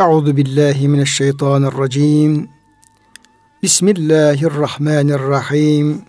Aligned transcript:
Euzu 0.00 0.36
billahi 0.36 0.88
mineşşeytanirracim. 0.88 2.48
Bismillahirrahmanirrahim. 3.62 6.02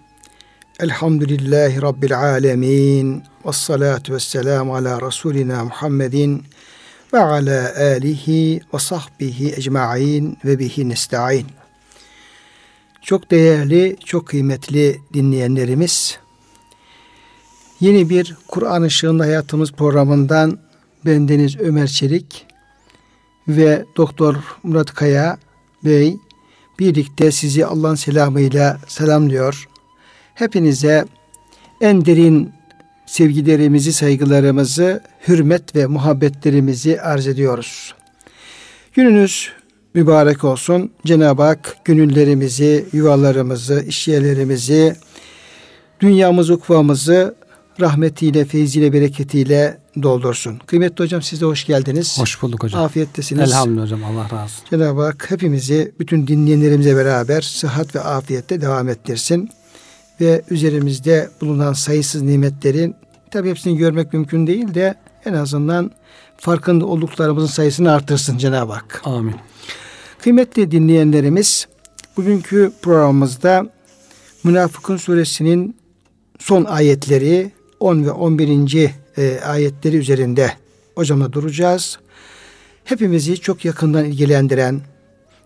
Elhamdülillahi 0.80 1.82
rabbil 1.82 2.20
alamin. 2.20 3.24
Ves 3.46 3.56
salatu 3.56 4.14
vesselam 4.14 4.72
ala 4.72 5.02
rasulina 5.02 5.64
Muhammedin 5.64 6.44
ve 7.14 7.20
ala 7.20 7.74
alihi 7.78 8.62
ve 8.74 8.80
sahbihi 8.80 9.54
ecmaîn 9.56 10.38
ve 10.46 10.60
bihi 10.60 10.90
nestaîn. 10.90 11.46
Çok 13.02 13.32
değerli, 13.32 13.98
çok 14.06 14.28
kıymetli 14.28 15.02
dinleyenlerimiz, 15.14 16.20
yeni 17.80 18.10
bir 18.10 18.38
Kur'an 18.48 18.82
ışığında 18.82 19.24
hayatımız 19.24 19.72
programından 19.72 20.60
bendeniz 21.06 21.60
Ömer 21.60 21.88
Çelik 21.88 22.51
ve 23.58 23.86
Doktor 23.98 24.36
Murat 24.64 24.94
Kaya 24.94 25.38
Bey 25.86 26.18
birlikte 26.80 27.32
sizi 27.32 27.66
Allah'ın 27.66 27.96
selamıyla 27.96 28.80
selamlıyor. 28.88 29.68
Hepinize 30.36 31.06
en 31.82 32.06
derin 32.06 32.54
sevgilerimizi, 33.06 33.94
saygılarımızı, 33.94 35.04
hürmet 35.28 35.76
ve 35.76 35.86
muhabbetlerimizi 35.86 37.02
arz 37.02 37.28
ediyoruz. 37.28 37.96
Gününüz 38.94 39.50
mübarek 39.94 40.44
olsun. 40.44 40.92
Cenab-ı 41.06 41.44
Hak 41.44 41.78
gönüllerimizi, 41.86 42.86
yuvalarımızı, 42.94 43.84
işyerlerimizi, 43.88 44.96
dünyamızı, 46.00 46.54
ukvamızı 46.54 47.36
rahmetiyle, 47.80 48.46
feyziyle, 48.46 48.94
bereketiyle 48.94 49.78
doldursun. 50.04 50.60
Kıymetli 50.68 51.04
hocam 51.04 51.22
siz 51.22 51.42
de 51.42 51.46
hoş 51.46 51.66
geldiniz. 51.66 52.20
Hoş 52.20 52.42
bulduk 52.42 52.64
hocam. 52.64 52.84
Afiyettesiniz. 52.84 53.50
Elhamdülillah 53.50 53.84
hocam 53.84 54.04
Allah 54.04 54.24
razı 54.24 54.44
olsun. 54.44 54.66
Cenab-ı 54.70 55.02
Hak 55.02 55.32
hepimizi 55.32 55.92
bütün 56.00 56.28
dinleyenlerimize 56.28 56.96
beraber 56.96 57.42
sıhhat 57.42 57.96
ve 57.96 58.00
afiyette 58.00 58.62
devam 58.62 58.90
ettirsin. 58.90 59.50
Ve 60.22 60.42
üzerimizde 60.50 61.30
bulunan 61.42 61.74
sayısız 61.74 62.22
nimetlerin 62.22 62.96
tabi 63.32 63.50
hepsini 63.50 63.78
görmek 63.78 64.14
mümkün 64.14 64.48
değil 64.48 64.74
de 64.74 64.96
en 65.26 65.34
azından 65.34 65.92
farkında 66.38 66.86
olduklarımızın 66.86 67.48
sayısını 67.48 67.92
artırsın 67.92 68.38
Cenab-ı 68.38 68.74
Hak. 68.74 69.02
Amin. 69.04 69.36
Kıymetli 70.20 70.72
dinleyenlerimiz 70.72 71.68
bugünkü 72.18 72.72
programımızda 72.82 73.66
Münafıkun 74.44 74.98
suresinin 74.98 75.76
son 76.40 76.64
ayetleri 76.64 77.52
10 77.82 78.06
ve 78.06 78.12
11. 78.12 78.92
E, 79.18 79.40
ayetleri 79.40 79.98
üzerinde 79.98 80.52
hocamla 80.96 81.34
duracağız. 81.34 82.00
Hepimizi 82.84 83.38
çok 83.38 83.66
yakından 83.66 84.06
ilgilendiren, 84.06 84.82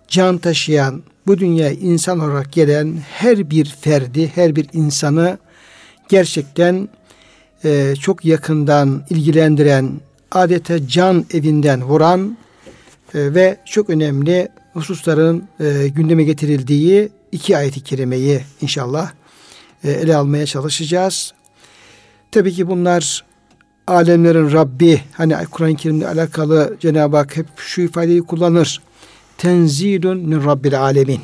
can 0.08 0.38
taşıyan, 0.38 1.03
bu 1.27 1.38
dünya 1.38 1.72
insan 1.72 2.19
olarak 2.19 2.53
gelen 2.53 2.97
her 3.11 3.50
bir 3.50 3.66
ferdi, 3.66 4.31
her 4.36 4.55
bir 4.55 4.67
insanı 4.73 5.38
gerçekten 6.09 6.89
e, 7.66 7.94
çok 8.00 8.25
yakından 8.25 9.05
ilgilendiren, 9.09 9.92
adeta 10.31 10.88
can 10.88 11.25
evinden 11.33 11.83
vuran 11.83 12.38
e, 13.14 13.33
ve 13.33 13.58
çok 13.66 13.89
önemli 13.89 14.47
hususların 14.73 15.47
gündeme 15.95 16.23
getirildiği 16.23 17.09
iki 17.31 17.58
ayet-i 17.58 17.81
kerimeyi 17.81 18.42
inşallah 18.61 19.11
ele 19.83 20.16
almaya 20.16 20.45
çalışacağız. 20.45 21.33
Tabii 22.36 22.53
ki 22.53 22.67
bunlar 22.67 23.23
alemlerin 23.88 24.52
Rabbi 24.52 25.02
hani 25.11 25.36
Kur'an-ı 25.52 25.75
Kerim'le 25.75 26.02
alakalı 26.02 26.77
Cenab-ı 26.80 27.17
Hak 27.17 27.38
hep 27.38 27.45
şu 27.58 27.81
ifadeyi 27.81 28.22
kullanır. 28.22 28.81
Tenzilun 29.38 30.17
min 30.17 30.45
Rabbil 30.45 30.81
alemin. 30.81 31.22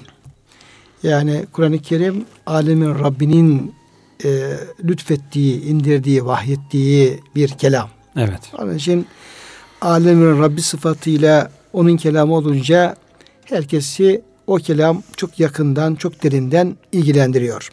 Yani 1.04 1.46
Kur'an-ı 1.52 1.80
Kerim 1.80 2.26
alemin 2.46 3.00
Rabbinin 3.00 3.76
e, 4.24 4.30
lütfettiği, 4.84 5.62
indirdiği, 5.62 6.26
vahyettiği 6.26 7.20
bir 7.36 7.50
kelam. 7.50 7.90
Evet. 8.18 8.42
Onun 8.60 8.76
için 8.76 9.08
alemin 9.82 10.42
Rabbi 10.42 10.62
sıfatıyla 10.62 11.52
onun 11.74 11.98
kelamı 11.98 12.36
olunca 12.36 12.96
herkesi 13.46 14.22
o 14.48 14.56
kelam 14.56 15.04
çok 15.18 15.40
yakından, 15.40 15.96
çok 15.96 16.24
derinden 16.24 16.78
ilgilendiriyor. 16.92 17.70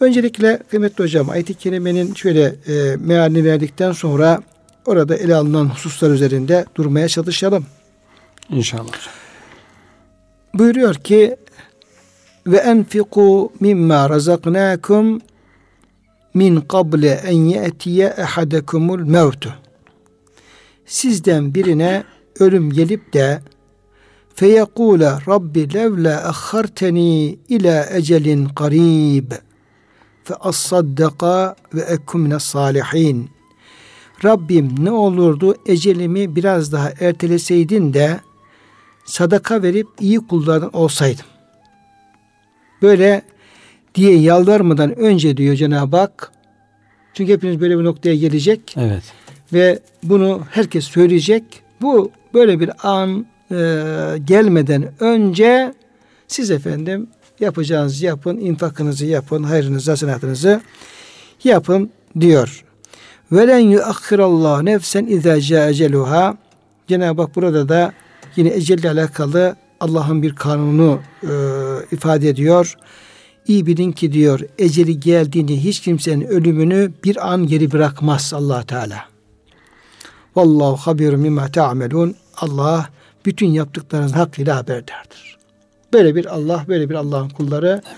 Öncelikle 0.00 0.58
kıymetli 0.70 1.04
hocam 1.04 1.30
ayet-i 1.30 1.54
kerimenin 1.54 2.14
şöyle 2.14 2.44
e, 2.44 2.96
mealini 2.96 3.44
verdikten 3.44 3.92
sonra 3.92 4.42
orada 4.86 5.16
ele 5.16 5.34
alınan 5.34 5.68
hususlar 5.68 6.10
üzerinde 6.10 6.64
durmaya 6.74 7.08
çalışalım. 7.08 7.66
İnşallah 8.50 8.86
hocam. 8.86 9.14
Buyuruyor 10.54 10.94
ki 10.94 11.36
ve 12.46 12.56
enfiku 12.56 13.52
mimma 13.60 14.10
razaknakum 14.10 15.20
min 16.34 16.60
kable 16.60 17.10
en 17.10 17.44
ye'tiye 17.44 18.06
ehadakumul 18.06 19.00
mevtu. 19.00 19.54
Sizden 20.86 21.54
birine 21.54 22.04
ölüm 22.38 22.70
gelip 22.70 23.12
de 23.12 23.40
feyekule 24.34 25.10
Rabbi 25.28 25.74
levla 25.74 26.16
akharteni 26.16 27.38
ila 27.48 27.86
ecelin 27.90 28.48
qarib 28.48 29.32
fe 30.30 30.34
assaddaka 30.34 31.56
ve 31.74 31.80
ekkum 31.80 32.40
salihin. 32.40 33.30
Rabbim 34.24 34.74
ne 34.84 34.90
olurdu 34.90 35.54
ecelimi 35.66 36.36
biraz 36.36 36.72
daha 36.72 36.92
erteleseydin 37.00 37.94
de 37.94 38.20
sadaka 39.04 39.62
verip 39.62 39.86
iyi 40.00 40.18
kullardan 40.18 40.76
olsaydım. 40.76 41.24
Böyle 42.82 43.22
diye 43.94 44.18
yalvarmadan 44.18 44.98
önce 44.98 45.36
diyor 45.36 45.54
Cenab-ı 45.54 45.96
Hak. 45.96 46.32
Çünkü 47.14 47.32
hepiniz 47.32 47.60
böyle 47.60 47.78
bir 47.78 47.84
noktaya 47.84 48.16
gelecek. 48.16 48.74
Evet. 48.76 49.02
Ve 49.52 49.78
bunu 50.02 50.40
herkes 50.50 50.84
söyleyecek. 50.84 51.44
Bu 51.82 52.10
böyle 52.34 52.60
bir 52.60 52.70
an 52.82 53.26
e, 53.50 53.56
gelmeden 54.24 54.92
önce 55.00 55.74
siz 56.28 56.50
efendim 56.50 57.08
yapacağınızı 57.40 58.06
yapın, 58.06 58.36
infakınızı 58.36 59.06
yapın, 59.06 59.42
hayrınızı, 59.42 59.90
hasenatınızı 59.90 60.60
yapın 61.44 61.90
diyor. 62.20 62.64
Velen 63.32 63.58
yuakhirallahu 63.58 64.64
nefsen 64.64 65.06
izâ 65.06 65.40
câ 65.40 65.72
Cenab-ı 66.88 67.22
Hak 67.22 67.36
burada 67.36 67.68
da 67.68 67.92
yine 68.36 68.48
ecelle 68.48 68.90
alakalı 68.90 69.56
Allah'ın 69.80 70.22
bir 70.22 70.34
kanunu 70.34 71.00
e, 71.22 71.28
ifade 71.92 72.28
ediyor. 72.28 72.76
İyi 73.46 73.66
bilin 73.66 73.92
ki 73.92 74.12
diyor 74.12 74.40
eceli 74.58 75.00
geldiğinde 75.00 75.56
hiç 75.56 75.80
kimsenin 75.80 76.26
ölümünü 76.26 76.92
bir 77.04 77.32
an 77.32 77.46
geri 77.46 77.72
bırakmaz 77.72 78.32
allah 78.34 78.62
Teala. 78.62 79.04
Vallahu 80.36 80.76
habirun 80.76 81.20
mimma 81.20 81.48
ta'melun. 81.48 82.16
Allah 82.36 82.88
bütün 83.26 83.46
yaptıklarınızın 83.46 84.16
hakkıyla 84.16 84.56
haberdardır. 84.56 85.29
Böyle 85.92 86.14
bir 86.14 86.34
Allah, 86.34 86.64
böyle 86.68 86.90
bir 86.90 86.94
Allah'ın 86.94 87.28
kulları 87.28 87.82
evet. 87.86 87.96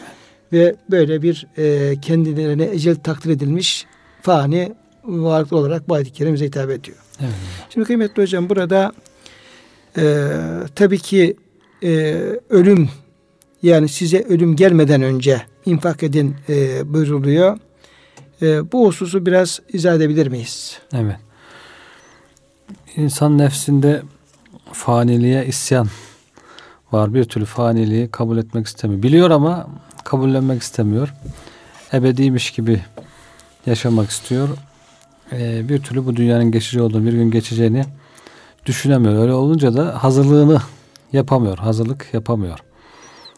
ve 0.52 0.76
böyle 0.90 1.22
bir 1.22 1.46
e, 1.56 2.00
kendilerine 2.00 2.64
ecel 2.64 2.96
takdir 2.96 3.30
edilmiş 3.30 3.86
fani 4.22 4.72
varlık 5.04 5.52
olarak 5.52 5.88
bu 5.88 5.94
ayet-i 5.94 6.12
kerime 6.12 6.38
hitap 6.38 6.70
ediyor. 6.70 6.96
Evet. 7.20 7.32
Şimdi 7.70 7.86
kıymetli 7.86 8.22
hocam 8.22 8.48
burada 8.48 8.92
e, 9.98 10.28
tabii 10.74 10.98
ki 10.98 11.36
e, 11.82 11.90
ölüm 12.50 12.88
yani 13.62 13.88
size 13.88 14.22
ölüm 14.22 14.56
gelmeden 14.56 15.02
önce 15.02 15.42
infak 15.66 16.02
edin 16.02 16.36
e, 16.48 16.92
buyruluyor. 16.92 17.58
E, 18.42 18.72
bu 18.72 18.86
hususu 18.86 19.26
biraz 19.26 19.60
izah 19.72 19.94
edebilir 19.94 20.26
miyiz? 20.26 20.78
Evet. 20.94 21.16
İnsan 22.96 23.38
nefsinde 23.38 24.02
faniliğe 24.72 25.46
isyan 25.46 25.88
var. 26.92 27.14
Bir 27.14 27.24
türlü 27.24 27.44
faniliği 27.44 28.08
kabul 28.08 28.38
etmek 28.38 28.66
istemiyor. 28.66 29.02
Biliyor 29.02 29.30
ama 29.30 29.66
kabullenmek 30.04 30.62
istemiyor. 30.62 31.14
Ebediymiş 31.92 32.50
gibi 32.50 32.80
yaşamak 33.66 34.10
istiyor. 34.10 34.48
Ee, 35.32 35.68
bir 35.68 35.82
türlü 35.82 36.06
bu 36.06 36.16
dünyanın 36.16 36.50
geçici 36.50 36.82
olduğunu, 36.82 37.06
bir 37.06 37.12
gün 37.12 37.30
geçeceğini 37.30 37.84
düşünemiyor. 38.66 39.22
Öyle 39.22 39.32
olunca 39.32 39.74
da 39.76 40.04
hazırlığını 40.04 40.62
yapamıyor. 41.12 41.58
Hazırlık 41.58 42.06
yapamıyor. 42.12 42.58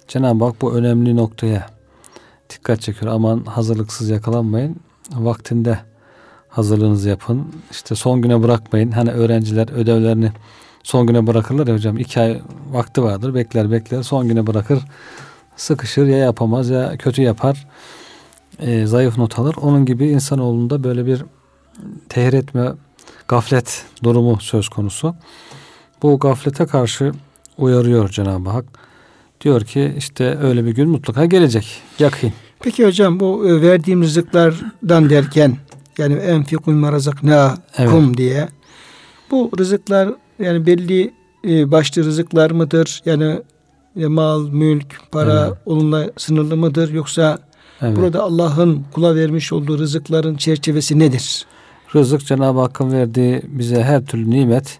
Cenab-ı 0.08 0.44
Hak 0.44 0.62
bu 0.62 0.74
önemli 0.74 1.16
noktaya 1.16 1.66
dikkat 2.50 2.80
çekiyor. 2.80 3.12
Aman 3.12 3.44
hazırlıksız 3.44 4.08
yakalanmayın. 4.08 4.76
Vaktinde 5.12 5.78
hazırlığınızı 6.48 7.08
yapın. 7.08 7.46
İşte 7.70 7.94
son 7.94 8.22
güne 8.22 8.42
bırakmayın. 8.42 8.90
Hani 8.90 9.10
öğrenciler 9.10 9.68
ödevlerini 9.72 10.32
son 10.84 11.06
güne 11.06 11.26
bırakırlar 11.26 11.66
ya 11.66 11.74
hocam. 11.74 11.98
iki 11.98 12.20
ay 12.20 12.40
vakti 12.70 13.02
vardır. 13.02 13.34
Bekler 13.34 13.70
bekler. 13.70 14.02
Son 14.02 14.28
güne 14.28 14.46
bırakır. 14.46 14.78
Sıkışır 15.56 16.06
ya 16.06 16.18
yapamaz 16.18 16.70
ya 16.70 16.96
kötü 16.96 17.22
yapar. 17.22 17.66
E, 18.58 18.86
zayıf 18.86 19.18
not 19.18 19.38
alır. 19.38 19.56
Onun 19.60 19.84
gibi 19.84 20.06
insanoğlunda 20.08 20.84
böyle 20.84 21.06
bir 21.06 21.24
tehir 22.08 22.32
etme, 22.32 22.72
gaflet 23.28 23.84
durumu 24.02 24.40
söz 24.40 24.68
konusu. 24.68 25.14
bu 26.02 26.18
gaflete 26.18 26.66
karşı 26.66 27.12
uyarıyor 27.58 28.08
Cenab-ı 28.08 28.50
Hak. 28.50 28.64
Diyor 29.40 29.64
ki 29.64 29.94
işte 29.98 30.38
öyle 30.38 30.64
bir 30.64 30.70
gün 30.74 30.88
mutlaka 30.88 31.24
gelecek. 31.24 31.82
Yakın. 31.98 32.32
Peki 32.60 32.86
hocam 32.86 33.20
bu 33.20 33.48
e, 33.48 33.62
verdiğim 33.62 34.02
rızıklardan 34.02 35.10
derken 35.10 35.56
yani 35.98 36.14
enfikul 36.14 36.72
marazakna 36.72 37.58
evet. 37.78 37.90
kum 37.90 38.16
diye 38.16 38.48
bu 39.30 39.50
rızıklar 39.58 40.14
yani 40.38 40.66
belli 40.66 41.14
e, 41.48 41.70
başlı 41.70 42.04
rızıklar 42.04 42.50
mıdır? 42.50 43.02
Yani 43.04 43.42
e, 43.96 44.06
mal, 44.06 44.48
mülk, 44.48 45.00
para 45.12 45.46
evet. 45.46 45.58
onunla 45.66 46.10
sınırlı 46.16 46.56
mıdır? 46.56 46.92
Yoksa 46.92 47.38
evet. 47.80 47.96
burada 47.96 48.22
Allah'ın 48.22 48.84
kula 48.92 49.14
vermiş 49.14 49.52
olduğu 49.52 49.78
rızıkların 49.78 50.36
çerçevesi 50.36 50.98
nedir? 50.98 51.46
Rızık 51.94 52.26
Cenab-ı 52.26 52.60
Hakk'ın 52.60 52.92
verdiği 52.92 53.42
bize 53.46 53.82
her 53.82 54.04
türlü 54.04 54.30
nimet 54.30 54.78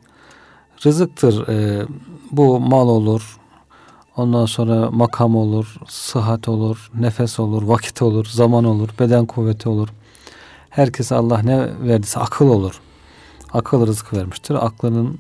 rızıktır. 0.87 1.49
Ee, 1.49 1.87
bu 2.33 2.61
mal 2.61 2.89
olur, 2.89 3.39
ondan 4.17 4.47
sonra 4.47 4.91
makam 4.91 5.37
olur, 5.37 5.77
sıhhat 5.89 6.49
olur, 6.49 6.91
nefes 6.95 7.41
olur, 7.41 7.63
vakit 7.63 8.03
olur, 8.03 8.27
zaman 8.31 8.65
olur, 8.65 8.89
beden 9.01 9.27
kuvveti 9.27 9.69
olur. 9.69 9.89
Herkese 10.71 11.15
Allah 11.15 11.39
ne 11.39 11.69
verdiyse 11.89 12.21
akıl 12.21 12.49
olur. 12.49 12.81
Akıl 13.53 13.87
rızık 13.87 14.13
vermiştir. 14.13 14.67
Aklının 14.67 15.19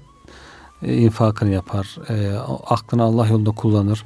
e, 0.84 0.96
infakını 0.96 1.50
yapar. 1.50 1.96
E, 2.08 2.38
aklını 2.66 3.02
Allah 3.02 3.26
yolunda 3.26 3.50
kullanır. 3.50 4.04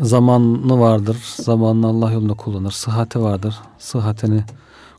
Zamanı 0.00 0.80
vardır. 0.80 1.16
Zamanını 1.36 1.86
Allah 1.86 2.12
yolunda 2.12 2.34
kullanır. 2.34 2.70
Sıhhati 2.70 3.20
vardır. 3.20 3.54
Sıhhatini 3.78 4.44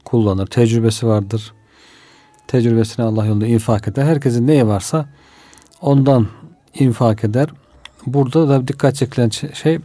kullanır. 0.05 0.47
Tecrübesi 0.47 1.07
vardır. 1.07 1.53
Tecrübesini 2.47 3.05
Allah 3.05 3.25
yolunda 3.25 3.47
infak 3.47 3.87
eder. 3.87 4.05
Herkesin 4.05 4.47
neyi 4.47 4.67
varsa 4.67 5.09
ondan 5.81 6.27
infak 6.73 7.23
eder. 7.23 7.49
Burada 8.05 8.49
da 8.49 8.67
dikkat 8.67 8.95
çekilen 8.95 9.29
şey 9.53 9.79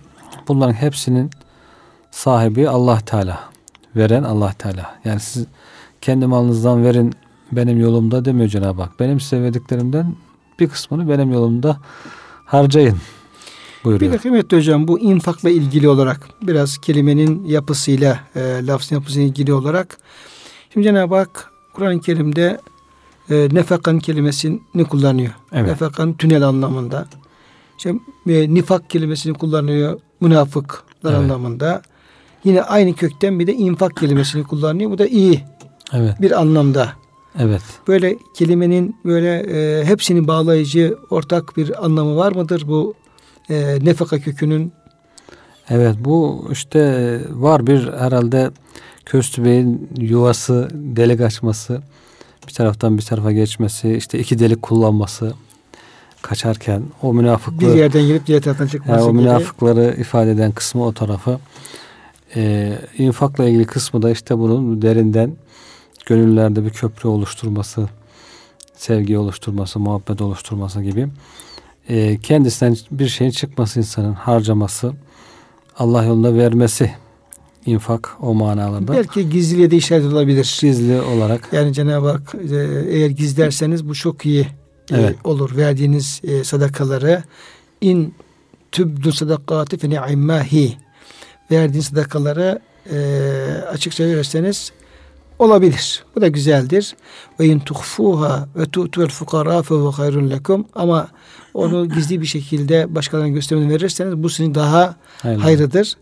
bunların 0.49 0.73
hepsinin 0.73 1.31
sahibi 2.11 2.69
Allah 2.69 3.01
Teala. 3.01 3.41
Veren 3.97 4.23
Allah 4.23 4.53
Teala. 4.59 4.95
Yani 5.05 5.21
siz 5.21 5.47
kendi 6.01 6.27
malınızdan 6.27 6.85
verin 6.85 7.15
benim 7.53 7.81
yolumda 7.81 8.25
demiyor 8.25 8.49
Cenab-ı 8.49 8.83
Hak. 8.83 9.01
Benim 9.01 9.21
size 9.21 9.43
verdiklerimden 9.43 10.15
bir 10.61 10.69
kısmını 10.69 11.09
benim 11.09 11.33
yolumda 11.33 11.79
harcayın 12.45 12.97
buyuruyor. 13.85 14.13
Bir 14.13 14.19
de 14.19 14.23
kıymetli 14.23 14.57
hocam 14.57 14.89
bu 14.89 15.01
infakla 15.01 15.51
ilgili 15.51 15.89
olarak 15.89 16.29
biraz 16.43 16.79
kelimenin 16.79 17.45
yapısıyla 17.45 18.21
e, 18.37 18.67
lafzın 18.67 18.97
yapısıyla 18.97 19.29
ilgili 19.29 19.53
olarak 19.53 19.99
şimdi 20.73 20.87
Cenab-ı 20.87 21.15
Hak 21.15 21.51
Kur'an-ı 21.75 22.01
Kerim'de 22.01 22.61
e, 23.31 23.49
nefekan 23.53 23.99
kelimesini 23.99 24.85
kullanıyor. 24.85 25.33
Evet. 25.53 25.67
Nefekan 25.69 26.17
tünel 26.17 26.43
anlamında. 26.43 27.07
İşte, 27.79 27.95
e, 28.29 28.55
nifak 28.55 28.91
kelimesini 28.91 29.35
kullanıyor 29.35 30.01
münafıklar 30.21 31.13
evet. 31.13 31.15
anlamında. 31.15 31.83
Yine 32.45 32.63
aynı 32.63 32.95
kökten 32.95 33.39
bir 33.39 33.47
de 33.47 33.55
infak 33.55 33.97
kelimesini 33.97 34.45
kullanıyor. 34.45 34.91
Bu 34.91 34.99
da 34.99 35.07
iyi 35.07 35.45
evet. 35.93 36.21
bir 36.21 36.41
anlamda. 36.41 36.93
Evet. 37.39 37.63
Böyle 37.89 38.17
kelimenin 38.35 38.97
böyle 39.05 39.37
e, 39.39 39.85
hepsini 39.85 40.27
bağlayıcı 40.29 40.97
ortak 41.11 41.57
bir 41.57 41.85
anlamı 41.85 42.17
var 42.17 42.33
mıdır 42.33 42.69
bu 42.69 42.95
e, 43.51 43.79
nefaka 43.83 44.19
kökünün? 44.19 44.73
Evet 45.71 45.97
bu 46.01 46.49
işte 46.53 47.21
var 47.31 47.67
bir 47.67 47.93
herhalde 47.93 48.51
köstübeğin 49.05 49.89
yuvası 49.99 50.69
delik 50.73 51.21
açması 51.21 51.83
bir 52.49 52.53
taraftan 52.53 52.99
bir 52.99 53.03
tarafa 53.03 53.33
geçmesi 53.33 53.95
işte 53.95 54.19
iki 54.19 54.39
delik 54.39 54.63
kullanması 54.63 55.35
kaçarken 56.23 56.83
o 57.03 57.15
münafıkları 57.15 57.75
bir 57.75 57.79
yerden 57.79 58.03
girip 58.03 58.27
diğer 58.27 58.43
taraftan 58.43 58.67
çıkması 58.67 59.01
yani 59.01 59.11
o 59.11 59.15
münafıkları 59.15 59.91
gibi. 59.91 60.01
ifade 60.01 60.31
eden 60.31 60.53
kısmı 60.53 60.87
o 60.87 60.93
tarafı 60.93 61.39
e, 62.37 62.73
infakla 62.99 63.49
ilgili 63.49 63.65
kısmı 63.65 64.03
da 64.03 64.11
işte 64.11 64.39
bunun 64.39 64.83
derinden 64.83 65.33
gönüllerde 66.11 66.65
bir 66.65 66.71
köprü 66.71 67.09
oluşturması, 67.09 67.89
sevgi 68.77 69.19
oluşturması, 69.19 69.79
muhabbet 69.79 70.21
oluşturması 70.21 70.83
gibi 70.83 71.09
e, 71.89 72.19
kendisinden 72.23 72.77
bir 72.91 73.09
şeyin 73.09 73.31
çıkması 73.31 73.79
insanın 73.79 74.13
harcaması, 74.13 74.93
Allah 75.79 76.05
yolunda 76.05 76.35
vermesi 76.35 76.93
infak 77.67 78.17
o 78.21 78.35
manalarda. 78.35 78.93
Belki 78.93 79.31
gizliye 79.31 79.71
de 79.71 79.77
işaret 79.77 80.05
olabilir. 80.05 80.59
Gizli 80.61 81.01
olarak. 81.01 81.49
Yani 81.53 81.73
Cenab-ı 81.73 82.11
Hak 82.11 82.35
e, 82.35 82.57
eğer 82.89 83.11
gizlerseniz 83.11 83.89
bu 83.89 83.95
çok 83.95 84.27
iyi 84.27 84.41
e, 84.41 84.47
evet. 84.91 85.17
olur. 85.25 85.57
Verdiğiniz 85.57 86.21
e, 86.25 86.45
sadakaları 86.45 87.23
in 87.81 88.15
tübdü 88.73 89.13
sadakati 89.13 89.79
fe 89.79 89.91
ni'immahi 89.91 90.77
verdiğiniz 91.51 91.87
sadakaları 91.87 92.61
e, 92.93 92.99
açıkça 93.73 94.05
verirseniz 94.05 94.73
olabilir. 95.41 96.05
Bu 96.17 96.21
da 96.21 96.29
güzeldir. 96.29 96.97
Ve 97.41 97.47
in 97.47 97.59
tuhfuha 97.59 98.49
ve 98.57 98.65
tu'tu'l 98.67 99.09
fukara 99.09 99.63
fe 99.63 99.75
hayrun 99.75 100.31
lekum 100.31 100.65
ama 100.75 101.09
onu 101.55 101.89
gizli 101.89 102.21
bir 102.21 102.27
şekilde 102.27 102.95
başkalarına 102.95 103.29
göstermeden 103.29 103.71
verirseniz 103.71 104.23
bu 104.23 104.29
sizin 104.31 104.55
daha 104.55 104.97
Hayırlı. 105.23 105.43
hayrıdır. 105.43 105.97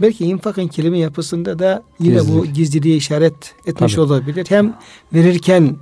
Belki 0.00 0.24
infakın 0.26 0.66
kelime 0.68 0.98
yapısında 0.98 1.58
da 1.58 1.82
yine 2.00 2.14
Gizli. 2.14 2.32
bu 2.34 2.46
gizliliğe 2.46 2.96
işaret 2.96 3.54
etmiş 3.66 3.94
Tabii. 3.94 4.04
olabilir. 4.04 4.46
Hem 4.48 4.74
verirken 5.12 5.76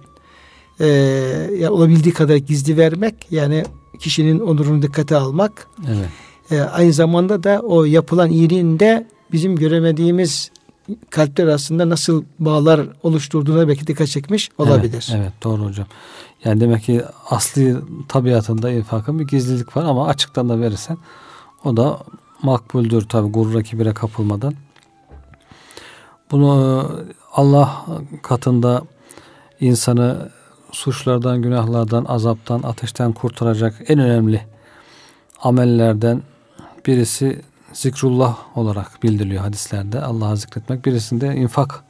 e, 0.80 0.86
ya 1.58 1.70
olabildiği 1.72 2.14
kadar 2.14 2.36
gizli 2.36 2.76
vermek 2.76 3.14
yani 3.30 3.64
kişinin 3.98 4.40
onurunu 4.40 4.82
dikkate 4.82 5.16
almak. 5.16 5.66
Evet. 5.88 6.08
E, 6.50 6.60
aynı 6.60 6.92
zamanda 6.92 7.42
da 7.42 7.60
o 7.64 7.84
yapılan 7.84 8.30
iyiliğin 8.30 8.78
de 8.78 9.06
bizim 9.32 9.56
göremediğimiz 9.56 10.50
kalpler 11.10 11.44
arasında 11.44 11.88
nasıl 11.88 12.24
bağlar 12.38 12.80
oluşturduğuna 13.02 13.68
belki 13.68 13.86
dikkat 13.86 14.08
çekmiş 14.08 14.50
olabilir. 14.58 15.08
Evet, 15.10 15.22
evet 15.22 15.32
doğru 15.44 15.64
hocam. 15.64 15.86
Yani 16.44 16.60
demek 16.60 16.82
ki 16.82 17.02
asli 17.30 17.76
tabiatında 18.08 18.70
infakın 18.70 19.18
bir 19.18 19.26
gizlilik 19.26 19.76
var 19.76 19.84
ama 19.84 20.06
açıktan 20.06 20.48
da 20.48 20.60
verirsen 20.60 20.98
o 21.64 21.76
da 21.76 21.98
makbuldür 22.42 23.08
tabi 23.08 23.30
gurura 23.30 23.62
kibire 23.62 23.94
kapılmadan. 23.94 24.54
Bunu 26.30 26.90
Allah 27.32 27.84
katında 28.22 28.82
insanı 29.60 30.30
suçlardan, 30.72 31.42
günahlardan, 31.42 32.04
azaptan, 32.04 32.62
ateşten 32.62 33.12
kurtaracak 33.12 33.74
en 33.88 33.98
önemli 33.98 34.40
amellerden 35.42 36.22
birisi 36.86 37.42
zikrullah 37.76 38.36
olarak 38.54 39.02
bildiriliyor 39.02 39.42
hadislerde. 39.42 40.02
Allah'ı 40.02 40.36
zikretmek. 40.36 40.86
Birisinde 40.86 41.34
infak 41.34 41.84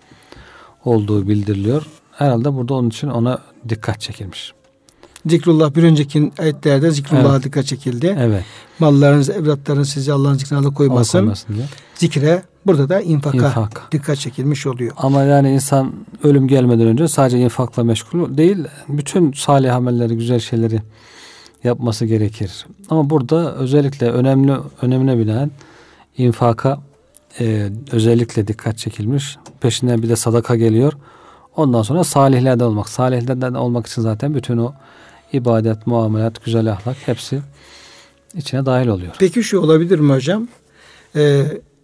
olduğu 0.85 1.29
bildiriliyor. 1.29 1.87
Herhalde 2.13 2.55
burada 2.55 2.75
onun 2.75 2.89
için 2.89 3.09
ona 3.09 3.39
dikkat 3.69 4.01
çekilmiş. 4.01 4.53
Zikrullah 5.27 5.75
bir 5.75 5.83
önceki 5.83 6.33
ayetlerde 6.39 6.91
zikrullah'a 6.91 7.35
evet. 7.35 7.45
dikkat 7.45 7.67
çekildi. 7.67 8.17
Evet. 8.21 8.45
Mallarınız, 8.79 9.31
evlatlarınız 9.31 9.89
sizi 9.89 10.13
Allah'ın 10.13 10.35
zikrine 10.35 10.59
alıkoymasın. 10.59 11.19
koymasın 11.19 11.55
diye. 11.55 11.67
Zikre 11.95 12.43
burada 12.67 12.89
da 12.89 13.01
infaka 13.01 13.49
infak. 13.49 13.93
dikkat 13.93 14.19
çekilmiş 14.19 14.67
oluyor. 14.67 14.93
Ama 14.97 15.23
yani 15.23 15.51
insan 15.51 15.93
ölüm 16.23 16.49
gelmeden 16.49 16.87
önce 16.87 17.09
sadece 17.09 17.39
infakla 17.39 17.85
meşgul 17.85 18.37
değil, 18.37 18.59
bütün 18.89 19.33
salih 19.33 19.75
amelleri, 19.75 20.17
güzel 20.17 20.41
şeyleri 20.41 20.83
yapması 21.65 22.07
gerekir. 22.07 22.67
Ama 22.91 23.11
burada 23.11 23.55
özellikle 23.55 24.11
önemli 24.11 24.57
önemine 24.83 25.19
binaen 25.19 25.51
infaka 26.19 26.81
e, 27.41 27.71
özellikle 27.93 28.49
dikkat 28.49 28.79
çekilmiş. 28.79 29.37
Peşinden 29.61 30.03
bir 30.03 30.09
de 30.09 30.17
sadaka 30.17 30.57
geliyor. 30.57 30.93
Ondan 31.57 31.83
sonra 31.83 32.05
salihlerden 32.05 32.65
olmak. 32.65 32.89
Salihlerden 32.89 33.55
olmak 33.55 33.87
için 33.87 34.03
zaten 34.03 34.35
bütün 34.35 34.57
o 34.59 34.73
ibadet, 35.33 35.87
muamelat, 35.87 36.45
güzel 36.45 36.73
ahlak 36.73 36.97
hepsi 37.07 37.41
içine 38.35 38.67
dahil 38.67 38.87
oluyor. 38.87 39.13
Peki 39.19 39.43
şu 39.43 39.61
olabilir 39.61 39.99
mi 39.99 40.13
hocam? 40.13 40.49
Ee, 41.17 41.43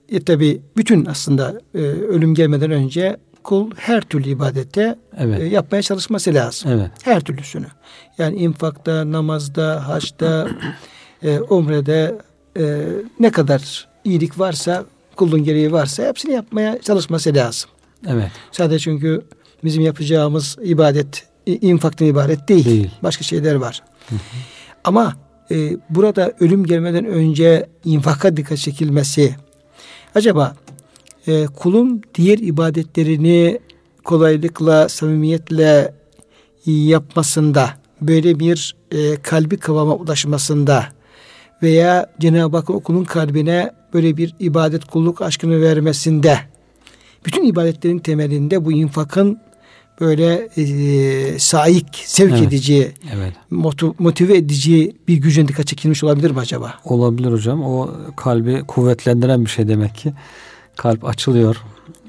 e, 0.09 0.21
tabi 0.21 0.63
bütün 0.77 1.05
aslında 1.05 1.61
e, 1.75 1.79
ölüm 1.79 2.35
gelmeden 2.35 2.71
önce 2.71 3.17
kul 3.43 3.71
her 3.77 4.01
türlü 4.01 4.29
ibadette 4.29 4.99
evet. 5.19 5.41
e, 5.41 5.45
yapmaya 5.45 5.83
çalışması 5.83 6.35
lazım. 6.35 6.71
Evet. 6.71 6.91
Her 7.03 7.21
türlüsünü. 7.21 7.67
Yani 8.19 8.37
infakta, 8.37 9.13
namazda, 9.13 9.89
haçta, 9.89 10.49
e, 11.23 11.41
umrede 11.41 12.19
e, 12.59 12.87
ne 13.21 13.31
kadar 13.31 13.89
iyilik 14.05 14.39
varsa, 14.39 14.85
kulun 15.17 15.45
gereği 15.45 15.73
varsa 15.73 16.09
hepsini 16.09 16.33
yapmaya 16.33 16.83
çalışması 16.83 17.35
lazım. 17.35 17.71
Evet. 18.09 18.31
Sadece 18.53 18.79
çünkü 18.79 19.23
bizim 19.65 19.83
yapacağımız 19.83 20.57
ibadet 20.65 21.27
infaktan 21.47 22.09
ibaret 22.09 22.49
değil. 22.49 22.65
değil. 22.65 22.91
Başka 23.03 23.25
şeyler 23.25 23.55
var. 23.55 23.83
Hı 24.09 24.15
hı. 24.15 24.19
Ama 24.85 25.17
e, 25.51 25.77
burada 25.91 26.33
ölüm 26.41 26.65
gelmeden 26.65 27.05
önce 27.05 27.69
infaka 27.85 28.37
dikkat 28.37 28.59
çekilmesi 28.59 29.37
acaba 30.15 30.57
e, 31.27 31.47
kulun 31.47 32.03
diğer 32.15 32.39
ibadetlerini 32.39 33.61
kolaylıkla, 34.05 34.89
samimiyetle 34.89 35.95
yapmasında 36.67 37.71
böyle 38.01 38.39
bir 38.39 38.77
e, 38.91 39.17
kalbi 39.17 39.57
kıvama 39.57 39.95
ulaşmasında 39.95 40.87
veya 41.63 42.07
Cenab-ı 42.21 42.57
Hakk'ın 42.57 42.75
okulun 42.75 43.05
kalbine 43.05 43.71
böyle 43.95 44.17
bir 44.17 44.35
ibadet 44.41 44.85
kulluk 44.85 45.23
aşkını 45.23 45.61
vermesinde 45.61 46.39
bütün 47.27 47.45
ibadetlerin 47.45 47.99
temelinde 47.99 48.65
bu 48.65 48.73
infakın 48.73 49.39
böyle 50.01 50.49
e, 50.57 51.39
saik, 51.39 52.03
sevk 52.07 52.33
evet. 52.33 52.43
edici, 52.43 52.93
evet. 53.15 53.33
motive 53.99 54.37
edici 54.37 54.97
bir 55.09 55.17
gücün 55.17 55.49
dikkat 55.49 55.67
çekilmiş 55.67 56.05
olabilir 56.05 56.31
mi 56.31 56.39
acaba? 56.39 56.75
Olabilir 56.85 57.33
hocam. 57.33 57.63
O 57.65 57.91
kalbi 58.17 58.63
kuvvetlendiren 58.67 59.45
bir 59.45 59.51
şey 59.51 59.69
demek 59.69 59.95
ki. 59.95 60.13
Kalp 60.77 61.05
açılıyor. 61.05 61.57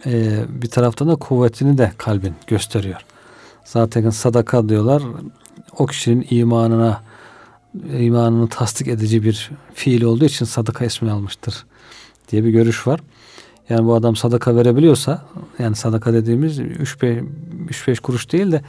Ee, 0.05 0.39
bir 0.49 0.67
taraftan 0.67 1.07
da 1.07 1.15
kuvvetini 1.15 1.77
de 1.77 1.91
kalbin 1.97 2.33
gösteriyor. 2.47 3.05
Zaten 3.65 4.09
sadaka 4.09 4.69
diyorlar. 4.69 5.03
O 5.77 5.85
kişinin 5.85 6.27
imanına 6.29 7.01
imanını 7.99 8.47
tasdik 8.47 8.87
edici 8.87 9.23
bir 9.23 9.51
fiil 9.73 10.03
olduğu 10.03 10.25
için 10.25 10.45
sadaka 10.45 10.85
ismini 10.85 11.11
almıştır 11.11 11.65
diye 12.31 12.43
bir 12.43 12.49
görüş 12.49 12.87
var. 12.87 12.99
Yani 13.69 13.85
bu 13.85 13.95
adam 13.95 14.15
sadaka 14.15 14.55
verebiliyorsa 14.55 15.25
yani 15.59 15.75
sadaka 15.75 16.13
dediğimiz 16.13 16.59
3-5 16.59 18.01
kuruş 18.01 18.31
değil 18.31 18.51
de 18.51 18.61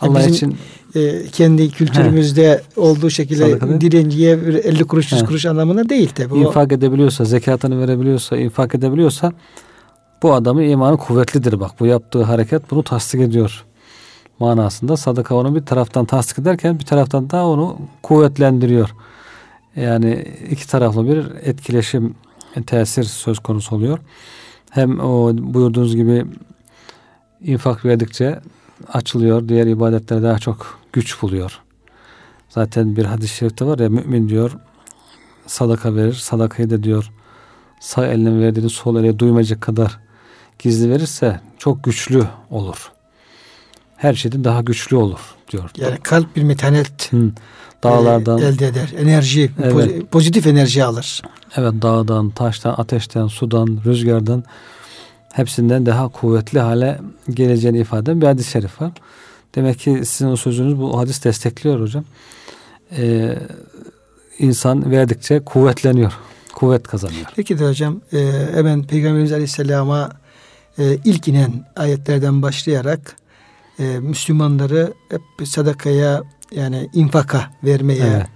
Allah 0.00 0.18
Bizim, 0.18 0.32
için 0.32 0.56
e, 0.94 1.26
kendi 1.26 1.70
kültürümüzde 1.70 2.50
he. 2.50 2.80
olduğu 2.80 3.10
şekilde 3.10 3.80
direnciye 3.80 4.32
50 4.64 4.84
kuruş 4.84 5.12
100 5.12 5.24
kuruş 5.24 5.46
anlamına 5.46 5.88
değil 5.88 6.08
tabi. 6.08 6.38
İnfak 6.38 6.72
edebiliyorsa, 6.72 7.24
zekatını 7.24 7.80
verebiliyorsa, 7.80 8.36
infak 8.36 8.74
edebiliyorsa 8.74 9.32
bu 10.22 10.34
adamın 10.34 10.62
imanı 10.62 10.96
kuvvetlidir 10.96 11.60
bak. 11.60 11.70
Bu 11.80 11.86
yaptığı 11.86 12.22
hareket 12.22 12.70
bunu 12.70 12.82
tasdik 12.82 13.20
ediyor 13.20 13.64
manasında. 14.38 14.96
Sadaka 14.96 15.34
onu 15.34 15.54
bir 15.54 15.66
taraftan 15.66 16.04
tasdik 16.04 16.38
ederken 16.38 16.78
bir 16.78 16.84
taraftan 16.84 17.30
da 17.30 17.46
onu 17.46 17.78
kuvvetlendiriyor. 18.02 18.94
Yani 19.76 20.24
iki 20.50 20.68
taraflı 20.68 21.06
bir 21.08 21.26
etkileşim, 21.42 22.14
tesir 22.66 23.04
söz 23.04 23.38
konusu 23.38 23.76
oluyor. 23.76 23.98
Hem 24.70 25.00
o 25.00 25.32
buyurduğunuz 25.32 25.96
gibi 25.96 26.26
infak 27.40 27.84
verdikçe 27.84 28.40
açılıyor. 28.92 29.48
Diğer 29.48 29.66
ibadetler 29.66 30.22
daha 30.22 30.38
çok 30.38 30.78
güç 30.92 31.22
buluyor. 31.22 31.60
Zaten 32.48 32.96
bir 32.96 33.04
hadis-i 33.04 33.36
şerifte 33.36 33.64
var 33.64 33.78
ya 33.78 33.88
mümin 33.88 34.28
diyor 34.28 34.56
sadaka 35.46 35.94
verir. 35.94 36.12
Sadakayı 36.12 36.70
da 36.70 36.82
diyor 36.82 37.10
sağ 37.80 38.06
eline 38.06 38.40
verdiğini 38.40 38.70
sol 38.70 38.96
ele 38.96 39.18
duymayacak 39.18 39.60
kadar 39.60 39.98
gizli 40.58 40.90
verirse 40.90 41.40
çok 41.58 41.84
güçlü 41.84 42.24
olur. 42.50 42.92
Her 43.98 44.14
şeyden 44.14 44.44
daha 44.44 44.60
güçlü 44.60 44.96
olur 44.96 45.20
diyor. 45.50 45.70
Yani 45.76 45.98
kalp 46.02 46.36
bir 46.36 46.42
metanet 46.42 47.12
Hı. 47.12 47.30
dağlardan 47.82 48.38
e, 48.38 48.44
elde 48.44 48.66
eder. 48.66 48.94
Enerji, 48.98 49.50
evet. 49.62 50.10
pozitif 50.10 50.46
enerji 50.46 50.84
alır. 50.84 51.22
Evet 51.56 51.72
dağdan, 51.82 52.30
taştan, 52.30 52.74
ateşten, 52.78 53.26
sudan, 53.26 53.80
rüzgardan 53.84 54.44
hepsinden 55.32 55.86
daha 55.86 56.08
kuvvetli 56.08 56.60
hale 56.60 57.00
geleceğini 57.30 57.78
ifade 57.78 58.10
eden 58.10 58.20
bir 58.20 58.26
hadis-i 58.26 58.50
şerif 58.50 58.80
var. 58.80 58.92
Demek 59.54 59.78
ki 59.78 60.00
sizin 60.04 60.28
o 60.28 60.36
sözünüz 60.36 60.78
bu 60.78 60.98
hadis 60.98 61.24
destekliyor 61.24 61.80
hocam. 61.80 62.04
Ee, 62.96 63.38
insan 64.38 64.90
verdikçe 64.90 65.40
kuvvetleniyor. 65.40 66.12
Kuvvet 66.54 66.88
kazanıyor. 66.88 67.26
Peki 67.36 67.58
de 67.58 67.68
hocam 67.68 68.00
e, 68.12 68.32
hemen 68.54 68.82
Peygamberimiz 68.82 69.32
Aleyhisselam'a 69.32 70.10
e, 70.78 70.98
ilk 71.04 71.28
inen 71.28 71.64
ayetlerden 71.76 72.42
başlayarak 72.42 73.16
e, 73.78 73.98
Müslümanları 73.98 74.94
hep 75.10 75.48
sadakaya 75.48 76.22
yani 76.52 76.88
infaka 76.92 77.50
vermeye 77.64 78.04
evet. 78.04 78.26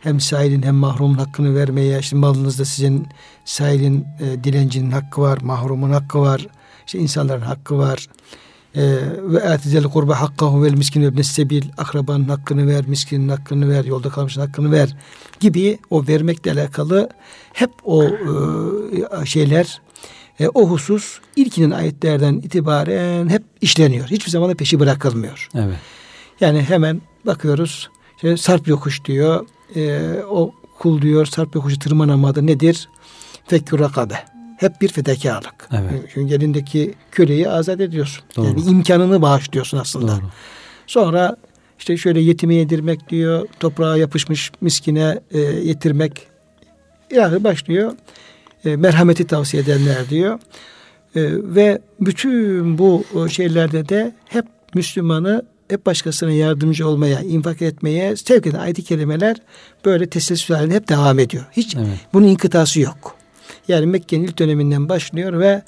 hem 0.00 0.20
sahilin 0.20 0.62
hem 0.62 0.74
mahrumun 0.74 1.18
hakkını 1.18 1.54
vermeye 1.54 1.98
işte 1.98 2.16
malınızda 2.16 2.64
sizin 2.64 3.06
sahilin 3.44 4.06
e, 4.20 4.44
dilencinin 4.44 4.90
hakkı 4.90 5.20
var 5.20 5.38
mahrumun 5.42 5.90
hakkı 5.90 6.20
var 6.20 6.46
işte 6.86 6.98
insanların 6.98 7.40
hakkı 7.40 7.78
var 7.78 8.06
e, 8.74 8.82
ve 9.22 9.50
atizel 9.50 9.84
kurba 9.84 10.20
hakkahu 10.20 10.62
vel 10.62 10.74
miskin 10.74 11.16
ve 11.16 11.22
sebil 11.22 11.64
akrabanın 11.78 12.28
hakkını 12.28 12.66
ver 12.66 12.86
miskinin 12.86 13.28
hakkını 13.28 13.68
ver 13.68 13.84
yolda 13.84 14.08
kalmışın 14.08 14.40
hakkını 14.40 14.72
ver 14.72 14.96
gibi 15.40 15.78
o 15.90 16.06
vermekle 16.06 16.52
alakalı 16.52 17.08
hep 17.52 17.70
o 17.84 18.04
e, 18.04 19.26
şeyler 19.26 19.80
e, 20.40 20.48
o 20.48 20.66
husus 20.68 21.18
ilkinin 21.36 21.70
ayetlerden 21.70 22.34
itibaren 22.34 23.28
hep 23.28 23.42
işleniyor. 23.60 24.06
Hiçbir 24.06 24.30
zaman 24.30 24.50
da 24.50 24.54
peşi 24.54 24.80
bırakılmıyor. 24.80 25.48
Evet. 25.54 25.76
Yani 26.40 26.62
hemen 26.62 27.00
bakıyoruz. 27.26 27.90
İşte 28.16 28.36
sarp 28.36 28.68
yokuş 28.68 29.04
diyor. 29.04 29.46
E, 29.76 30.12
o 30.30 30.54
kul 30.78 31.02
diyor 31.02 31.26
sarp 31.26 31.54
yokuşu 31.54 31.78
tırmanamadı. 31.78 32.46
Nedir? 32.46 32.88
Fekkür 33.46 33.78
rakabe. 33.78 34.14
Hep 34.56 34.80
bir 34.80 34.88
fedakarlık. 34.88 35.68
Evet. 35.72 36.10
Çünkü 36.14 36.34
elindeki 36.34 36.94
köleyi 37.10 37.48
azat 37.48 37.80
ediyorsun. 37.80 38.24
Doğru. 38.36 38.46
Yani 38.46 38.60
imkanını 38.60 39.22
bağışlıyorsun 39.22 39.78
aslında. 39.78 40.12
Doğru. 40.12 40.30
Sonra 40.86 41.36
işte 41.78 41.96
şöyle 41.96 42.20
yetimi 42.20 42.54
yedirmek 42.54 43.08
diyor. 43.08 43.48
Toprağa 43.60 43.96
yapışmış 43.96 44.52
miskine 44.60 45.20
e, 45.30 45.38
yetirmek. 45.40 46.26
Yani 47.10 47.44
başlıyor 47.44 47.92
e, 48.64 48.76
merhameti 48.76 49.26
tavsiye 49.26 49.62
edenler 49.62 50.08
diyor. 50.10 50.38
E, 51.14 51.20
ve 51.54 51.80
bütün 52.00 52.78
bu 52.78 53.04
şeylerde 53.30 53.88
de 53.88 54.14
hep 54.24 54.44
Müslümanı 54.74 55.42
hep 55.68 55.86
başkasına 55.86 56.30
yardımcı 56.30 56.88
olmaya, 56.88 57.20
infak 57.20 57.62
etmeye 57.62 58.16
sevk 58.16 58.46
eden 58.46 58.58
ayet 58.58 58.84
kelimeler 58.84 59.36
böyle 59.84 60.06
teselsül 60.06 60.54
halinde 60.54 60.74
hep 60.74 60.88
devam 60.88 61.18
ediyor. 61.18 61.44
Hiç 61.52 61.76
evet. 61.76 61.86
bunun 62.12 62.26
inkıtası 62.26 62.80
yok. 62.80 63.16
Yani 63.68 63.86
Mekke'nin 63.86 64.24
ilk 64.24 64.38
döneminden 64.38 64.88
başlıyor 64.88 65.38
ve 65.38 65.62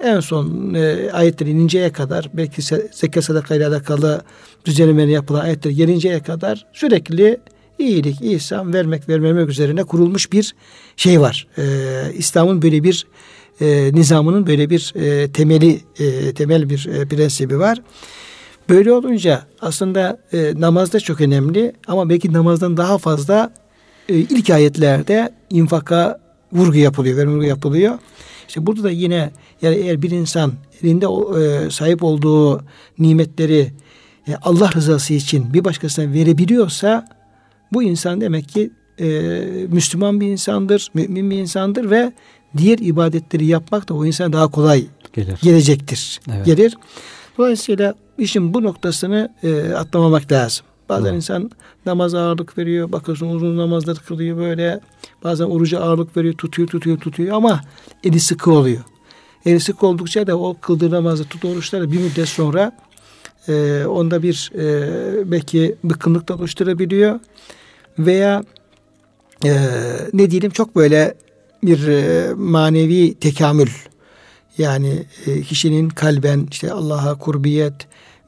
en 0.00 0.20
son 0.20 0.74
e, 0.74 1.10
ayetler 1.12 1.46
ininceye 1.46 1.92
kadar 1.92 2.30
belki 2.34 2.62
zekat 2.92 3.24
sadakayla 3.24 3.68
alakalı 3.68 4.22
düzenlemeleri 4.64 5.12
yapılan 5.12 5.40
ayetler 5.40 5.70
gelinceye 5.70 6.20
kadar 6.20 6.66
sürekli 6.72 7.40
iyilik, 7.78 8.20
ihsan 8.22 8.72
vermek 8.72 9.08
vermemek 9.08 9.48
üzerine 9.48 9.84
kurulmuş 9.84 10.32
bir 10.32 10.54
şey 10.96 11.20
var. 11.20 11.46
Ee, 11.58 12.12
İslam'ın 12.14 12.62
böyle 12.62 12.84
bir 12.84 13.06
e, 13.60 13.90
nizamının 13.94 14.46
böyle 14.46 14.70
bir 14.70 14.92
e, 14.96 15.32
temeli 15.32 15.80
e, 15.98 16.32
temel 16.34 16.70
bir 16.70 16.86
e, 16.86 17.08
prensibi 17.08 17.58
var. 17.58 17.82
Böyle 18.68 18.92
olunca 18.92 19.42
aslında 19.60 20.20
e, 20.32 20.52
namazda 20.56 21.00
çok 21.00 21.20
önemli 21.20 21.72
ama 21.86 22.08
belki 22.08 22.32
namazdan 22.32 22.76
daha 22.76 22.98
fazla 22.98 23.54
e, 24.08 24.14
ilk 24.14 24.50
ayetlerde 24.50 25.32
infaka 25.50 26.20
vurgu 26.52 26.76
yapılıyor, 26.76 27.26
vurgu 27.26 27.44
yapılıyor. 27.44 27.98
İşte 28.48 28.66
burada 28.66 28.82
da 28.82 28.90
yine 28.90 29.30
yani 29.62 29.76
eğer 29.76 30.02
bir 30.02 30.10
insan 30.10 30.52
elinde 30.82 31.06
e, 31.06 31.70
sahip 31.70 32.02
olduğu 32.02 32.64
nimetleri 32.98 33.72
e, 34.28 34.34
Allah 34.42 34.70
rızası 34.74 35.14
için 35.14 35.54
bir 35.54 35.64
başkasına 35.64 36.12
verebiliyorsa 36.12 37.15
bu 37.72 37.82
insan 37.82 38.20
demek 38.20 38.48
ki 38.48 38.70
e, 39.00 39.08
Müslüman 39.68 40.20
bir 40.20 40.26
insandır, 40.26 40.90
mümin 40.94 41.30
bir 41.30 41.38
insandır 41.38 41.90
ve 41.90 42.12
diğer 42.56 42.78
ibadetleri 42.78 43.46
yapmak 43.46 43.88
da 43.88 43.94
o 43.94 44.04
insana 44.04 44.32
daha 44.32 44.48
kolay 44.48 44.86
Gelir. 45.12 45.38
gelecektir. 45.42 46.20
Evet. 46.32 46.46
Gelir. 46.46 46.76
Dolayısıyla 47.38 47.94
işin 48.18 48.54
bu 48.54 48.62
noktasını 48.62 49.32
e, 49.42 49.72
atlamamak 49.72 50.32
lazım. 50.32 50.66
Bazen 50.88 51.04
evet. 51.04 51.16
insan 51.16 51.50
namaz 51.86 52.14
ağırlık 52.14 52.58
veriyor. 52.58 52.92
Bakıyorsun 52.92 53.28
uzun 53.28 53.56
namazlar 53.56 53.96
kılıyor 53.96 54.36
böyle. 54.36 54.80
Bazen 55.24 55.44
oruca 55.44 55.80
ağırlık 55.80 56.16
veriyor. 56.16 56.34
Tutuyor, 56.34 56.68
tutuyor, 56.68 56.98
tutuyor 56.98 57.36
ama 57.36 57.60
eli 58.04 58.20
sıkı 58.20 58.50
oluyor. 58.50 58.80
Eli 59.46 59.60
sıkı 59.60 59.86
oldukça 59.86 60.26
da 60.26 60.38
o 60.38 60.56
kıldığı 60.60 60.90
namazı 60.90 61.24
tut 61.24 61.44
oruçları 61.44 61.92
bir 61.92 61.98
müddet 61.98 62.28
sonra 62.28 62.72
e, 63.48 63.86
onda 63.86 64.22
bir 64.22 64.52
e, 64.54 65.30
belki 65.30 65.74
bıkkınlık 65.84 66.28
da 66.28 66.34
oluşturabiliyor 66.34 67.20
veya 67.98 68.44
e, 69.44 69.54
ne 70.12 70.30
diyelim 70.30 70.50
çok 70.50 70.76
böyle 70.76 71.14
bir 71.62 71.88
e, 71.88 72.34
manevi 72.34 73.14
tekamül 73.14 73.68
yani 74.58 75.02
e, 75.26 75.42
kişinin 75.42 75.88
kalben 75.88 76.48
işte 76.50 76.72
Allah'a 76.72 77.18
kurbiyet 77.18 77.74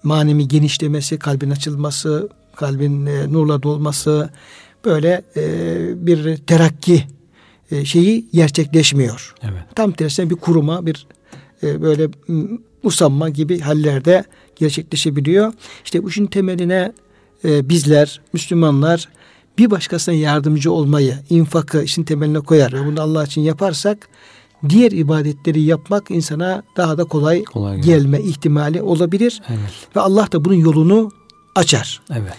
manevi 0.02 0.48
genişlemesi, 0.48 1.18
kalbin 1.18 1.50
açılması, 1.50 2.28
kalbin 2.56 3.06
e, 3.06 3.32
nurla 3.32 3.62
dolması 3.62 4.30
böyle 4.84 5.22
e, 5.36 6.06
bir 6.06 6.36
terakki 6.36 7.04
e, 7.70 7.84
şeyi 7.84 8.28
gerçekleşmiyor. 8.32 9.34
Evet. 9.42 9.62
Tam 9.74 9.92
tersine 9.92 10.30
bir 10.30 10.36
kuruma, 10.36 10.86
bir 10.86 11.06
e, 11.62 11.82
böyle 11.82 12.08
usanma 12.82 13.28
gibi 13.28 13.60
hallerde 13.60 14.24
gerçekleşebiliyor. 14.58 15.52
İşte 15.84 16.02
bu 16.02 16.08
işin 16.08 16.26
temeline 16.26 16.92
e, 17.44 17.68
bizler, 17.68 18.20
Müslümanlar 18.32 19.08
bir 19.58 19.70
başkasına 19.70 20.14
yardımcı 20.14 20.72
olmayı, 20.72 21.18
infakı 21.30 21.82
işin 21.82 22.02
temeline 22.04 22.40
koyar 22.40 22.72
ve 22.72 22.86
bunu 22.86 23.00
Allah 23.00 23.24
için 23.24 23.40
yaparsak 23.40 24.08
diğer 24.68 24.92
ibadetleri 24.92 25.60
yapmak 25.60 26.10
insana 26.10 26.62
daha 26.76 26.98
da 26.98 27.04
kolay, 27.04 27.44
kolay 27.44 27.80
gelme 27.80 28.20
ihtimali 28.20 28.82
olabilir. 28.82 29.42
Evet. 29.48 29.88
Ve 29.96 30.00
Allah 30.00 30.32
da 30.32 30.44
bunun 30.44 30.54
yolunu 30.54 31.10
açar. 31.54 32.00
Evet. 32.10 32.32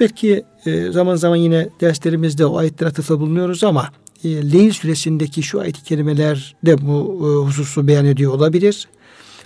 Belki 0.00 0.44
e, 0.66 0.92
zaman 0.92 1.16
zaman 1.16 1.36
yine 1.36 1.68
derslerimizde 1.80 2.46
o 2.46 2.58
ayetler 2.58 2.86
atıfta 2.86 3.20
bulunuyoruz 3.20 3.64
ama 3.64 3.90
e, 4.24 4.52
Leyl 4.52 4.70
süresindeki 4.70 5.42
şu 5.42 5.60
ayet-i 5.60 5.82
kerimeler 5.82 6.56
de 6.66 6.86
bu 6.86 7.18
e, 7.20 7.46
hususu 7.46 7.88
beyan 7.88 8.06
ediyor 8.06 8.32
olabilir. 8.32 8.88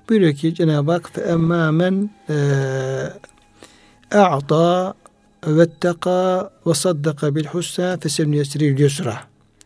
Buyuruyor 0.10 0.34
ki 0.34 0.56
Cenab-ı 0.56 0.92
Hak 0.92 1.06
فَاَمَّا 1.16 1.64
مَنْ 1.82 2.08
اَعْطَى 4.12 4.94
وَاتَّقَى 5.58 6.50
وَصَدَّقَ 6.66 7.20
بِالْحُسَّى 7.36 7.88
فَسَنُيَسْرِ 8.02 8.60
الْيُسْرَى 8.76 9.16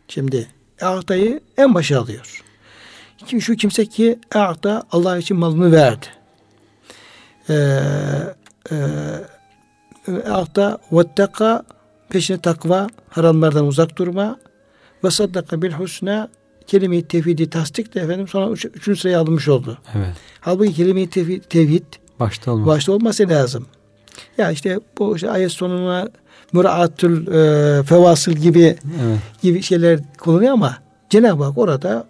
Şimdi 0.08 0.48
A'ta'yı 0.80 1.40
en 1.56 1.74
başa 1.74 2.00
alıyor. 2.00 2.42
Kim 3.26 3.42
şu 3.42 3.56
kimse 3.56 3.86
ki 3.86 4.18
A'ta 4.34 4.82
Allah 4.92 5.18
için 5.18 5.36
malını 5.36 5.72
verdi. 5.72 6.06
Ee, 7.48 7.54
e, 8.70 8.76
A'ta 10.30 10.78
vetteka 10.92 11.62
peşine 12.08 12.40
takva, 12.40 12.86
haramlardan 13.08 13.66
uzak 13.66 13.98
durma 13.98 14.38
ve 15.04 15.10
saddaka 15.10 15.62
bil 15.62 15.72
husna 15.72 16.28
kelime-i 16.67 17.07
tevhidi 17.07 17.49
tasdik 17.49 17.95
de 17.95 17.99
efendim 17.99 18.27
sonra 18.27 18.51
üç, 18.51 18.65
üçüncü 18.65 18.99
sıraya 18.99 19.19
alınmış 19.19 19.47
oldu. 19.47 19.77
Evet. 19.95 20.13
Halbuki 20.39 20.73
kelime-i 20.73 21.09
tevhid, 21.09 21.43
tevhid 21.43 21.83
başta, 22.19 22.51
olmaz. 22.51 22.67
başta 22.67 22.91
olması 22.91 23.29
lazım. 23.29 23.65
Ya 24.37 24.51
işte 24.51 24.79
bu 24.97 25.15
işte 25.15 25.29
ayet 25.29 25.51
sonuna 25.51 26.09
müraatül 26.53 27.27
e, 27.27 27.83
fevasıl 27.83 28.31
gibi 28.31 28.63
evet. 28.63 29.19
gibi 29.41 29.61
şeyler 29.61 29.99
kullanıyor 30.17 30.53
ama 30.53 30.77
Cenab-ı 31.09 31.43
Hak 31.43 31.57
orada 31.57 32.07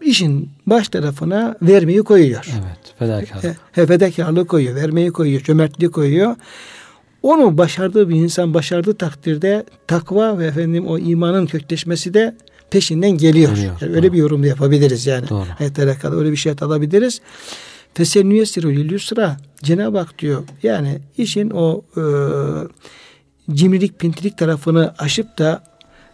işin 0.00 0.50
baş 0.66 0.88
tarafına 0.88 1.56
vermeyi 1.62 2.02
koyuyor. 2.02 2.46
Evet, 2.52 2.94
fedakarlık. 2.98 3.56
He, 3.72 3.86
fedakarlığı 3.86 4.46
koyuyor, 4.46 4.74
vermeyi 4.74 5.10
koyuyor, 5.10 5.40
cömertliği 5.40 5.90
koyuyor. 5.90 6.36
Onu 7.22 7.58
başardığı 7.58 8.08
bir 8.08 8.14
insan 8.14 8.54
başardığı 8.54 8.94
takdirde 8.94 9.64
takva 9.86 10.38
ve 10.38 10.46
efendim 10.46 10.86
o 10.86 10.98
imanın 10.98 11.46
kökleşmesi 11.46 12.14
de 12.14 12.36
peşinden 12.70 13.10
geliyor. 13.10 13.54
geliyor 13.54 13.74
yani 13.80 13.94
öyle 13.94 14.12
bir 14.12 14.18
yorum 14.18 14.42
da 14.42 14.46
yapabiliriz 14.46 15.06
yani. 15.06 15.28
Doğru. 15.28 15.46
Ayet 15.60 15.78
öyle 16.04 16.32
bir 16.32 16.36
şey 16.36 16.54
alabiliriz. 16.60 17.20
Fesennüyesirul 17.94 18.92
yusra 18.92 19.36
Cenab-ı 19.62 19.98
Hak 19.98 20.18
diyor. 20.18 20.42
Yani 20.62 20.98
işin 21.18 21.50
o 21.50 21.82
e, 21.96 22.02
cimrilik, 23.54 23.98
pintilik 23.98 24.38
tarafını 24.38 24.94
aşıp 24.98 25.38
da 25.38 25.62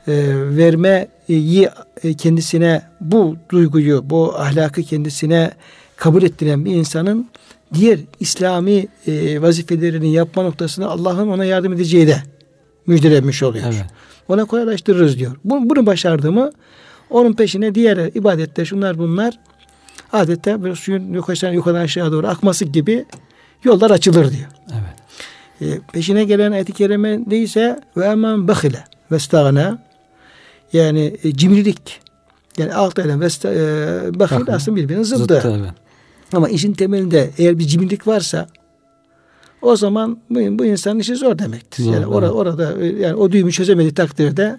e, 0.07 0.13
vermeyi 0.57 1.69
e, 2.03 2.15
kendisine 2.15 2.83
bu 3.01 3.37
duyguyu, 3.51 4.11
bu 4.11 4.39
ahlakı 4.39 4.83
kendisine 4.83 5.53
kabul 5.97 6.23
ettiren 6.23 6.65
bir 6.65 6.75
insanın 6.75 7.29
diğer 7.75 7.99
İslami 8.21 8.87
e, 9.07 9.43
vazifelerini 9.43 10.13
yapma 10.13 10.43
noktasında 10.43 10.91
Allah'ın 10.91 11.29
ona 11.29 11.45
yardım 11.45 11.73
edeceği 11.73 12.07
de 12.07 12.23
müjdelenmiş 12.87 13.43
oluyor. 13.43 13.65
Evet. 13.67 13.85
Ona 14.29 14.45
kolaylaştırırız 14.45 15.19
diyor. 15.19 15.37
Bunu, 15.45 15.71
bunu 15.71 15.87
başardı 15.87 16.33
mı 16.33 16.51
onun 17.11 17.33
peşine 17.33 17.75
diğer 17.75 17.97
ibadetler 17.97 18.65
şunlar 18.65 18.99
bunlar 18.99 19.39
adeta 20.13 20.63
böyle 20.63 20.75
suyun 20.75 21.13
yukarıdan, 21.13 21.53
yukarıdan 21.53 21.81
aşağı 21.81 22.13
doğru 22.13 22.27
akması 22.27 22.65
gibi 22.65 23.05
yollar 23.65 23.91
açılır 23.91 24.33
diyor. 24.33 24.49
Evet. 24.73 24.97
E, 25.61 25.81
peşine 25.93 26.25
gelen 26.25 26.53
ayet-i 26.53 26.73
kerime 26.73 27.31
değilse 27.31 27.81
ve 27.97 28.05
emen 28.05 28.49
bahile 28.49 28.85
ve 29.11 29.19
stagna 29.19 29.79
yani 30.73 31.17
e, 31.25 31.33
cimrilik 31.33 32.01
yani 32.59 32.75
alt 32.75 32.99
eden 32.99 33.21
ve 33.21 33.27
e, 33.27 34.19
bahil 34.19 34.55
aslında 34.55 34.77
birbirinin 34.77 35.03
zıddı. 35.03 35.19
zıddı 35.19 35.59
evet. 35.61 35.71
Ama 36.33 36.49
işin 36.49 36.73
temelinde 36.73 37.31
eğer 37.39 37.59
bir 37.59 37.65
cimrilik 37.65 38.07
varsa 38.07 38.47
o 39.67 39.77
zaman 39.77 40.19
bu, 40.31 40.59
bu 40.59 40.65
insanın 40.65 40.99
işi 40.99 41.17
zor 41.17 41.39
demektir. 41.39 41.83
Zor, 41.83 41.95
yani 41.95 42.07
orada, 42.07 42.33
orada 42.33 42.85
yani 42.85 43.15
o 43.15 43.33
düğümü 43.33 43.53
çözemediği 43.53 43.95
takdirde 43.95 44.57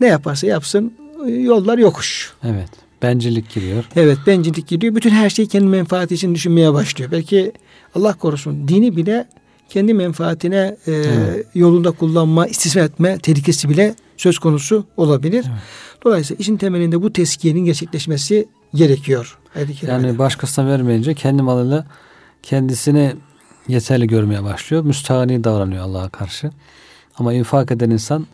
ne 0.00 0.06
yaparsa 0.06 0.46
yapsın 0.46 0.92
yollar 1.26 1.78
yokuş. 1.78 2.32
Evet. 2.44 2.68
Bencillik 3.02 3.54
giriyor. 3.54 3.84
Evet 3.96 4.18
bencillik 4.26 4.68
giriyor. 4.68 4.94
Bütün 4.94 5.10
her 5.10 5.30
şeyi 5.30 5.48
kendi 5.48 5.66
menfaati 5.66 6.14
için 6.14 6.34
düşünmeye 6.34 6.72
başlıyor. 6.72 7.10
Belki 7.12 7.52
Allah 7.94 8.14
korusun 8.14 8.68
dini 8.68 8.96
bile 8.96 9.28
kendi 9.68 9.94
menfaatine 9.94 10.76
e, 10.86 10.92
evet. 10.92 11.46
yolunda 11.54 11.90
kullanma, 11.90 12.46
istismar 12.46 12.82
etme 12.82 13.18
tehlikesi 13.18 13.68
bile 13.68 13.94
söz 14.16 14.38
konusu 14.38 14.84
olabilir. 14.96 15.44
Evet. 15.48 15.62
Dolayısıyla 16.04 16.40
işin 16.40 16.56
temelinde 16.56 17.02
bu 17.02 17.12
teskiyenin 17.12 17.64
gerçekleşmesi 17.64 18.48
gerekiyor. 18.74 19.38
Yani 19.82 20.18
başkasına 20.18 20.66
vermeyince 20.66 21.14
kendi 21.14 21.42
malıyla 21.42 21.86
kendisini 22.42 23.12
yeterli 23.68 24.06
görmeye 24.06 24.44
başlıyor. 24.44 24.84
Müstahani 24.84 25.44
davranıyor 25.44 25.84
Allah'a 25.84 26.08
karşı. 26.08 26.50
Ama 27.16 27.32
infak 27.32 27.70
eden 27.70 27.90
insan 27.90 28.26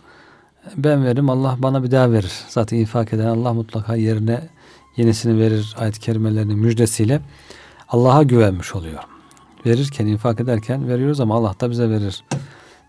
ben 0.77 1.05
veririm 1.05 1.31
Allah 1.31 1.57
bana 1.59 1.83
bir 1.83 1.91
daha 1.91 2.13
verir. 2.13 2.33
Zaten 2.49 2.77
infak 2.77 3.13
eden 3.13 3.27
Allah 3.27 3.53
mutlaka 3.53 3.97
yerine 3.97 4.41
yenisini 4.97 5.41
verir 5.41 5.75
ayet-i 5.79 6.01
kerimelerinin 6.01 6.59
müjdesiyle 6.59 7.21
Allah'a 7.89 8.23
güvenmiş 8.23 8.75
oluyor. 8.75 9.03
Verirken, 9.67 10.07
infak 10.07 10.41
ederken 10.41 10.89
veriyoruz 10.89 11.21
ama 11.21 11.35
Allah 11.35 11.55
da 11.61 11.71
bize 11.71 11.91
verir 11.91 12.25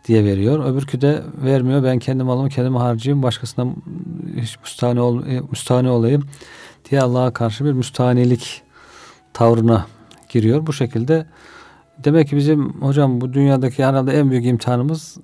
diye 0.08 0.24
veriyor. 0.26 0.66
Öbürkü 0.66 1.02
de 1.02 1.24
vermiyor. 1.44 1.84
Ben 1.84 2.00
kendi 2.00 2.24
malımı 2.24 2.50
kendime 2.50 2.80
harcayayım. 2.80 3.24
Başkasına 3.24 3.68
hiç 4.42 4.60
müstahane, 4.60 5.02
ol, 5.02 5.26
e, 5.26 5.42
müstahane 5.52 5.90
olayım 5.90 6.24
diye 6.90 7.02
Allah'a 7.02 7.34
karşı 7.34 7.66
bir 7.66 7.72
müstahanelik 7.72 8.62
tavrına 9.34 9.86
giriyor. 10.30 10.68
Bu 10.68 10.74
şekilde 10.74 11.26
demek 12.04 12.30
ki 12.30 12.36
bizim 12.36 12.82
hocam 12.82 13.22
bu 13.22 13.34
dünyadaki 13.34 13.86
herhalde 13.86 14.20
en 14.20 14.32
büyük 14.32 14.46
imtihanımız 14.46 15.18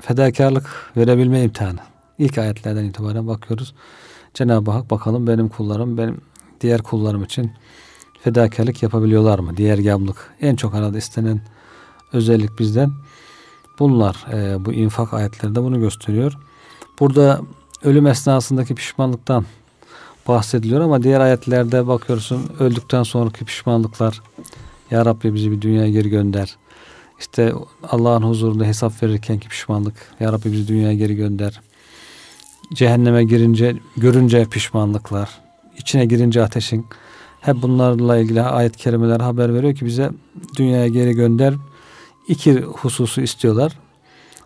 fedakarlık 0.00 0.92
verebilme 0.96 1.42
imtihanı. 1.42 1.78
İlk 2.18 2.38
ayetlerden 2.38 2.84
itibaren 2.84 3.26
bakıyoruz. 3.26 3.74
Cenab-ı 4.34 4.70
Hak 4.70 4.90
bakalım 4.90 5.26
benim 5.26 5.48
kullarım, 5.48 5.98
benim 5.98 6.20
diğer 6.60 6.82
kullarım 6.82 7.24
için 7.24 7.52
fedakarlık 8.20 8.82
yapabiliyorlar 8.82 9.38
mı? 9.38 9.56
Diğer 9.56 9.78
yamlık. 9.78 10.34
En 10.40 10.56
çok 10.56 10.74
arada 10.74 10.98
istenen 10.98 11.40
özellik 12.12 12.58
bizden 12.58 12.90
bunlar. 13.78 14.26
E, 14.32 14.64
bu 14.64 14.72
infak 14.72 15.14
ayetlerinde 15.14 15.62
bunu 15.62 15.80
gösteriyor. 15.80 16.38
Burada 17.00 17.40
ölüm 17.84 18.06
esnasındaki 18.06 18.74
pişmanlıktan 18.74 19.44
bahsediliyor 20.28 20.80
ama 20.80 21.02
diğer 21.02 21.20
ayetlerde 21.20 21.86
bakıyorsun 21.86 22.50
öldükten 22.58 23.02
sonraki 23.02 23.44
pişmanlıklar 23.44 24.22
Ya 24.90 25.04
Rabbi 25.04 25.34
bizi 25.34 25.50
bir 25.50 25.60
dünyaya 25.60 25.90
geri 25.90 26.08
gönder. 26.08 26.56
İşte 27.20 27.52
Allah'ın 27.88 28.22
huzurunda 28.22 28.64
hesap 28.64 29.02
verirkenki 29.02 29.48
pişmanlık 29.48 29.94
Ya 30.20 30.32
Rabbi 30.32 30.52
bizi 30.52 30.68
dünyaya 30.68 30.94
geri 30.94 31.14
gönder. 31.16 31.60
Cehenneme 32.74 33.24
girince 33.24 33.76
görünce 33.96 34.44
pişmanlıklar. 34.44 35.28
içine 35.78 36.06
girince 36.06 36.42
ateşin 36.42 36.86
hep 37.40 37.62
bunlarla 37.62 38.18
ilgili 38.18 38.42
ayet 38.42 38.76
kerimeler 38.76 39.20
haber 39.20 39.54
veriyor 39.54 39.74
ki 39.74 39.86
bize 39.86 40.10
dünyaya 40.56 40.88
geri 40.88 41.12
gönder. 41.12 41.54
İki 42.28 42.60
hususu 42.60 43.20
istiyorlar. 43.20 43.72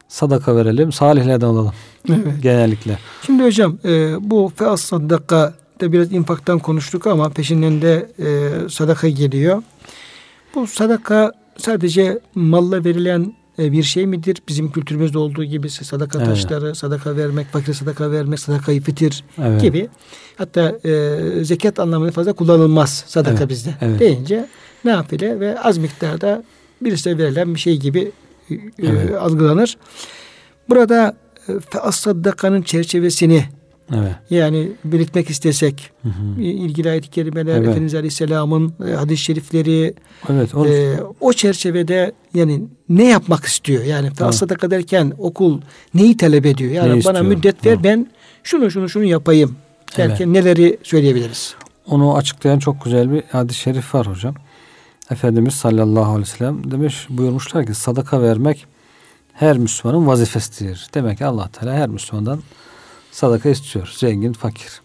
Sadaka 0.08 0.56
verelim, 0.56 0.92
salihlerden 0.92 1.46
olalım. 1.46 1.72
Evet. 2.08 2.42
Genellikle. 2.42 2.98
Şimdi 3.26 3.44
hocam 3.44 3.78
e, 3.84 4.16
bu 4.30 4.52
feas 4.56 4.80
sadaka 4.80 5.54
de 5.80 5.92
biraz 5.92 6.12
infaktan 6.12 6.58
konuştuk 6.58 7.06
ama 7.06 7.28
peşinden 7.28 7.82
de 7.82 8.08
e, 8.18 8.68
sadaka 8.68 9.08
geliyor. 9.08 9.62
Bu 10.54 10.66
sadaka 10.66 11.32
sadece 11.56 12.18
malla 12.34 12.84
verilen 12.84 13.34
e, 13.58 13.72
bir 13.72 13.82
şey 13.82 14.06
midir? 14.06 14.42
Bizim 14.48 14.72
kültürümüzde 14.72 15.18
olduğu 15.18 15.44
gibi 15.44 15.70
sadaka 15.70 16.18
evet. 16.18 16.28
taşları, 16.28 16.74
sadaka 16.74 17.16
vermek, 17.16 17.46
fakir 17.46 17.74
sadaka 17.74 18.10
vermek, 18.10 18.40
sadakayı 18.40 18.80
fitir 18.80 19.24
evet. 19.42 19.60
gibi. 19.60 19.88
Hatta 20.36 20.78
e, 20.84 21.44
zekat 21.44 21.78
anlamında 21.78 22.12
fazla 22.12 22.32
kullanılmaz 22.32 23.04
sadaka 23.06 23.38
evet. 23.38 23.48
bizde 23.48 23.74
evet. 23.80 24.00
deyince 24.00 24.48
nafile 24.84 25.40
ve 25.40 25.60
az 25.60 25.78
miktarda 25.78 26.44
birisine 26.80 27.18
verilen 27.18 27.54
bir 27.54 27.60
şey 27.60 27.76
gibi 27.76 28.12
e, 28.50 28.54
evet. 28.78 29.14
algılanır. 29.14 29.76
Burada 30.68 31.16
e, 31.48 31.78
as-sadakanın 31.78 32.62
çerçevesini 32.62 33.44
Evet. 33.94 34.14
Yani 34.30 34.72
belirtmek 34.84 35.30
istesek 35.30 35.90
hı 36.02 36.08
hı. 36.08 36.40
ilgili 36.40 36.90
ayet-i 36.90 37.10
kerimeler 37.10 37.56
evet. 37.56 37.68
Efendimiz 37.68 37.94
Aleyhisselam'ın 37.94 38.74
e, 38.88 38.92
hadis-i 38.92 39.22
şerifleri 39.22 39.94
evet, 40.28 40.54
o... 40.54 40.66
E, 40.66 40.96
o 41.20 41.32
çerçevede 41.32 42.12
yani 42.34 42.62
ne 42.88 43.04
yapmak 43.04 43.44
istiyor? 43.44 43.84
Yani 43.84 44.10
falsata 44.10 44.70
derken 44.70 45.12
okul 45.18 45.60
neyi 45.94 46.16
talep 46.16 46.46
ediyor? 46.46 46.72
Yani 46.72 46.88
ne 46.88 46.90
bana 46.92 46.98
istiyor? 46.98 47.24
müddet 47.24 47.66
ver 47.66 47.76
hı. 47.76 47.84
ben 47.84 48.06
şunu 48.42 48.70
şunu 48.70 48.88
şunu 48.88 49.04
yapayım 49.04 49.56
derken 49.96 50.26
evet. 50.26 50.44
neleri 50.44 50.78
söyleyebiliriz? 50.82 51.54
Onu 51.86 52.16
açıklayan 52.16 52.58
çok 52.58 52.84
güzel 52.84 53.12
bir 53.12 53.22
hadis-i 53.32 53.58
şerif 53.58 53.94
var 53.94 54.06
hocam. 54.06 54.34
Efendimiz 55.10 55.54
sallallahu 55.54 56.10
aleyhi 56.10 56.20
ve 56.20 56.36
sellem 56.36 56.70
demiş 56.70 57.06
buyurmuşlar 57.10 57.66
ki 57.66 57.74
sadaka 57.74 58.22
vermek 58.22 58.66
her 59.32 59.58
Müslümanın 59.58 60.06
vazifesidir. 60.06 60.86
Demek 60.94 61.18
ki 61.18 61.26
Allah 61.26 61.48
Teala 61.48 61.74
her 61.74 61.88
Müslümandan 61.88 62.40
sadaka 63.14 63.48
istiyor. 63.48 63.92
Zengin, 63.96 64.32
fakir. 64.32 64.80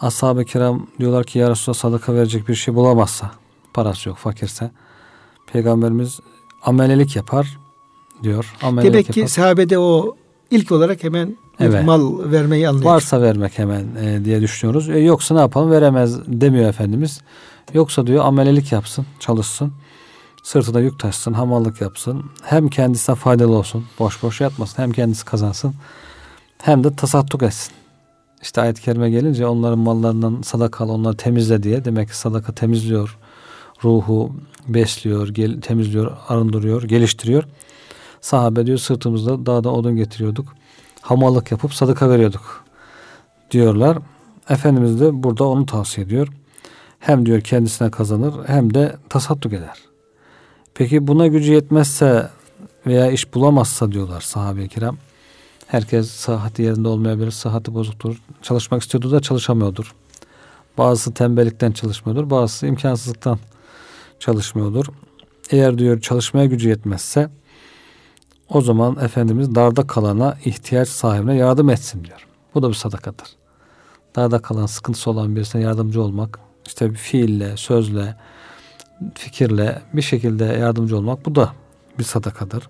Ashab-ı 0.00 0.44
kiram 0.44 0.86
diyorlar 0.98 1.24
ki 1.24 1.38
ya 1.38 1.50
Resulallah 1.50 1.78
sadaka 1.78 2.14
verecek 2.14 2.48
bir 2.48 2.54
şey 2.54 2.74
bulamazsa, 2.74 3.30
parası 3.74 4.08
yok, 4.08 4.18
fakirse. 4.18 4.70
Peygamberimiz 5.52 6.20
amelelik 6.62 7.16
yapar. 7.16 7.58
diyor. 8.22 8.54
Amelelik 8.62 8.92
Demek 8.92 9.12
ki 9.12 9.20
yapar. 9.20 9.30
sahabede 9.30 9.78
o 9.78 10.16
ilk 10.50 10.72
olarak 10.72 11.04
hemen 11.04 11.36
Evet. 11.60 11.84
mal 11.84 12.30
vermeyi 12.32 12.68
anlıyor. 12.68 12.84
Varsa 12.84 13.22
vermek 13.22 13.58
hemen 13.58 13.86
e, 14.02 14.24
diye 14.24 14.40
düşünüyoruz. 14.40 14.88
E, 14.90 14.98
yoksa 14.98 15.34
ne 15.34 15.40
yapalım 15.40 15.70
veremez 15.70 16.18
demiyor 16.26 16.68
Efendimiz. 16.68 17.20
Yoksa 17.74 18.06
diyor 18.06 18.24
amelelik 18.24 18.72
yapsın, 18.72 19.06
çalışsın. 19.20 19.72
Sırtına 20.42 20.80
yük 20.80 20.98
taşısın, 21.00 21.32
hamallık 21.32 21.80
yapsın. 21.80 22.24
Hem 22.42 22.68
kendisine 22.68 23.14
faydalı 23.16 23.56
olsun, 23.56 23.84
boş 23.98 24.22
boş 24.22 24.40
yatmasın. 24.40 24.82
Hem 24.82 24.92
kendisi 24.92 25.24
kazansın. 25.24 25.74
Hem 26.62 26.84
de 26.84 26.96
tasadduk 26.96 27.42
etsin. 27.42 27.72
İşte 28.42 28.60
ayet-i 28.60 28.82
kerime 28.82 29.10
gelince 29.10 29.46
onların 29.46 29.78
mallarından 29.78 30.42
sadakalı 30.42 30.92
onları 30.92 31.16
temizle 31.16 31.62
diye. 31.62 31.84
Demek 31.84 32.08
ki 32.08 32.16
sadaka 32.16 32.52
temizliyor. 32.52 33.18
Ruhu 33.84 34.32
besliyor, 34.68 35.28
gel, 35.28 35.60
temizliyor, 35.60 36.16
arındırıyor, 36.28 36.82
geliştiriyor. 36.82 37.44
Sahabe 38.20 38.66
diyor 38.66 38.78
sırtımızda 38.78 39.46
dağda 39.46 39.72
odun 39.72 39.96
getiriyorduk. 39.96 40.54
Hamallık 41.00 41.50
yapıp 41.52 41.74
sadaka 41.74 42.10
veriyorduk 42.10 42.64
diyorlar. 43.50 43.98
Efendimiz 44.48 45.00
de 45.00 45.22
burada 45.22 45.44
onu 45.44 45.66
tavsiye 45.66 46.06
ediyor. 46.06 46.28
Hem 46.98 47.26
diyor 47.26 47.40
kendisine 47.40 47.90
kazanır 47.90 48.34
hem 48.46 48.74
de 48.74 48.96
tasadduk 49.08 49.52
eder. 49.52 49.78
Peki 50.74 51.06
buna 51.06 51.26
gücü 51.26 51.52
yetmezse 51.52 52.30
veya 52.86 53.10
iş 53.10 53.34
bulamazsa 53.34 53.92
diyorlar 53.92 54.20
sahabe-i 54.20 54.68
kiram. 54.68 54.96
Herkes 55.74 56.10
sıhhati 56.10 56.62
yerinde 56.62 56.88
olmayabilir, 56.88 57.30
sıhhati 57.30 57.74
bozuktur. 57.74 58.22
Çalışmak 58.42 58.82
istiyordur 58.82 59.10
da 59.12 59.20
çalışamıyordur. 59.20 59.94
Bazısı 60.78 61.14
tembellikten 61.14 61.72
çalışmıyordur, 61.72 62.30
bazısı 62.30 62.66
imkansızlıktan 62.66 63.38
çalışmıyordur. 64.20 64.86
Eğer 65.50 65.78
diyor 65.78 66.00
çalışmaya 66.00 66.46
gücü 66.46 66.68
yetmezse 66.68 67.30
o 68.48 68.60
zaman 68.60 68.96
Efendimiz 69.00 69.54
darda 69.54 69.86
kalana 69.86 70.38
ihtiyaç 70.44 70.88
sahibine 70.88 71.36
yardım 71.36 71.70
etsin 71.70 72.04
diyor. 72.04 72.26
Bu 72.54 72.62
da 72.62 72.68
bir 72.68 72.74
sadakadır. 72.74 73.28
Darda 74.16 74.38
kalan 74.38 74.66
sıkıntısı 74.66 75.10
olan 75.10 75.36
birisine 75.36 75.62
yardımcı 75.62 76.02
olmak, 76.02 76.38
işte 76.66 76.90
bir 76.90 76.96
fiille, 76.96 77.56
sözle, 77.56 78.16
fikirle 79.14 79.82
bir 79.92 80.02
şekilde 80.02 80.44
yardımcı 80.44 80.96
olmak 80.96 81.26
bu 81.26 81.34
da 81.34 81.52
bir 81.98 82.04
sadakadır. 82.04 82.68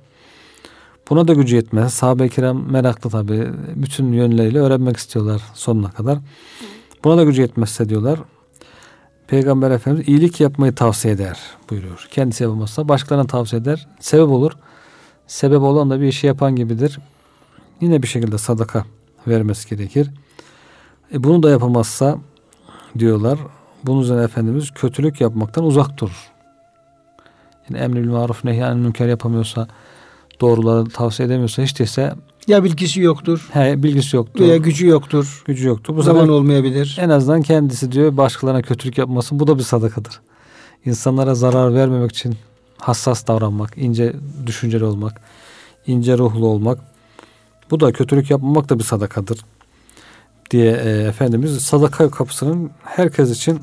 Buna 1.11 1.29
da 1.29 1.33
gücü 1.33 1.57
yetmez. 1.57 1.95
Sahabe-i 1.95 2.29
kiram 2.29 2.71
meraklı 2.71 3.11
tabi. 3.11 3.49
Bütün 3.77 4.13
yönleriyle 4.13 4.59
öğrenmek 4.59 4.97
istiyorlar 4.97 5.43
sonuna 5.55 5.91
kadar. 5.91 6.19
Buna 7.05 7.17
da 7.17 7.25
gücü 7.25 7.43
yetmezse 7.43 7.89
diyorlar. 7.89 8.19
Peygamber 9.27 9.71
Efendimiz 9.71 10.09
iyilik 10.09 10.41
yapmayı 10.41 10.75
tavsiye 10.75 11.15
eder 11.15 11.41
buyuruyor. 11.71 12.09
Kendisi 12.11 12.43
yapamazsa 12.43 12.89
başkalarına 12.89 13.27
tavsiye 13.27 13.63
eder. 13.63 13.87
Sebep 14.01 14.29
olur. 14.29 14.53
Sebep 15.27 15.63
olan 15.63 15.91
da 15.91 16.01
bir 16.01 16.07
işi 16.07 16.27
yapan 16.27 16.57
gibidir. 16.57 16.99
Yine 17.81 18.03
bir 18.03 18.07
şekilde 18.07 18.39
sadaka 18.39 18.85
vermesi 19.27 19.71
gerekir. 19.71 20.11
E 21.13 21.25
bunu 21.25 21.43
da 21.43 21.51
yapamazsa 21.51 22.19
diyorlar. 22.99 23.39
Bunun 23.85 24.01
üzerine 24.03 24.25
Efendimiz 24.25 24.71
kötülük 24.71 25.21
yapmaktan 25.21 25.65
uzak 25.65 26.01
durur. 26.01 26.33
Yani 27.69 27.83
emri 27.83 28.03
maruf 28.03 28.45
nehyanı 28.45 28.77
münker 28.77 29.09
yapamıyorsa 29.09 29.69
doğruları 30.41 30.89
tavsiye 30.89 31.27
edemiyorsa 31.27 31.63
hiç 31.63 31.79
değilse 31.79 32.15
Ya 32.47 32.65
bilgisi 32.65 33.01
yoktur 33.01 33.49
he, 33.53 33.83
bilgisi 33.83 34.17
yoktur. 34.17 34.41
veya 34.41 34.57
gücü 34.57 34.87
yoktur. 34.87 35.43
gücü 35.47 35.69
yoktur. 35.69 35.97
Bu 35.97 36.03
zaman 36.03 36.21
zaman 36.21 36.35
olmayabilir. 36.35 36.97
en 37.01 37.09
azından 37.09 37.43
kendisi 37.43 37.93
diyor 37.93 38.17
başkalarına 38.17 38.63
kötülük 38.63 38.99
yapmasın. 38.99 39.41
Bu 39.41 39.47
da 39.47 39.59
bir 39.59 39.63
sadakadır. 39.63 40.21
İnsanlara 40.85 41.35
zarar 41.35 41.75
vermemek 41.75 42.11
için 42.11 42.35
hassas 42.79 43.27
davranmak, 43.27 43.73
ince 43.77 44.13
düşünceli 44.47 44.85
olmak, 44.85 45.21
ince 45.87 46.19
ruhlu 46.19 46.47
olmak. 46.47 46.79
Bu 47.71 47.81
da 47.81 47.93
kötülük 47.93 48.31
yapmamak 48.31 48.69
da 48.69 48.79
bir 48.79 48.85
sadakadır 48.85 49.39
diye 50.51 50.73
e, 50.85 50.91
Efendimiz 51.09 51.59
sadaka 51.63 52.11
kapısının 52.11 52.71
herkes 52.85 53.31
için 53.31 53.61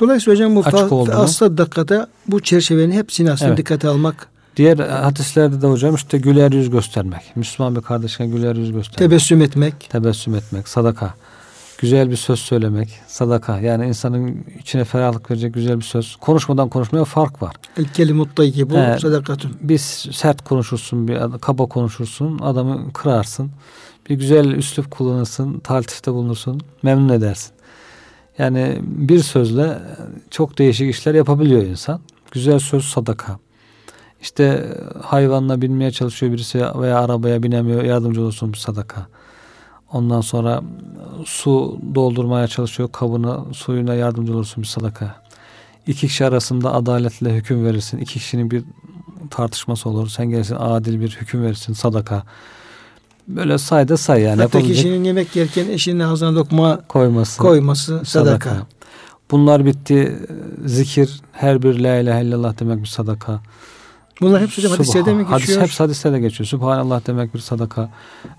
Dolayısıyla 0.00 0.34
hocam 0.34 0.56
bu 0.56 0.60
fa- 0.60 1.12
asla 1.12 1.58
dakikada 1.58 2.08
bu 2.26 2.40
çerçevenin 2.42 2.92
hepsini 2.92 3.30
aslında 3.30 3.48
Evet. 3.48 3.58
dikkate 3.58 3.88
almak, 3.88 4.28
diğer 4.56 4.78
hadislerde 4.78 5.62
de 5.62 5.66
hocam 5.66 5.94
işte 5.94 6.18
güler 6.18 6.52
yüz 6.52 6.70
göstermek. 6.70 7.36
Müslüman 7.36 7.76
bir 7.76 7.80
kardeşine 7.80 8.26
güler 8.26 8.56
yüz 8.56 8.72
göstermek. 8.72 8.98
tebessüm 8.98 9.42
etmek, 9.42 9.90
Tebessüm 9.90 10.34
etmek, 10.34 10.68
sadaka. 10.68 11.14
Güzel 11.78 12.10
bir 12.10 12.16
söz 12.16 12.38
söylemek, 12.38 13.00
sadaka. 13.06 13.60
Yani 13.60 13.86
insanın 13.86 14.44
içine 14.60 14.84
ferahlık 14.84 15.30
verecek 15.30 15.54
güzel 15.54 15.76
bir 15.76 15.84
söz. 15.84 16.16
Konuşmadan 16.16 16.68
konuşmaya 16.68 17.04
fark 17.04 17.42
var. 17.42 17.54
el 17.78 17.84
kelimut 17.84 18.38
bu 18.38 18.42
Evet. 18.76 19.00
sadakatun. 19.00 19.56
Bir 19.60 19.78
sert 19.78 20.44
konuşursun, 20.44 21.08
bir 21.08 21.18
kaba 21.40 21.66
konuşursun, 21.66 22.38
adamı 22.38 22.92
kırarsın. 22.92 23.50
Bir 24.10 24.14
güzel 24.14 24.46
üslup 24.46 24.90
kullanırsın, 24.90 25.58
taltifte 25.60 26.12
bulunursun, 26.12 26.60
memnun 26.82 27.08
edersin. 27.08 27.52
Yani 28.38 28.78
bir 28.82 29.18
sözle 29.22 29.78
çok 30.30 30.58
değişik 30.58 30.90
işler 30.90 31.14
yapabiliyor 31.14 31.62
insan. 31.62 32.00
Güzel 32.30 32.58
söz 32.58 32.84
sadaka. 32.84 33.38
İşte 34.24 34.66
hayvanla 35.02 35.62
binmeye 35.62 35.90
çalışıyor 35.90 36.32
birisi 36.32 36.58
veya 36.58 37.00
arabaya 37.00 37.42
binemiyor, 37.42 37.82
yardımcı 37.82 38.22
olursun 38.22 38.52
sadaka. 38.52 39.06
Ondan 39.92 40.20
sonra 40.20 40.62
su 41.24 41.78
doldurmaya 41.94 42.48
çalışıyor 42.48 42.88
kabını, 42.92 43.54
suyuna 43.54 43.94
yardımcı 43.94 44.34
olursun 44.34 44.62
bir 44.62 44.68
sadaka. 44.68 45.14
İki 45.86 46.06
kişi 46.08 46.24
arasında 46.24 46.74
adaletle 46.74 47.34
hüküm 47.34 47.64
verirsin. 47.64 47.98
İki 47.98 48.12
kişinin 48.12 48.50
bir 48.50 48.64
tartışması 49.30 49.88
olur. 49.88 50.08
Sen 50.08 50.26
gelirsin 50.26 50.56
adil 50.58 51.00
bir 51.00 51.10
hüküm 51.20 51.42
verirsin 51.42 51.72
sadaka. 51.72 52.22
Böyle 53.28 53.58
say 53.58 53.88
da 53.88 53.96
say 53.96 54.22
yani. 54.22 54.30
Hatta 54.30 54.42
Yapabilecek 54.42 54.76
kişinin 54.76 55.04
yemek 55.04 55.36
yerken 55.36 55.68
eşinin 55.68 56.00
ağzına 56.00 56.34
lokma 56.34 56.80
koyması. 56.88 57.38
koyması 57.42 58.02
sadaka. 58.04 58.66
Bunlar 59.30 59.64
bitti. 59.64 60.18
Zikir 60.64 61.20
her 61.32 61.62
bir 61.62 61.78
la 61.78 61.96
ilahe 61.96 62.24
illallah 62.24 62.60
demek 62.60 62.82
bir 62.82 62.86
sadaka. 62.88 63.40
Bunlar 64.20 64.42
hepsi 64.42 64.56
hocam 64.56 64.72
hadislerde 64.72 65.12
mi 65.12 65.18
geçiyor? 65.18 65.40
Hadis, 65.40 65.58
hepsi 65.58 65.82
hadislerde 65.82 66.20
geçiyor. 66.20 66.46
Subhanallah 66.46 67.06
demek 67.06 67.34
bir 67.34 67.38
sadaka. 67.38 67.90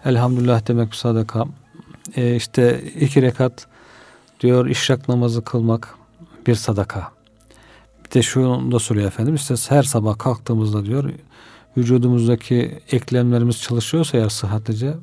Elhamdülillah 0.06 0.68
demek 0.68 0.92
bir 0.92 0.96
sadaka. 0.96 1.46
Ee, 2.16 2.36
işte 2.36 2.82
iki 3.00 3.22
rekat 3.22 3.68
diyor 4.40 4.66
işrak 4.66 5.10
namazı 5.10 5.44
kılmak 5.44 5.96
bir 6.48 6.56
sadaka. 6.56 7.12
Bir 8.06 8.12
de 8.12 8.22
şunu 8.22 8.72
da 8.72 8.80
soruyor 8.80 9.08
efendim. 9.08 9.36
İşte 9.36 9.56
her 9.70 9.84
sabah 9.84 10.18
kalktığımızda 10.18 10.86
diyor 10.86 11.12
vücudumuzdaki 11.78 12.80
eklemlerimiz 12.92 13.62
çalışıyorsa 13.62 14.18
eğer 14.18 14.30
sıhhatlice 14.30 14.94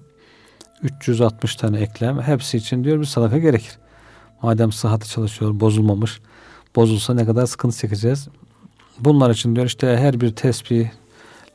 360 0.83 1.57
tane 1.57 1.81
eklem 1.81 2.23
hepsi 2.23 2.57
için 2.57 2.85
diyor 2.85 3.01
bir 3.01 3.05
sadaka 3.05 3.39
gerekir. 3.39 3.79
Madem 4.43 4.73
sıhhati 4.73 5.09
çalışıyor 5.09 5.61
bozulmamış 5.61 6.21
bozulsa 6.77 7.15
ne 7.15 7.27
kadar 7.27 7.47
sıkıntı 7.47 7.79
çekeceğiz. 7.79 8.29
Bunlar 9.01 9.31
için 9.31 9.57
diyor 9.57 9.67
işte 9.67 9.97
her 9.97 10.21
bir 10.21 10.31
tesbih 10.37 10.89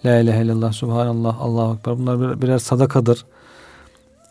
La 0.06 0.19
ilahe 0.19 0.43
illallah, 0.43 0.71
subhanallah, 0.73 1.41
Allahu 1.41 1.76
ekber 1.80 1.97
bunlar 2.00 2.21
bir- 2.21 2.41
birer 2.41 2.58
sadakadır. 2.60 3.26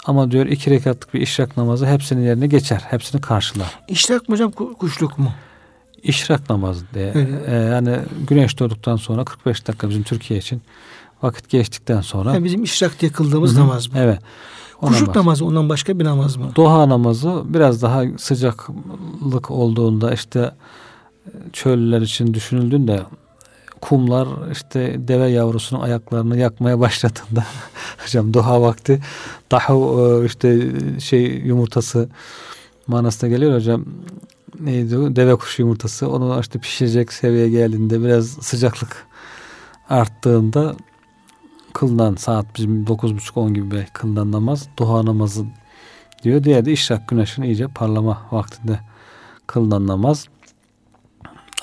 Ama 0.07 0.31
diyor 0.31 0.47
iki 0.47 0.71
rekatlık 0.71 1.15
bir 1.15 1.21
işrak 1.21 1.57
namazı 1.57 1.87
hepsinin 1.87 2.23
yerine 2.27 2.47
geçer. 2.47 2.83
Hepsini 2.91 3.21
karşılar. 3.21 3.79
İşrak 3.89 4.29
mı 4.29 4.35
hocam 4.35 4.51
ku- 4.51 4.75
kuşluk 4.75 5.19
mu? 5.19 5.31
İşrak 6.03 6.51
namazı 6.51 6.85
diye. 6.95 7.15
Ee, 7.47 7.55
yani 7.55 7.99
güneş 8.29 8.59
doğduktan 8.59 8.97
sonra 8.97 9.25
45 9.25 9.69
dakika 9.69 9.89
bizim 9.91 10.03
Türkiye 10.03 10.39
için 10.39 10.63
vakit 11.23 11.49
geçtikten 11.49 12.01
sonra. 12.01 12.35
Yani 12.35 12.45
bizim 12.45 12.63
işrak 12.65 13.01
diye 13.01 13.13
kıldığımız 13.13 13.53
Hı 13.53 13.57
hı. 13.57 13.61
namaz 13.61 13.87
mı? 13.93 13.95
Evet. 13.99 14.19
O 14.83 14.87
Kuşluk 14.87 15.09
namaz. 15.09 15.17
namazı 15.17 15.45
ondan 15.45 15.69
başka 15.69 15.99
bir 15.99 16.05
namaz 16.05 16.37
mı? 16.37 16.47
Doğa 16.57 16.89
namazı 16.89 17.43
biraz 17.45 17.83
daha 17.83 18.03
sıcaklık 18.19 19.51
olduğunda 19.51 20.15
işte 20.15 20.51
çöller 21.53 22.01
için 22.01 22.35
düşünüldüğünde 22.35 23.01
kumlar 23.81 24.29
işte 24.53 24.97
deve 24.99 25.29
yavrusunun 25.29 25.81
ayaklarını 25.81 26.39
yakmaya 26.39 26.81
başladığında 26.81 27.45
hocam 28.05 28.35
doğa 28.35 28.63
vakti 28.63 29.01
daha 29.51 29.75
e, 29.75 30.25
işte 30.25 30.71
şey 31.01 31.23
yumurtası 31.23 32.09
manasına 32.87 33.31
geliyor 33.31 33.55
hocam 33.55 33.85
neydi 34.61 34.99
o 34.99 35.17
deve 35.17 35.37
kuşu 35.37 35.63
yumurtası 35.63 36.11
onu 36.11 36.41
işte 36.41 36.59
pişirecek 36.59 37.13
seviyeye 37.13 37.49
geldiğinde 37.49 38.05
biraz 38.05 38.27
sıcaklık 38.27 39.07
arttığında 39.89 40.77
kılınan 41.73 42.15
saat 42.15 42.47
bizim 42.57 42.85
9.30-10 42.85 43.53
gibi 43.53 43.71
belki 43.71 43.93
kılınan 43.93 44.33
namaz 44.33 44.69
duha 44.79 45.07
namazı 45.07 45.45
diyor. 46.23 46.45
Diğer 46.45 46.65
de 46.65 46.73
işrak 46.73 47.09
güneşin 47.09 47.43
iyice 47.43 47.69
parlama 47.69 48.23
vaktinde 48.33 48.81
kılınan 49.47 49.87
namaz. 49.87 50.27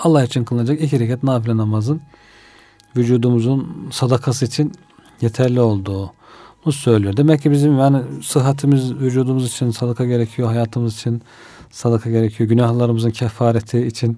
Allah 0.04 0.24
için 0.24 0.44
kılınacak 0.44 0.82
iki 0.82 1.00
rekat 1.00 1.24
nafile 1.24 1.58
namazın 1.58 2.02
vücudumuzun 2.98 3.90
sadakası 3.92 4.46
için 4.46 4.72
yeterli 5.22 5.62
olduğunu 5.62 6.72
söylüyor. 6.72 7.18
Demek 7.18 7.42
ki 7.42 7.52
bizim 7.52 7.80
yani 7.80 8.02
sıhhatimiz 8.24 8.94
vücudumuz 8.94 9.48
için 9.48 9.72
sadaka 9.72 10.06
gerekiyor, 10.06 10.48
hayatımız 10.48 10.94
için 10.94 11.22
sadaka 11.72 12.10
gerekiyor, 12.10 12.50
günahlarımızın 12.50 13.12
kefareti 13.12 13.88
için 13.88 14.18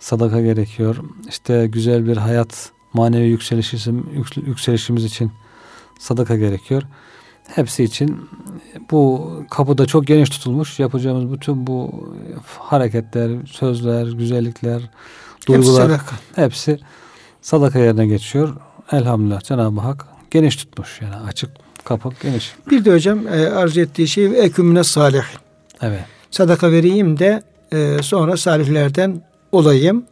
sadaka 0.00 0.40
gerekiyor. 0.40 0.96
İşte 1.28 1.66
güzel 1.66 2.06
bir 2.06 2.16
hayat 2.16 2.70
manevi 2.92 3.26
yükselişimiz, 3.26 3.86
yükselişimiz 4.36 5.04
için 5.04 5.32
sadaka 5.98 6.36
gerekiyor. 6.36 6.82
Hepsi 7.54 7.84
için 7.84 8.28
bu 8.90 9.32
kapıda 9.50 9.86
çok 9.86 10.06
geniş 10.06 10.30
tutulmuş. 10.30 10.78
Yapacağımız 10.78 11.32
bütün 11.32 11.66
bu 11.66 12.08
hareketler, 12.58 13.30
sözler, 13.46 14.06
güzellikler, 14.06 14.90
duygular 15.46 15.90
hepsi 15.90 15.96
sadaka, 15.98 16.16
hepsi 16.34 16.78
sadaka 17.42 17.78
yerine 17.78 18.06
geçiyor. 18.06 18.56
Elhamdülillah 18.92 19.40
Cenab-ı 19.40 19.80
Hak 19.80 20.06
geniş 20.30 20.56
tutmuş 20.56 21.00
yani 21.02 21.16
açık 21.16 21.50
kapı 21.84 22.10
geniş. 22.22 22.54
Bir 22.70 22.84
de 22.84 22.92
hocam 22.92 23.28
e, 23.28 23.46
arz 23.46 23.78
ettiği 23.78 24.08
şey 24.08 24.44
ekümüne 24.44 24.84
salih. 24.84 25.24
Evet. 25.82 26.04
Sadaka 26.30 26.72
vereyim 26.72 27.18
de 27.18 27.42
e, 27.72 28.02
sonra 28.02 28.36
salihlerden 28.36 29.22
olayım. 29.52 30.04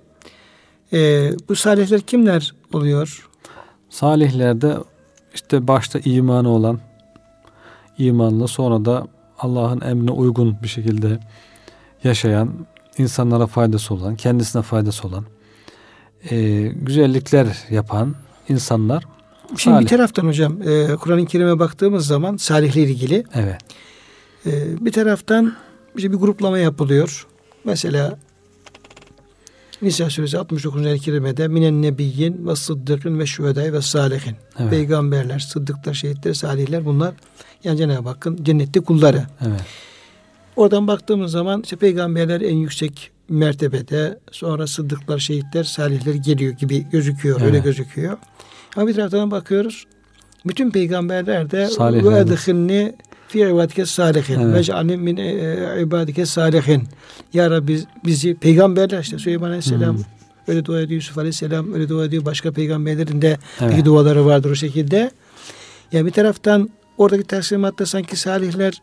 E, 0.93 1.31
bu 1.49 1.57
salihler 1.57 2.01
kimler 2.01 2.55
oluyor? 2.73 3.29
Salihlerde 3.91 4.77
işte 5.35 5.69
başta 5.69 5.99
imanı 6.05 6.49
olan, 6.49 6.81
imanlı 7.99 8.49
sonra 8.49 8.85
da 8.85 9.07
Allah'ın 9.39 9.81
emrine 9.81 10.11
uygun 10.11 10.57
bir 10.63 10.69
şekilde 10.69 11.19
yaşayan, 12.05 12.51
insanlara 12.99 13.47
faydası 13.47 13.95
olan, 13.95 14.17
kendisine 14.17 14.63
faydası 14.63 15.09
olan, 15.09 15.25
e, 16.31 16.63
güzellikler 16.67 17.47
yapan 17.71 18.15
insanlar. 18.49 19.05
Şimdi 19.49 19.59
salih. 19.59 19.81
bir 19.81 19.89
taraftan 19.89 20.27
hocam 20.27 20.63
e, 20.63 20.97
Kur'an-ı 20.97 21.27
Kerim'e 21.27 21.59
baktığımız 21.59 22.07
zaman 22.07 22.37
salihle 22.37 22.83
ilgili. 22.83 23.25
Evet. 23.35 23.61
E, 24.47 24.85
bir 24.85 24.93
taraftan 24.93 25.53
işte 25.97 26.13
bir 26.13 26.17
gruplama 26.17 26.59
yapılıyor. 26.59 27.27
Mesela 27.65 28.19
Nisa 29.83 30.11
suresi 30.11 30.39
69. 30.39 30.87
ayet-i 30.87 31.05
kerimede 31.05 31.49
minen 31.49 31.83
nebiyyin 31.83 32.47
ve 32.47 32.57
sıddıkın 32.57 33.19
ve 33.19 33.27
şühedai 33.27 33.73
ve 33.73 33.83
salihin. 33.83 34.37
Evet. 34.59 34.71
Peygamberler, 34.71 35.39
sıddıklar, 35.39 35.95
şehitler, 35.95 36.35
salihler 36.35 36.85
bunlar 36.85 37.15
yani 37.65 37.79
Cenab-ı 37.79 38.09
Hakk'ın 38.09 38.45
cennette 38.45 38.81
kulları. 38.81 39.27
Evet. 39.47 39.61
Oradan 40.57 40.87
baktığımız 40.87 41.33
zaman 41.33 41.63
işte 41.63 41.77
peygamberler 41.77 42.41
en 42.41 42.55
yüksek 42.55 43.11
mertebede 43.29 44.19
sonra 44.33 44.67
sıddıklar, 44.67 45.19
şehitler, 45.19 45.65
salihler 45.65 46.15
geliyor 46.15 46.53
gibi 46.53 46.87
gözüküyor. 46.91 47.37
Evet. 47.41 47.47
Öyle 47.47 47.59
gözüküyor. 47.59 48.19
Ama 48.77 48.87
bir 48.87 48.95
taraftan 48.95 49.31
bakıyoruz. 49.31 49.87
Bütün 50.47 50.71
peygamberler 50.71 51.51
de 51.51 51.69
ve 51.81 52.19
edhilni 52.19 52.95
fi 53.37 53.51
ibadike 53.51 53.87
salihin 53.87 54.55
ve 54.55 54.63
cealni 54.63 54.97
min 54.97 55.17
e, 55.17 55.81
ibadike 55.81 56.27
salihin. 56.27 56.83
Ya 57.33 57.51
Rabbi 57.51 57.81
bizi 58.05 58.35
peygamberler 58.35 59.01
işte 59.01 59.19
Süleyman 59.19 59.49
Aleyhisselam 59.49 59.97
hmm. 59.97 60.05
öyle 60.49 60.65
dua 60.65 60.81
ediyor 60.81 61.01
Yusuf 61.01 61.19
Aleyhisselam 61.19 61.75
öyle 61.75 61.89
dua 61.89 62.05
ediyor 62.05 62.25
başka 62.25 62.53
peygamberlerin 62.53 63.23
de 63.23 63.39
evet. 63.61 63.85
duaları 63.85 64.27
vardır 64.27 64.51
o 64.51 64.55
şekilde. 64.55 65.11
Yani 65.93 66.07
bir 66.07 66.11
taraftan 66.11 66.71
oradaki 66.99 67.23
teslimatta 67.23 67.87
sanki 67.87 68.17
salihler 68.17 68.83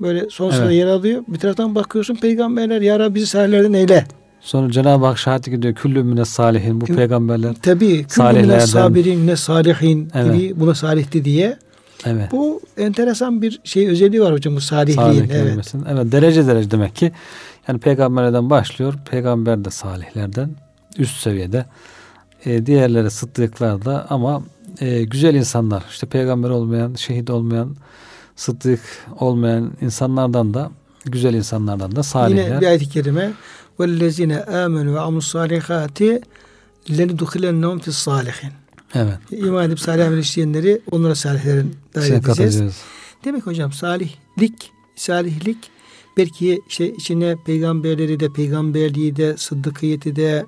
böyle 0.00 0.30
son 0.30 0.50
sırada 0.50 0.64
evet. 0.64 0.76
yer 0.76 0.86
alıyor. 0.86 1.22
Bir 1.28 1.38
taraftan 1.38 1.74
bakıyorsun 1.74 2.14
peygamberler 2.14 2.80
ya 2.80 2.98
Rabbi 2.98 3.14
bizi 3.14 3.26
salihlerden 3.26 3.72
eyle. 3.72 4.06
Sonra 4.40 4.72
Cenab-ı 4.72 5.06
Hak 5.06 5.18
şahit 5.18 5.44
gidiyor. 5.44 5.74
Küllü 5.74 6.02
mine 6.02 6.24
salihin. 6.24 6.80
Bu 6.80 6.84
peygamberler 6.84 7.54
Tabii. 7.62 8.04
Küllü 8.04 8.40
mine 8.40 8.60
sabirin 8.60 9.26
ne 9.26 9.36
salihin 9.36 10.08
evet. 10.14 10.34
gibi 10.34 10.60
buna 10.60 10.74
salihti 10.74 11.24
diye. 11.24 11.58
Evet. 12.05 12.31
Bu 12.31 12.61
enteresan 12.77 13.41
bir 13.41 13.59
şey 13.63 13.89
özelliği 13.89 14.21
var 14.21 14.33
hocam 14.33 14.55
bu 14.55 14.61
salihliğin. 14.61 15.07
Salih 15.07 15.29
evet. 15.31 15.73
evet. 15.89 16.11
Derece 16.11 16.47
derece 16.47 16.71
demek 16.71 16.95
ki 16.95 17.11
yani 17.67 17.79
peygamberlerden 17.79 18.49
başlıyor. 18.49 18.93
Peygamber 19.09 19.65
de 19.65 19.69
salihlerden 19.69 20.49
üst 20.97 21.21
seviyede. 21.21 21.65
E, 22.45 22.65
diğerleri 22.65 23.11
sıddıklar 23.11 23.85
da 23.85 24.07
ama 24.09 24.43
e, 24.79 25.03
güzel 25.03 25.35
insanlar. 25.35 25.83
işte 25.89 26.07
peygamber 26.07 26.49
olmayan, 26.49 26.93
şehit 26.93 27.29
olmayan, 27.29 27.75
sıddık 28.35 28.79
olmayan 29.19 29.71
insanlardan 29.81 30.53
da 30.53 30.71
güzel 31.05 31.33
insanlardan 31.33 31.95
da 31.95 32.03
salihler. 32.03 32.45
Yine 32.45 32.61
bir 32.61 32.67
ayet-i 32.67 32.89
kerime 32.89 33.31
وَالَّذِينَ 33.79 34.33
آمَنُوا 34.63 34.93
وَعَمُوا 34.97 35.21
الصَّالِحَاتِ 35.25 35.99
لَنُدُخِلَنَّهُمْ 36.97 37.77
فِي 37.79 37.87
الصَّالِحِينَ 37.87 38.53
Evet. 38.94 39.18
İman 39.30 39.66
edip 39.66 39.80
salih 39.80 40.06
amel 40.06 40.18
işleyenleri 40.18 40.80
onlara 40.90 41.14
salihlerin 41.14 41.74
dahil 41.94 42.12
edeceğiz. 42.12 42.76
Demek 43.24 43.46
hocam 43.46 43.72
salihlik, 43.72 44.72
salihlik 44.96 45.58
belki 46.16 46.60
şey 46.68 46.88
içine 46.88 47.36
peygamberleri 47.46 48.20
de, 48.20 48.32
peygamberliği 48.32 49.16
de, 49.16 49.36
sıddıkiyeti 49.36 50.16
de, 50.16 50.44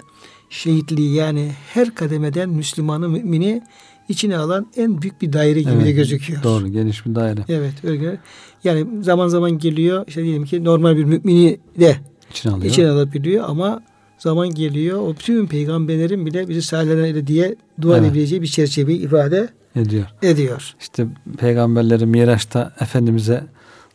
şehitliği 0.50 1.14
yani 1.14 1.52
her 1.74 1.94
kademeden 1.94 2.50
Müslümanı, 2.50 3.08
mümini 3.08 3.62
içine 4.08 4.36
alan 4.36 4.66
en 4.76 5.02
büyük 5.02 5.22
bir 5.22 5.32
daire 5.32 5.60
gibi 5.60 5.72
evet, 5.72 5.86
de 5.86 5.92
gözüküyor. 5.92 6.42
Doğru, 6.42 6.68
geniş 6.68 7.06
bir 7.06 7.14
daire. 7.14 7.40
Evet, 7.48 7.74
öyle. 7.84 8.20
Yani 8.64 9.04
zaman 9.04 9.28
zaman 9.28 9.58
geliyor, 9.58 10.04
işte 10.08 10.22
diyelim 10.22 10.44
ki 10.44 10.64
normal 10.64 10.96
bir 10.96 11.04
mümini 11.04 11.60
de 11.80 11.96
içine, 12.30 12.52
alıyor. 12.52 12.72
içine 12.72 12.90
alabiliyor 12.90 13.44
ama 13.48 13.82
zaman 14.20 14.50
geliyor. 14.50 14.98
O 14.98 15.14
bütün 15.14 15.46
peygamberlerin 15.46 16.26
bile 16.26 16.48
bizi 16.48 16.62
salihlerden 16.62 17.26
diye 17.26 17.56
dua 17.80 17.96
evet. 17.96 18.06
edebileceği 18.06 18.42
bir 18.42 18.46
çerçeveyi 18.46 18.98
ifade 18.98 19.48
ediyor. 19.76 20.06
ediyor. 20.22 20.74
İşte 20.80 21.06
peygamberlerin 21.38 22.08
Miraç'ta 22.08 22.72
Efendimiz'e 22.80 23.44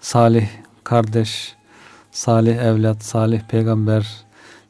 salih 0.01 0.47
kardeş, 0.83 1.55
salih 2.11 2.55
evlat, 2.55 3.03
salih 3.03 3.41
peygamber 3.41 4.25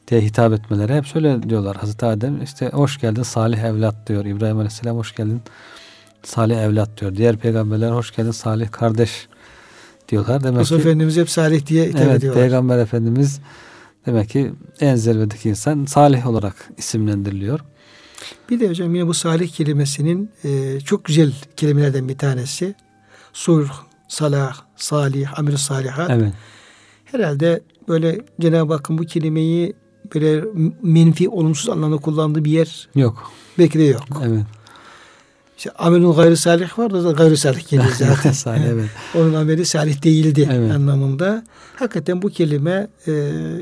diye 0.08 0.20
hitap 0.20 0.52
etmeleri 0.52 0.94
hep 0.94 1.06
söyle 1.06 1.42
diyorlar. 1.48 1.76
Hazreti 1.76 2.06
Adem 2.06 2.42
işte 2.42 2.68
hoş 2.68 3.00
geldin 3.00 3.22
salih 3.22 3.58
evlat 3.58 3.94
diyor. 4.06 4.24
İbrahim 4.24 4.56
Aleyhisselam 4.56 4.96
hoş 4.96 5.14
geldin 5.14 5.40
salih 6.22 6.56
evlat 6.56 7.00
diyor. 7.00 7.16
Diğer 7.16 7.36
peygamberler 7.36 7.90
hoş 7.90 8.16
geldin 8.16 8.30
salih 8.30 8.70
kardeş 8.70 9.28
diyorlar. 10.08 10.44
Demek 10.44 10.60
Resul 10.60 10.76
ki, 10.76 10.82
Efendimiz 10.82 11.16
hep 11.16 11.30
salih 11.30 11.66
diye 11.66 11.86
hitap 11.88 12.02
evet, 12.02 12.16
ediyorlar. 12.16 12.42
Peygamber 12.42 12.78
Efendimiz 12.78 13.40
demek 14.06 14.28
ki 14.30 14.52
en 14.80 14.96
zirvedeki 14.96 15.48
insan 15.48 15.84
salih 15.84 16.26
olarak 16.26 16.70
isimlendiriliyor. 16.76 17.60
Bir 18.50 18.60
de 18.60 18.68
hocam 18.68 18.94
yine 18.94 19.06
bu 19.06 19.14
salih 19.14 19.48
kelimesinin 19.48 20.30
e, 20.44 20.80
çok 20.80 21.04
güzel 21.04 21.32
kelimelerden 21.56 22.08
bir 22.08 22.18
tanesi. 22.18 22.74
Sulh, 23.32 23.68
salah, 24.08 24.56
salih, 24.76 25.38
amir 25.38 25.56
salihat. 25.56 26.10
Evet. 26.10 26.32
Herhalde 27.04 27.62
böyle 27.88 28.20
Cenab-ı 28.40 28.72
Hakk'ın 28.72 28.98
bu 28.98 29.02
kelimeyi 29.02 29.74
böyle 30.14 30.44
menfi, 30.82 31.28
olumsuz 31.28 31.68
anlamda 31.68 31.96
kullandığı 31.96 32.44
bir 32.44 32.50
yer 32.50 32.88
yok. 32.94 33.32
Belki 33.58 33.78
de 33.78 33.84
yok. 33.84 34.22
Evet. 34.24 34.44
İşte 35.56 35.70
amelun 35.78 36.16
gayri 36.16 36.36
salih 36.36 36.78
var 36.78 36.92
da 36.92 37.12
gayri 37.12 37.36
salih 37.36 37.68
geliyor 37.68 37.92
zaten. 37.98 38.32
salih, 38.32 38.64
evet. 38.64 38.90
Onun 39.14 39.34
ameli 39.34 39.66
salih 39.66 40.02
değildi 40.02 40.48
evet. 40.52 40.72
anlamında. 40.72 41.44
Hakikaten 41.76 42.22
bu 42.22 42.30
kelime 42.30 42.88
e, 43.06 43.12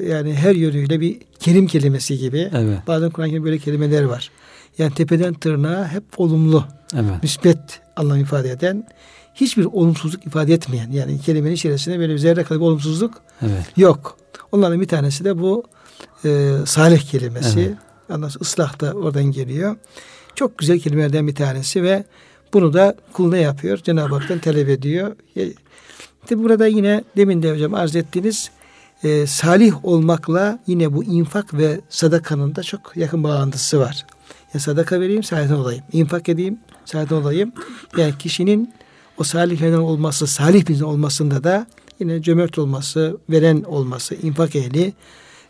yani 0.08 0.34
her 0.34 0.54
yönüyle 0.54 1.00
bir 1.00 1.18
kerim 1.40 1.66
kelimesi 1.66 2.18
gibi. 2.18 2.50
Evet. 2.54 2.78
Bazen 2.86 3.10
Kur'an-ı 3.10 3.44
böyle 3.44 3.58
kelimeler 3.58 4.02
var. 4.02 4.30
Yani 4.78 4.94
tepeden 4.94 5.34
tırnağa 5.34 5.88
hep 5.88 6.04
olumlu, 6.16 6.64
evet. 6.94 7.22
müsbet 7.22 7.58
anlam 7.96 8.20
ifade 8.20 8.50
eden, 8.50 8.86
hiçbir 9.34 9.64
olumsuzluk 9.64 10.26
ifade 10.26 10.54
etmeyen 10.54 10.90
yani 10.90 11.20
kelimenin 11.20 11.54
içerisinde 11.54 11.98
böyle 11.98 12.12
bir 12.12 12.18
zerre 12.18 12.44
kadar 12.44 12.60
bir 12.60 12.64
olumsuzluk 12.64 13.22
evet. 13.42 13.64
yok. 13.76 14.16
Onların 14.52 14.80
bir 14.80 14.88
tanesi 14.88 15.24
de 15.24 15.38
bu 15.38 15.64
e, 16.24 16.52
salih 16.66 17.00
kelimesi. 17.00 17.60
Evet. 17.60 17.74
Ondan 18.10 18.28
sonra 18.28 18.42
ıslah 18.42 18.80
da 18.80 18.92
oradan 18.92 19.24
geliyor. 19.24 19.76
Çok 20.34 20.58
güzel 20.58 20.78
kelimelerden 20.78 21.26
bir 21.28 21.34
tanesi 21.34 21.82
ve 21.82 22.04
bunu 22.52 22.72
da 22.72 22.96
kul 23.12 23.30
ne 23.30 23.40
yapıyor? 23.40 23.78
Cenab-ı 23.78 24.14
Hak'tan 24.14 24.38
talep 24.38 24.68
ediyor. 24.68 25.16
İşte 26.22 26.38
burada 26.38 26.66
yine 26.66 27.04
demin 27.16 27.42
de 27.42 27.52
hocam 27.52 27.74
arz 27.74 27.96
ettiğiniz 27.96 28.50
e, 29.02 29.26
salih 29.26 29.84
olmakla 29.84 30.58
yine 30.66 30.92
bu 30.92 31.04
infak 31.04 31.54
ve 31.54 31.80
sadakanın 31.88 32.54
da 32.54 32.62
çok 32.62 32.96
yakın 32.96 33.24
bağlantısı 33.24 33.80
var. 33.80 34.06
Ya 34.54 34.60
sadaka 34.60 35.00
vereyim, 35.00 35.22
salihten 35.22 35.54
olayım. 35.54 35.82
İnfak 35.92 36.28
edeyim, 36.28 36.58
salihten 36.84 37.16
olayım. 37.16 37.52
Yani 37.96 38.18
kişinin 38.18 38.74
o 39.18 39.24
salihlerden 39.24 39.78
olması, 39.78 40.26
salih 40.26 40.68
bir 40.68 40.80
olmasında 40.80 41.44
da 41.44 41.66
yine 42.00 42.22
cömert 42.22 42.58
olması, 42.58 43.18
veren 43.30 43.62
olması, 43.62 44.14
infak 44.14 44.56
ehli, 44.56 44.92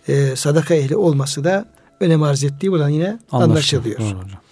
e, 0.09 0.37
sadaka 0.37 0.75
ehli 0.75 0.97
olması 0.97 1.45
da 1.45 1.67
önem 2.01 2.23
arz 2.23 2.45
ettiği 2.45 2.73
buradan 2.73 2.89
yine 2.89 3.19
anlaşılıyor. 3.33 4.01
anlaşılıyor. 4.01 4.44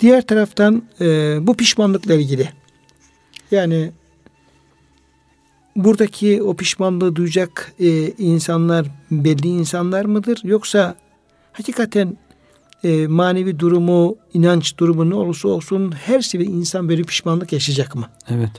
Diğer 0.00 0.26
taraftan 0.26 0.82
e, 1.00 1.38
bu 1.40 1.56
pişmanlıkla 1.56 2.14
ilgili 2.14 2.48
yani 3.50 3.90
buradaki 5.76 6.42
o 6.42 6.56
pişmanlığı 6.56 7.16
duyacak 7.16 7.72
e, 7.80 8.10
insanlar 8.10 8.86
belli 9.10 9.48
insanlar 9.48 10.04
mıdır 10.04 10.40
yoksa 10.44 10.94
hakikaten 11.52 12.16
e, 12.84 13.06
manevi 13.06 13.58
durumu, 13.58 14.16
inanç 14.34 14.78
durumu 14.78 15.10
ne 15.10 15.14
olursa 15.14 15.48
olsun 15.48 15.92
her 15.92 16.20
seviye 16.20 16.50
insan 16.50 16.88
böyle 16.88 17.02
pişmanlık 17.02 17.52
yaşayacak 17.52 17.94
mı? 17.94 18.08
Evet. 18.30 18.50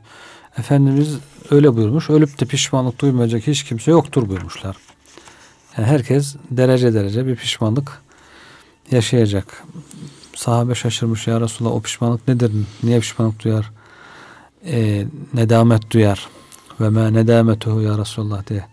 Efendimiz 0.58 1.18
öyle 1.52 1.76
buyurmuş. 1.76 2.10
Ölüp 2.10 2.40
de 2.40 2.46
pişmanlık 2.46 3.02
duymayacak 3.02 3.48
hiç 3.48 3.64
kimse 3.64 3.92
yoktur 3.92 4.30
buyurmuşlar. 4.30 4.76
Yani 5.78 5.88
herkes 5.88 6.36
derece 6.52 6.94
derece 6.94 7.26
bir 7.26 7.36
pişmanlık 7.36 8.02
yaşayacak. 8.92 9.64
Sahabe 10.40 10.76
şaşırmış 10.76 11.28
ya 11.28 11.42
Resulallah 11.42 11.76
o 11.76 11.82
pişmanlık 11.82 12.28
nedir? 12.28 12.52
Niye 12.84 13.00
pişmanlık 13.00 13.44
duyar? 13.44 13.72
E, 14.66 15.06
nedamet 15.34 15.92
duyar. 15.92 16.30
Ve 16.82 16.90
me 16.90 17.14
nedametuhu 17.14 17.82
ya 17.82 17.98
Resulallah 17.98 18.48
diye 18.48 18.66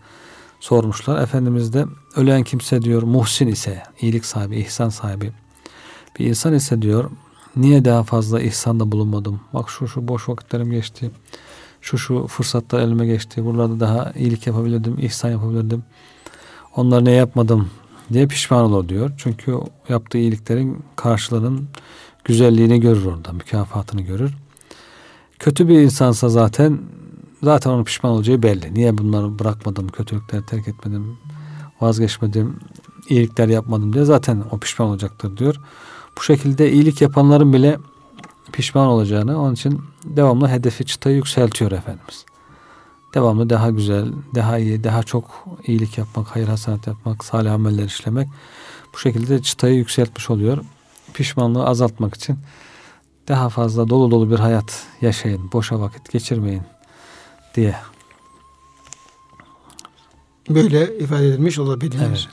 sormuşlar. 0.59 1.23
Efendimiz 1.23 1.73
de 1.73 1.85
ölen 2.15 2.43
kimse 2.43 2.81
diyor 2.81 3.03
muhsin 3.03 3.47
ise, 3.47 3.83
iyilik 4.01 4.25
sahibi, 4.25 4.57
ihsan 4.57 4.89
sahibi 4.89 5.31
bir 6.19 6.25
insan 6.25 6.53
ise 6.53 6.81
diyor 6.81 7.11
niye 7.55 7.85
daha 7.85 8.03
fazla 8.03 8.41
ihsanda 8.41 8.91
bulunmadım? 8.91 9.41
Bak 9.53 9.69
şu 9.69 9.87
şu 9.87 10.07
boş 10.07 10.29
vakitlerim 10.29 10.71
geçti. 10.71 11.11
Şu 11.81 11.97
şu 11.97 12.27
fırsatlar 12.27 12.79
elime 12.79 13.05
geçti. 13.05 13.45
Buralarda 13.45 13.79
daha 13.79 14.11
iyilik 14.15 14.47
yapabilirdim, 14.47 14.95
ihsan 14.99 15.29
yapabilirdim. 15.29 15.83
Onları 16.75 17.05
ne 17.05 17.11
yapmadım 17.11 17.69
diye 18.13 18.27
pişman 18.27 18.63
olur 18.63 18.89
diyor. 18.89 19.11
Çünkü 19.17 19.57
yaptığı 19.89 20.17
iyiliklerin 20.17 20.83
karşılığının 20.95 21.67
güzelliğini 22.23 22.79
görür 22.79 23.05
orada, 23.05 23.33
mükafatını 23.33 24.01
görür. 24.01 24.33
Kötü 25.39 25.67
bir 25.67 25.79
insansa 25.79 26.29
zaten 26.29 26.79
zaten 27.43 27.71
onun 27.71 27.83
pişman 27.83 28.11
olacağı 28.11 28.43
belli. 28.43 28.73
Niye 28.73 28.97
bunları 28.97 29.39
bırakmadım, 29.39 29.87
kötülükleri 29.87 30.45
terk 30.45 30.67
etmedim, 30.67 31.17
vazgeçmedim, 31.81 32.59
iyilikler 33.09 33.47
yapmadım 33.47 33.93
diye 33.93 34.05
zaten 34.05 34.43
o 34.51 34.57
pişman 34.59 34.87
olacaktır 34.87 35.37
diyor. 35.37 35.55
Bu 36.17 36.21
şekilde 36.21 36.71
iyilik 36.71 37.01
yapanların 37.01 37.53
bile 37.53 37.77
pişman 38.51 38.87
olacağını 38.87 39.41
onun 39.41 39.53
için 39.53 39.81
devamlı 40.03 40.47
hedefi 40.47 40.85
çıtayı 40.85 41.15
yükseltiyor 41.15 41.71
Efendimiz. 41.71 42.25
Devamlı 43.17 43.49
daha 43.49 43.69
güzel, 43.69 44.05
daha 44.35 44.57
iyi, 44.57 44.83
daha 44.83 45.03
çok 45.03 45.45
iyilik 45.67 45.97
yapmak, 45.97 46.27
hayır 46.27 46.47
hasanat 46.47 46.87
yapmak, 46.87 47.23
salih 47.23 47.53
ameller 47.53 47.85
işlemek 47.85 48.27
bu 48.93 48.97
şekilde 48.97 49.41
çıtayı 49.41 49.75
yükseltmiş 49.75 50.29
oluyor. 50.29 50.57
Pişmanlığı 51.13 51.65
azaltmak 51.65 52.15
için 52.15 52.37
daha 53.27 53.49
fazla 53.49 53.89
dolu 53.89 54.11
dolu 54.11 54.31
bir 54.31 54.39
hayat 54.39 54.85
yaşayın, 55.01 55.51
boşa 55.51 55.79
vakit 55.79 56.11
geçirmeyin 56.11 56.61
diye. 57.55 57.75
Böyle 60.49 60.97
ifade 60.97 61.27
edilmiş 61.27 61.59
olabilir. 61.59 61.99
Evet. 62.07 62.27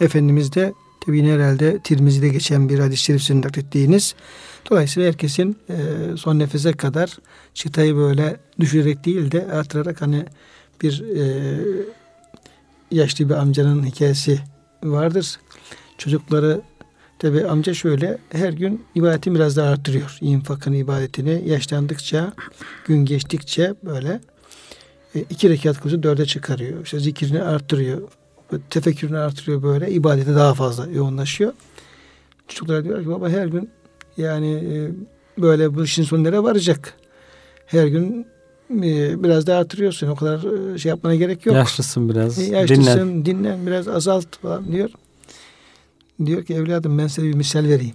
Efendimiz 0.00 0.54
de 0.54 0.74
tabi 1.00 1.22
herhalde 1.22 1.78
Tirmizi'de 1.78 2.28
geçen 2.28 2.68
bir 2.68 2.78
hadis-i 2.78 3.04
şerif 3.04 3.22
sizin 3.22 3.42
naklettiğiniz. 3.42 4.14
Dolayısıyla 4.70 5.08
herkesin 5.08 5.58
e, 5.68 5.76
son 6.16 6.38
nefese 6.38 6.72
kadar 6.72 7.18
çıtayı 7.54 7.96
böyle 7.96 8.36
düşürerek 8.60 9.04
değil 9.04 9.30
de 9.30 9.52
artırarak 9.52 10.02
hani 10.02 10.24
bir 10.82 11.02
e, 11.16 11.56
yaşlı 12.90 13.28
bir 13.28 13.34
amcanın 13.34 13.86
hikayesi 13.86 14.38
vardır. 14.84 15.36
Çocukları 15.98 16.60
tabi 17.18 17.46
amca 17.46 17.74
şöyle 17.74 18.18
her 18.32 18.52
gün 18.52 18.84
ibadeti 18.94 19.34
biraz 19.34 19.56
daha 19.56 19.70
artırıyor. 19.70 20.18
İnfakın 20.20 20.72
ibadetini 20.72 21.48
yaşlandıkça 21.48 22.32
gün 22.86 23.04
geçtikçe 23.04 23.74
böyle 23.82 24.20
e, 25.14 25.20
iki 25.20 25.50
rekat 25.50 25.80
kılıcı 25.80 26.02
dörde 26.02 26.26
çıkarıyor. 26.26 26.84
İşte 26.84 27.00
zikrini 27.00 27.42
arttırıyor. 27.42 28.02
Tefekkürünü 28.70 29.18
artırıyor 29.18 29.62
böyle. 29.62 29.90
ibadete 29.90 30.34
daha 30.34 30.54
fazla 30.54 30.86
yoğunlaşıyor. 30.86 31.52
Çocuklar 32.48 32.84
diyor 32.84 33.02
ki 33.02 33.08
baba 33.08 33.28
her 33.28 33.46
gün 33.46 33.70
yani 34.16 34.52
e, 34.52 34.90
böyle 35.42 35.74
bu 35.74 35.84
işin 35.84 36.02
sonu 36.02 36.24
nereye 36.24 36.42
varacak? 36.42 36.94
Her 37.70 37.86
gün 37.86 38.26
e, 38.70 39.22
biraz 39.22 39.46
daha 39.46 39.60
artırıyorsun. 39.60 40.08
O 40.08 40.14
kadar 40.14 40.40
şey 40.78 40.90
yapmana 40.90 41.14
gerek 41.14 41.46
yok. 41.46 41.56
Yaşlısın 41.56 42.08
biraz. 42.08 42.48
Yaşlısın, 42.48 42.84
dinlen. 42.84 43.24
dinlen 43.24 43.66
biraz 43.66 43.88
azalt 43.88 44.36
falan 44.36 44.72
diyor. 44.72 44.90
Diyor 46.26 46.44
ki 46.44 46.54
evladım 46.54 46.98
ben 46.98 47.06
size 47.06 47.28
bir 47.28 47.34
misal 47.34 47.64
vereyim. 47.64 47.94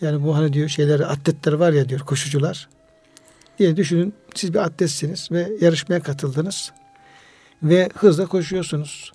Yani 0.00 0.24
bu 0.24 0.36
hani 0.36 0.52
diyor 0.52 0.68
şeyler 0.68 1.00
atletler 1.00 1.52
var 1.52 1.72
ya 1.72 1.88
diyor 1.88 2.00
koşucular 2.00 2.68
diye 3.58 3.76
düşünün. 3.76 4.14
Siz 4.34 4.54
bir 4.54 4.58
atletsiniz 4.58 5.28
ve 5.30 5.52
yarışmaya 5.60 6.02
katıldınız. 6.02 6.72
Ve 7.62 7.88
hızla 7.94 8.26
koşuyorsunuz. 8.26 9.12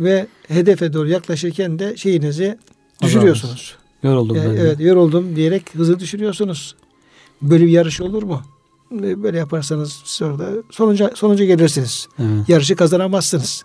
Ve 0.00 0.26
hedefe 0.48 0.92
doğru 0.92 1.08
yaklaşırken 1.08 1.78
de 1.78 1.96
şeyinizi 1.96 2.58
düşürüyorsunuz. 3.02 3.76
Yoruldum 4.02 4.36
yani. 4.36 4.58
Evet 4.60 4.80
yoruldum 4.80 5.36
diyerek 5.36 5.74
hızı 5.74 6.00
düşürüyorsunuz. 6.00 6.76
Böyle 7.42 7.66
bir 7.66 7.70
yarış 7.70 8.00
olur 8.00 8.22
mu? 8.22 8.42
Böyle 8.90 9.38
yaparsanız 9.38 9.92
sonra 10.04 10.48
sonuca, 10.70 11.10
sonuca 11.14 11.44
gelirsiniz. 11.44 12.08
Evet. 12.18 12.48
Yarışı 12.48 12.76
kazanamazsınız. 12.76 13.64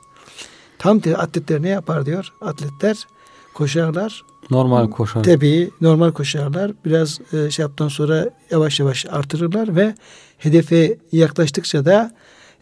Tam 0.79 1.01
atletler 1.17 1.61
ne 1.61 1.69
yapar 1.69 2.05
diyor? 2.05 2.33
Atletler 2.41 3.07
koşarlar 3.53 4.23
Normal 4.51 4.89
koşar. 4.89 5.23
Tabii 5.23 5.71
normal 5.81 6.11
koşarlar. 6.11 6.71
Biraz 6.85 7.19
e, 7.33 7.51
şey 7.51 7.63
yaptıktan 7.63 7.87
sonra 7.87 8.29
yavaş 8.51 8.79
yavaş 8.79 9.05
artırırlar 9.05 9.75
ve 9.75 9.95
hedefe 10.37 10.97
yaklaştıkça 11.11 11.85
da 11.85 12.11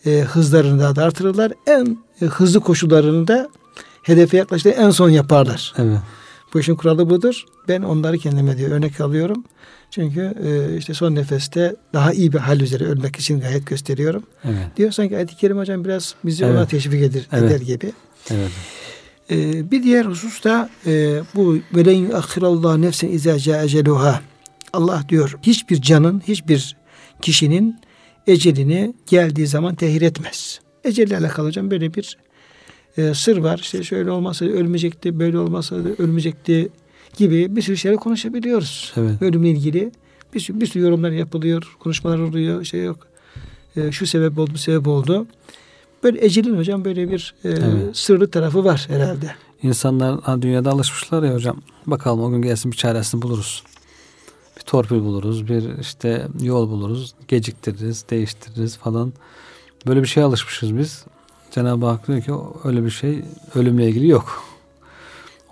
e, 0.06 0.20
hızlarını 0.20 0.96
da 0.96 1.04
artırırlar. 1.04 1.52
En 1.68 1.98
e, 2.22 2.26
hızlı 2.26 2.60
koşularını 2.60 3.28
da 3.28 3.50
hedefe 4.04 4.38
yaklaştığı 4.38 4.70
en 4.70 4.90
son 4.90 5.10
yaparlar. 5.10 5.74
Evet. 5.78 6.00
Bu 6.54 6.60
işin 6.60 6.76
kuralı 6.76 7.10
budur. 7.10 7.44
Ben 7.68 7.82
onları 7.82 8.18
kendime 8.18 8.58
diyor 8.58 8.72
örnek 8.72 9.02
alıyorum. 9.02 9.44
Çünkü 9.94 10.34
e, 10.44 10.78
işte 10.78 10.94
son 10.94 11.16
nefeste 11.16 11.76
daha 11.94 12.14
iyi 12.14 12.34
bir 12.34 12.38
hal 12.38 12.60
üzere 12.60 12.84
ölmek 12.84 13.16
için 13.16 13.40
gayet 13.40 13.68
gösteriyorum. 13.68 14.24
Evet. 14.46 14.78
Diyor 14.78 14.92
sanki 14.92 15.16
ayet-i 15.18 15.36
kerime 15.36 15.60
hocam 15.60 15.86
biraz 15.86 16.16
bizi 16.26 16.46
evet. 16.46 16.56
ona 16.56 16.66
teşvik 16.68 17.04
eder, 17.04 17.28
evet. 17.34 17.52
eder 17.52 17.60
gibi. 17.60 17.92
Evet. 18.32 18.52
Ee, 19.32 19.72
bir 19.72 19.84
diğer 19.84 20.06
husus 20.06 20.44
da 20.44 20.70
e, 20.86 21.22
bu 21.36 21.58
velen 21.74 21.96
yuakhirallahu 21.96 22.82
nefsen 22.82 23.10
izâ 23.10 23.64
eceluha. 23.64 24.22
Allah 24.74 25.04
diyor 25.10 25.38
hiçbir 25.42 25.82
canın, 25.82 26.24
hiçbir 26.28 26.76
kişinin 27.22 27.80
ecelini 28.28 28.94
geldiği 29.08 29.48
zaman 29.48 29.76
tehir 29.76 30.02
etmez. 30.02 30.60
Ecelle 30.84 31.18
alakalı 31.18 31.48
hocam 31.48 31.72
böyle 31.72 31.94
bir 31.94 32.18
e, 32.98 33.14
sır 33.14 33.38
var. 33.38 33.60
İşte 33.60 33.84
şöyle 33.84 34.12
olmasa 34.12 34.46
ölmeyecekti, 34.46 35.20
böyle 35.20 35.38
olmasa 35.38 35.76
ölmeyecekti 35.76 36.70
gibi 37.18 37.56
bir 37.56 37.62
sürü 37.62 37.78
şeyler 37.78 37.98
konuşabiliyoruz. 37.98 38.94
Evet. 38.98 39.22
Ölümle 39.22 39.50
ilgili 39.50 39.92
bir 40.34 40.40
sürü, 40.40 40.62
bir 40.62 40.66
sürü 40.66 40.84
yorumlar 40.84 41.12
yapılıyor, 41.12 41.78
konuşmalar 41.80 42.20
oluyor, 42.20 42.64
şey 42.64 42.84
yok. 42.84 43.08
E, 43.76 43.92
şu 43.92 44.08
sebep 44.08 44.40
oldu, 44.40 44.52
bu 44.54 44.58
sebep 44.58 44.88
oldu. 44.88 45.28
Böyle 46.04 46.26
ecelin 46.26 46.58
hocam 46.58 46.86
böyle 46.86 47.12
bir 47.12 47.36
e, 47.44 47.50
evet. 47.50 47.98
sırrı 47.98 48.32
tarafı 48.32 48.64
var 48.64 48.86
herhalde. 48.90 49.36
İnsanlar 49.64 50.42
dünyada 50.42 50.72
alışmışlar 50.72 51.24
ya 51.24 51.34
hocam. 51.34 51.62
Bakalım 51.86 52.24
o 52.24 52.32
gün 52.32 52.42
gelsin 52.42 52.72
bir 52.72 52.78
çaresini 52.78 53.22
buluruz. 53.22 53.64
Bir 54.58 54.62
torpil 54.62 54.96
buluruz, 54.96 55.48
bir 55.48 55.80
işte 55.80 56.28
yol 56.42 56.70
buluruz, 56.70 57.14
geciktiririz, 57.28 58.06
değiştiririz 58.10 58.78
falan. 58.78 59.14
Böyle 59.88 60.02
bir 60.02 60.08
şey 60.08 60.24
alışmışız 60.24 60.78
biz. 60.78 61.06
Cenab-ı 61.52 61.86
Hak 61.86 62.08
diyor 62.08 62.22
ki 62.22 62.32
öyle 62.64 62.86
bir 62.86 62.90
şey 62.90 63.22
ölümle 63.56 63.90
ilgili 63.90 64.08
yok. 64.08 64.44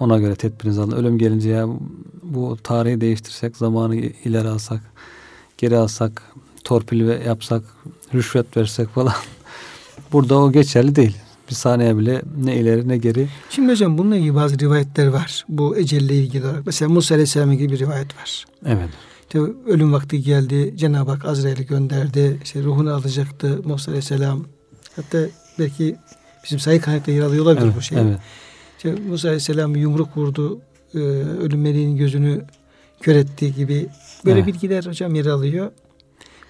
Ona 0.02 0.18
göre 0.18 0.36
tedbiriniz 0.36 0.80
alın. 0.80 0.92
Ölüm 0.92 1.18
gelince 1.18 1.50
ya 1.50 1.68
bu 2.24 2.58
tarihi 2.64 3.02
değiştirsek, 3.02 3.58
zamanı 3.58 3.96
ileri 3.96 4.48
alsak, 4.48 4.82
geri 5.58 5.78
alsak, 5.78 6.24
torpil 6.64 7.26
yapsak, 7.26 7.64
rüşvet 8.14 8.58
versek 8.58 8.90
falan 8.90 9.14
Burada 10.12 10.40
o 10.40 10.52
geçerli 10.52 10.96
değil. 10.96 11.18
Bir 11.50 11.56
saniye 11.56 11.98
bile 11.98 12.22
ne 12.44 12.56
ileri 12.56 12.88
ne 12.88 12.98
geri. 12.98 13.28
Şimdi 13.50 13.72
hocam 13.72 13.98
bununla 13.98 14.16
ilgili 14.16 14.36
bazı 14.36 14.60
rivayetler 14.60 15.08
var. 15.08 15.46
Bu 15.50 15.78
ecelle 15.78 16.16
ilgili 16.16 16.46
olarak. 16.46 16.66
Mesela 16.66 16.90
Musa 16.90 17.16
Aleyhisselam'a 17.16 17.54
gibi 17.54 17.74
bir 17.74 17.80
rivayet 17.80 18.18
var. 18.18 18.46
Evet. 18.66 18.90
İşte 19.22 19.40
ölüm 19.68 19.94
vakti 19.94 20.24
geldi. 20.24 20.74
Cenab-ı 20.78 21.12
Hak 21.12 21.26
Azrail'i 21.26 21.66
gönderdi. 21.66 22.40
İşte 22.44 22.64
ruhunu 22.64 22.94
alacaktı 22.94 23.62
Musa 23.66 23.92
Aleyhisselam. 23.92 24.46
Hatta 24.96 25.20
belki 25.60 25.96
bizim 26.44 26.60
sayı 26.60 26.82
kaynakta 26.82 27.12
yer 27.12 27.22
alıyor 27.22 27.44
olabilir 27.44 27.66
evet, 27.66 27.76
bu 27.78 27.82
şey. 27.82 27.98
Evet. 28.02 28.20
İşte 28.84 28.96
Musa 29.10 29.28
Aleyhisselam 29.28 29.76
yumruk 29.76 30.17
vurdu. 30.17 30.62
E, 30.94 30.98
ölüm 30.98 31.62
meleğinin 31.62 31.97
gözünü 31.97 32.45
kör 33.01 33.16
etti 33.16 33.55
gibi. 33.55 33.88
Böyle 34.26 34.39
evet. 34.39 34.47
bilgiler 34.47 34.86
hocam 34.86 35.16
yer 35.16 35.26
alıyor. 35.26 35.72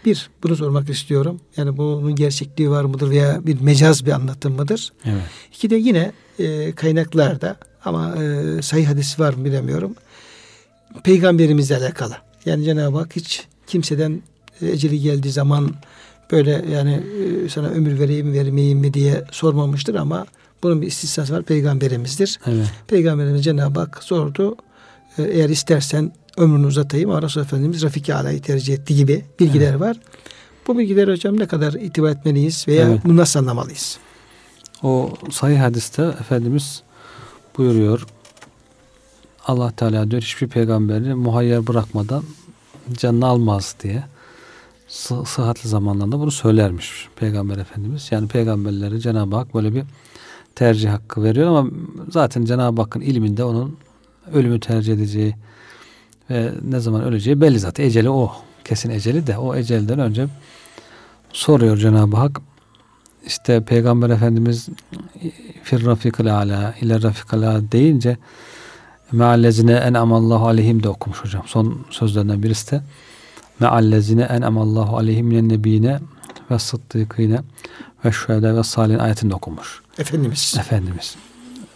Bir, 0.05 0.29
bunu 0.43 0.55
sormak 0.55 0.89
istiyorum. 0.89 1.39
Yani 1.57 1.77
bunun 1.77 2.15
gerçekliği 2.15 2.69
var 2.69 2.83
mıdır 2.83 3.09
veya 3.09 3.45
bir 3.45 3.61
mecaz 3.61 4.05
bir 4.05 4.11
anlatım 4.11 4.55
mıdır? 4.55 4.93
Evet. 5.05 5.21
İki 5.53 5.69
de 5.69 5.75
yine 5.75 6.11
e, 6.39 6.71
kaynaklarda 6.71 7.55
ama 7.85 8.15
e, 8.15 8.61
sayı 8.61 8.85
hadisi 8.85 9.21
var 9.21 9.33
mı 9.33 9.45
bilemiyorum. 9.45 9.95
Peygamberimizle 11.03 11.77
alakalı. 11.77 12.17
Yani 12.45 12.63
Cenab-ı 12.63 12.97
Hak 12.97 13.15
hiç 13.15 13.47
kimseden 13.67 14.21
e, 14.61 14.69
eceli 14.69 14.99
geldiği 14.99 15.31
zaman 15.31 15.71
böyle 16.31 16.65
yani 16.71 17.03
e, 17.45 17.49
sana 17.49 17.67
ömür 17.67 17.99
vereyim 17.99 18.33
vermeyeyim 18.33 18.79
mi 18.79 18.93
diye 18.93 19.23
sormamıştır 19.31 19.95
ama 19.95 20.25
bunun 20.63 20.81
bir 20.81 20.87
istisnası 20.87 21.33
var. 21.33 21.43
Peygamberimizdir. 21.43 22.39
Evet. 22.47 22.67
Peygamberimiz 22.87 23.43
Cenab-ı 23.43 23.79
Hak 23.79 24.03
sordu. 24.03 24.55
E, 25.17 25.23
eğer 25.23 25.49
istersen 25.49 26.13
ömrünü 26.37 26.67
uzatayım 26.67 27.09
ama 27.09 27.21
Resulullah 27.21 27.47
Efendimiz 27.47 27.83
Rafiki 27.83 28.15
Ala'yı 28.15 28.41
tercih 28.41 28.73
etti 28.73 28.95
gibi 28.95 29.25
bilgiler 29.39 29.71
evet. 29.71 29.81
var. 29.81 29.97
Bu 30.67 30.77
bilgiler 30.77 31.07
hocam 31.07 31.39
ne 31.39 31.47
kadar 31.47 31.73
itibar 31.73 32.09
etmeliyiz 32.09 32.67
veya 32.67 32.87
evet. 32.87 33.01
bunu 33.05 33.17
nasıl 33.17 33.39
anlamalıyız? 33.39 33.97
O 34.83 35.13
sahih 35.31 35.59
hadiste 35.59 36.03
Efendimiz 36.03 36.83
buyuruyor 37.57 38.05
Allah 39.47 39.71
Teala 39.71 40.11
diyor 40.11 40.21
hiçbir 40.21 40.47
peygamberi 40.47 41.13
muhayyer 41.13 41.67
bırakmadan 41.67 42.23
canını 42.93 43.25
almaz 43.25 43.75
diye 43.83 44.03
sı- 44.87 45.25
sıhhatli 45.25 45.69
zamanlarında 45.69 46.19
bunu 46.19 46.31
söylermiş 46.31 47.07
Peygamber 47.15 47.57
Efendimiz. 47.57 48.07
Yani 48.11 48.27
peygamberleri 48.27 49.01
Cenab-ı 49.01 49.35
Hak 49.35 49.53
böyle 49.53 49.75
bir 49.75 49.83
tercih 50.55 50.89
hakkı 50.89 51.23
veriyor 51.23 51.47
ama 51.47 51.69
zaten 52.09 52.45
Cenab-ı 52.45 52.81
Hakk'ın 52.81 53.01
ilminde 53.01 53.43
onun 53.43 53.77
ölümü 54.33 54.59
tercih 54.59 54.93
edeceği 54.93 55.35
ve 56.29 56.51
ne 56.69 56.79
zaman 56.79 57.03
öleceği 57.03 57.41
belli 57.41 57.59
zaten. 57.59 57.83
Eceli 57.83 58.09
o. 58.09 58.31
Kesin 58.63 58.89
eceli 58.89 59.27
de 59.27 59.37
o 59.37 59.55
ecelden 59.55 59.99
önce 59.99 60.27
soruyor 61.33 61.77
Cenab-ı 61.77 62.17
Hak. 62.17 62.41
İşte 63.25 63.63
Peygamber 63.63 64.09
Efendimiz 64.09 64.69
fir 65.63 65.85
rafikal 65.85 66.25
ala 66.25 66.73
ile 66.81 67.01
rafikal 67.01 67.41
ala 67.41 67.71
deyince 67.71 68.17
meallezine 69.11 69.73
en 69.73 69.93
amallahu 69.93 70.47
aleyhim 70.47 70.83
de 70.83 70.89
okumuş 70.89 71.23
hocam. 71.23 71.43
Son 71.45 71.85
sözlerinden 71.89 72.43
birisi 72.43 72.71
de 72.71 72.81
meallezine 73.59 74.23
en 74.23 74.41
amallahu 74.41 74.97
aleyhim 74.97 75.27
minen 75.27 75.49
nebiyine 75.49 75.99
ve 76.51 76.59
sıddıkine 76.59 77.39
ve 78.05 78.11
şühede 78.11 78.55
ve 78.55 78.63
salihin 78.63 78.99
ayetinde 78.99 79.35
okumuş. 79.35 79.80
Efendimiz. 79.97 80.55
Efendimiz. 80.59 81.15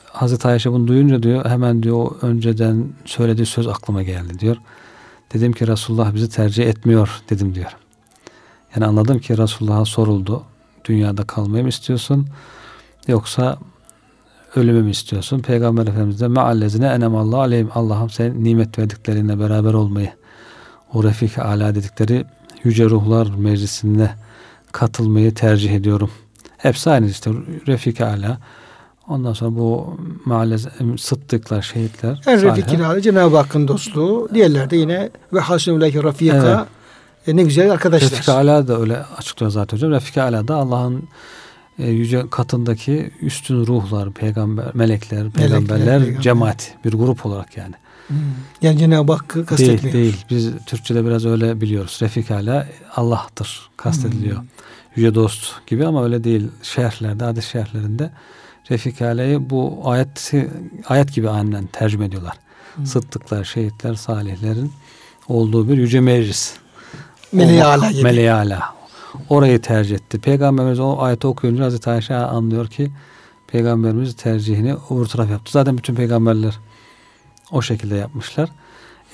Hazreti 0.06 0.48
Ayşe 0.48 0.72
bunu 0.72 0.88
duyunca 0.88 1.24
diyor 1.24 1.46
hemen 1.46 1.84
diyor 1.84 1.96
o 1.96 2.18
önceden 2.22 2.88
söylediği 3.06 3.46
söz 3.46 3.68
aklıma 3.68 4.04
geldi 4.04 4.40
diyor. 4.40 4.58
Dedim 5.34 5.54
ki 5.54 5.68
Resulullah 5.68 6.14
bizi 6.14 6.30
tercih 6.30 6.68
etmiyor 6.68 7.22
dedim 7.30 7.56
diyor. 7.56 7.76
Yani 8.76 8.86
anladım 8.86 9.20
ki 9.20 9.38
Resulullah'a 9.38 9.86
soruldu. 9.86 10.44
Dünyada 10.86 11.24
kalmayı 11.24 11.64
mı 11.64 11.70
istiyorsun? 11.70 12.28
Yoksa 13.08 13.58
ölümü 14.56 14.82
mü 14.82 14.92
istiyorsun? 14.92 15.40
Peygamber 15.40 15.88
Efendimiz 15.88 16.22
de 16.22 16.28
meallezine 16.28 16.88
enemallahu 16.88 17.40
aleyhim. 17.40 17.70
Allah'ım 17.76 18.10
sen 18.10 18.44
nimet 18.44 18.80
verdiklerinle 18.80 19.40
beraber 19.40 19.74
olmayı. 19.74 20.14
O 20.94 21.04
refik 21.04 21.40
ala 21.40 21.76
dedikleri 21.76 22.26
yüce 22.64 22.86
ruhlar 22.86 23.28
meclisine 23.38 24.16
katılmayı 24.72 25.34
tercih 25.34 25.72
ediyorum. 25.72 26.12
Hepsi 26.66 26.90
aynı 26.90 27.10
işte 27.10 27.32
refik 27.68 28.02
ala. 28.02 28.38
Ondan 29.08 29.34
sonra 29.34 29.56
bu 29.56 29.98
maalesef 30.26 30.74
sıddıklar, 30.98 31.62
şehitler. 31.62 32.22
En 32.28 32.42
refik 32.42 32.70
kirali 32.70 33.02
Cenab-ı 33.02 33.38
Hakk'ın 33.38 33.68
dostluğu. 33.68 34.30
Diğerlerde 34.34 34.78
yine 34.78 35.10
ve 35.34 35.40
hasenulâhi 35.40 36.04
rafika. 36.04 36.68
E, 37.28 37.36
ne 37.36 37.44
güzel 37.44 37.72
arkadaşlar. 37.72 38.12
Refik 38.12 38.30
Ala 38.30 38.68
da 38.68 38.80
öyle 38.80 38.98
açıklıyor 39.18 39.52
zaten 39.52 39.78
hocam. 39.78 39.92
Refik 39.92 40.18
Ala 40.18 40.48
da 40.48 40.56
Allah'ın 40.56 41.04
e, 41.80 41.90
yüce 41.90 42.24
katındaki 42.32 43.12
üstün 43.22 43.66
ruhlar, 43.66 44.12
peygamber, 44.12 44.66
melekler, 44.74 45.32
peygamberler, 45.32 46.00
peygamber. 46.00 46.22
cemaat 46.22 46.74
bir 46.86 46.94
grup 46.94 47.26
olarak 47.26 47.58
yani. 47.58 47.76
Hmm. 48.08 48.18
Yani 48.62 48.78
Cenab-ı 48.78 49.14
Hakk'ı 49.14 49.46
kastetmiyor. 49.46 49.82
Değil, 49.82 49.94
değil. 49.94 50.26
Biz 50.30 50.52
Türkçe'de 50.66 51.06
biraz 51.06 51.26
öyle 51.26 51.62
biliyoruz. 51.62 52.00
Refik 52.02 52.32
Ala 52.32 52.68
Allah'tır 52.96 53.70
kastediliyor. 53.78 54.38
Hmm. 54.38 54.46
Yüce 54.96 55.16
dost 55.16 55.68
gibi 55.68 55.86
ama 55.86 56.04
öyle 56.04 56.24
değil. 56.24 56.48
Şerhlerde, 56.64 57.24
hadis 57.24 57.46
şerhlerinde 57.52 58.12
Refik 58.72 59.02
Ala'yı 59.02 59.50
bu 59.50 59.82
ayeti, 59.84 60.50
ayet 60.88 61.14
gibi 61.14 61.30
aynen 61.30 61.66
tercüme 61.66 62.06
ediyorlar. 62.06 62.34
Hmm. 62.76 62.86
Sıddıklar, 62.86 63.44
şehitler, 63.44 63.94
salihlerin 63.96 64.72
olduğu 65.28 65.70
bir 65.70 65.78
yüce 65.78 66.00
meclis. 66.00 66.54
Meleği 67.32 67.64
O- 67.64 67.68
ala 67.68 67.92
gibi. 67.92 68.04
Meleği 68.04 68.32
ala. 68.32 68.76
Orayı 69.30 69.62
tercih 69.62 69.96
etti. 69.96 70.20
Peygamberimiz 70.20 70.80
o 70.80 70.98
ayeti 71.00 71.28
okuyunca 71.28 71.64
Hazreti 71.64 71.90
Ayşe 71.90 72.16
anlıyor 72.16 72.68
ki 72.68 72.92
Peygamberimiz 73.48 74.16
tercihini 74.16 74.76
öbür 74.90 75.06
taraf 75.06 75.30
yaptı. 75.32 75.52
Zaten 75.52 75.78
bütün 75.78 75.96
peygamberler 75.96 76.60
o 77.52 77.62
şekilde 77.62 77.96
yapmışlar. 77.96 78.50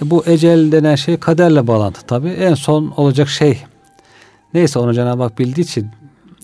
E 0.01 0.09
bu 0.09 0.23
ecel 0.25 0.71
denen 0.71 0.95
şey 0.95 1.17
kaderle 1.17 1.67
bağlantı 1.67 2.01
tabi. 2.05 2.29
En 2.29 2.53
son 2.53 2.93
olacak 2.97 3.29
şey 3.29 3.63
neyse 4.53 4.79
onu 4.79 4.93
Cenab-ı 4.93 5.23
Hak 5.23 5.39
bildiği 5.39 5.61
için 5.61 5.87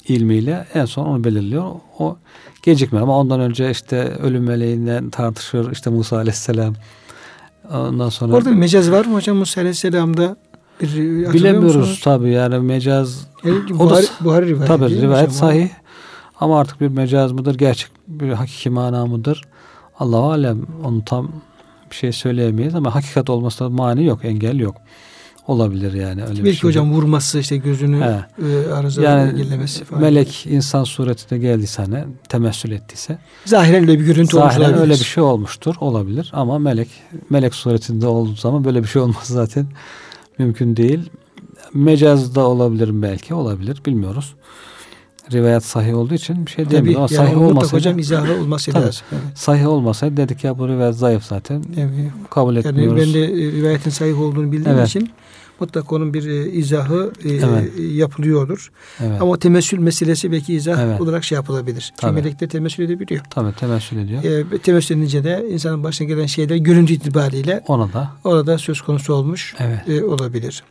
ilmiyle 0.07 0.65
en 0.73 0.85
son 0.85 1.05
onu 1.05 1.23
belirliyor. 1.23 1.71
O 1.99 2.17
gecikmiyor 2.63 3.03
ama 3.03 3.19
ondan 3.19 3.39
önce 3.39 3.71
işte 3.71 3.97
ölüm 4.03 4.43
meleğinden 4.43 5.09
tartışır 5.09 5.71
işte 5.71 5.89
Musa 5.89 6.17
Aleyhisselam 6.17 6.73
ondan 7.73 8.09
sonra 8.09 8.35
Orada 8.35 8.49
bir 8.49 8.55
mecaz 8.55 8.91
var 8.91 9.05
mı 9.05 9.13
hocam 9.13 9.37
Musa 9.37 9.61
Aleyhisselam'da? 9.61 10.37
Bir, 10.81 11.33
bilemiyoruz 11.33 11.99
tabi 12.03 12.29
yani 12.31 12.59
mecaz 12.59 13.27
Yani 13.43 13.59
O 13.79 13.89
da- 13.89 13.89
Buhari, 13.89 14.05
Buhari 14.21 14.45
rivayeti. 14.47 14.67
Tabi 14.67 14.89
değil 14.89 14.95
mi 14.95 15.07
rivayet 15.07 15.31
sahih 15.31 15.69
ama 16.39 16.59
artık 16.59 16.81
bir 16.81 16.87
mecaz 16.87 17.31
mıdır 17.31 17.55
gerçek 17.55 17.91
bir 18.07 18.29
hakiki 18.29 18.69
mana 18.69 19.05
mıdır 19.05 19.41
Allahu 19.99 20.31
alem 20.31 20.65
onu 20.83 21.05
tam 21.05 21.31
bir 21.91 21.95
şey 21.95 22.11
söyleyemeyiz 22.11 22.75
ama 22.75 22.95
hakikat 22.95 23.29
olmasına 23.29 23.69
mani 23.69 24.05
yok 24.05 24.25
engel 24.25 24.59
yok 24.59 24.75
olabilir 25.47 25.93
yani 25.93 26.23
öyle 26.23 26.39
bir 26.39 26.45
Belki 26.45 26.57
şey. 26.57 26.67
hocam 26.69 26.91
vurması 26.93 27.39
işte 27.39 27.57
gözünü 27.57 28.23
e, 28.41 28.71
arıza 28.71 29.01
yani 29.01 29.29
engellemesi 29.31 29.83
falan. 29.85 30.01
melek 30.01 30.45
insan 30.49 30.83
suretinde 30.83 31.39
geldiyse 31.39 31.81
hani 31.81 32.03
temessül 32.29 32.71
ettiyse. 32.71 33.17
Zahiren 33.45 33.81
öyle 33.81 33.99
bir 33.99 34.05
görüntü 34.05 34.37
olmuş 34.37 34.53
zahiren 34.53 34.65
olabilir. 34.69 34.81
öyle 34.81 34.93
bir 34.93 35.05
şey 35.05 35.23
olmuştur 35.23 35.75
olabilir. 35.79 36.29
Ama 36.33 36.59
melek 36.59 36.89
melek 37.29 37.55
suretinde 37.55 38.07
olduğu 38.07 38.35
zaman 38.35 38.63
böyle 38.63 38.83
bir 38.83 38.87
şey 38.87 39.01
olması 39.01 39.33
zaten. 39.33 39.67
Mümkün 40.37 40.77
değil. 40.77 41.09
Mecaz 41.73 42.35
da 42.35 42.47
olabilir 42.47 43.01
belki 43.01 43.33
olabilir. 43.33 43.81
Bilmiyoruz 43.85 44.35
rivayet 45.31 45.63
sahih 45.65 45.97
olduğu 45.97 46.13
için 46.13 46.45
bir 46.45 46.51
şey 46.51 46.65
Tabii, 46.65 46.75
demiyoruz 46.75 47.13
ama 47.13 47.23
yani 47.23 47.33
sahih 47.35 47.41
olmasaydı 47.47 47.75
hocam 47.75 47.99
izahı 47.99 48.33
olması 48.41 48.71
Tabii. 48.71 48.83
Evet. 48.83 49.03
sahih 49.35 49.67
olmasaydı 49.67 50.17
dedik 50.17 50.43
ya 50.43 50.59
bu 50.59 50.67
rivayet 50.67 50.95
zayıf 50.95 51.23
zaten 51.23 51.63
Evet. 51.77 51.89
kabul 52.29 52.55
Yani 52.55 52.67
etmiyoruz. 52.67 53.01
ben 53.01 53.13
de 53.13 53.23
e, 53.25 53.51
rivayetin 53.51 53.89
sahih 53.91 54.21
olduğunu 54.21 54.51
bildiğim 54.51 54.77
Evet. 54.77 54.87
için 54.87 55.09
mutlaka 55.59 55.95
onun 55.95 56.13
bir 56.13 56.27
e, 56.27 56.51
izahı 56.51 57.11
e, 57.25 57.29
Evet. 57.29 57.71
yapılıyordur. 57.79 58.71
evet. 58.99 59.21
Ama 59.21 59.37
temessül 59.37 59.77
meselesi 59.79 60.31
belki 60.31 60.53
izah 60.53 60.79
Evet. 60.83 61.01
olarak 61.01 61.23
şey 61.23 61.35
yapılabilir. 61.35 61.93
Tabii. 61.97 62.11
Çünkü 62.11 62.23
melekler 62.27 62.49
temessül 62.49 62.83
edebiliyor. 62.83 63.21
Tabii 63.29 63.53
temessül 63.55 63.97
ediyor. 63.97 64.23
E, 64.23 64.57
temessül 64.57 64.95
edince 64.97 65.23
de 65.23 65.45
insanın 65.51 65.83
başına 65.83 66.07
gelen 66.07 66.25
şeyler 66.25 66.55
görüntü 66.55 66.93
itibariyle 66.93 67.63
Ona 67.67 67.93
da 67.93 68.11
orada 68.23 68.57
söz 68.57 68.81
konusu 68.81 69.13
olmuş 69.13 69.55
evet. 69.59 69.89
e, 69.89 70.03
olabilir. 70.03 70.63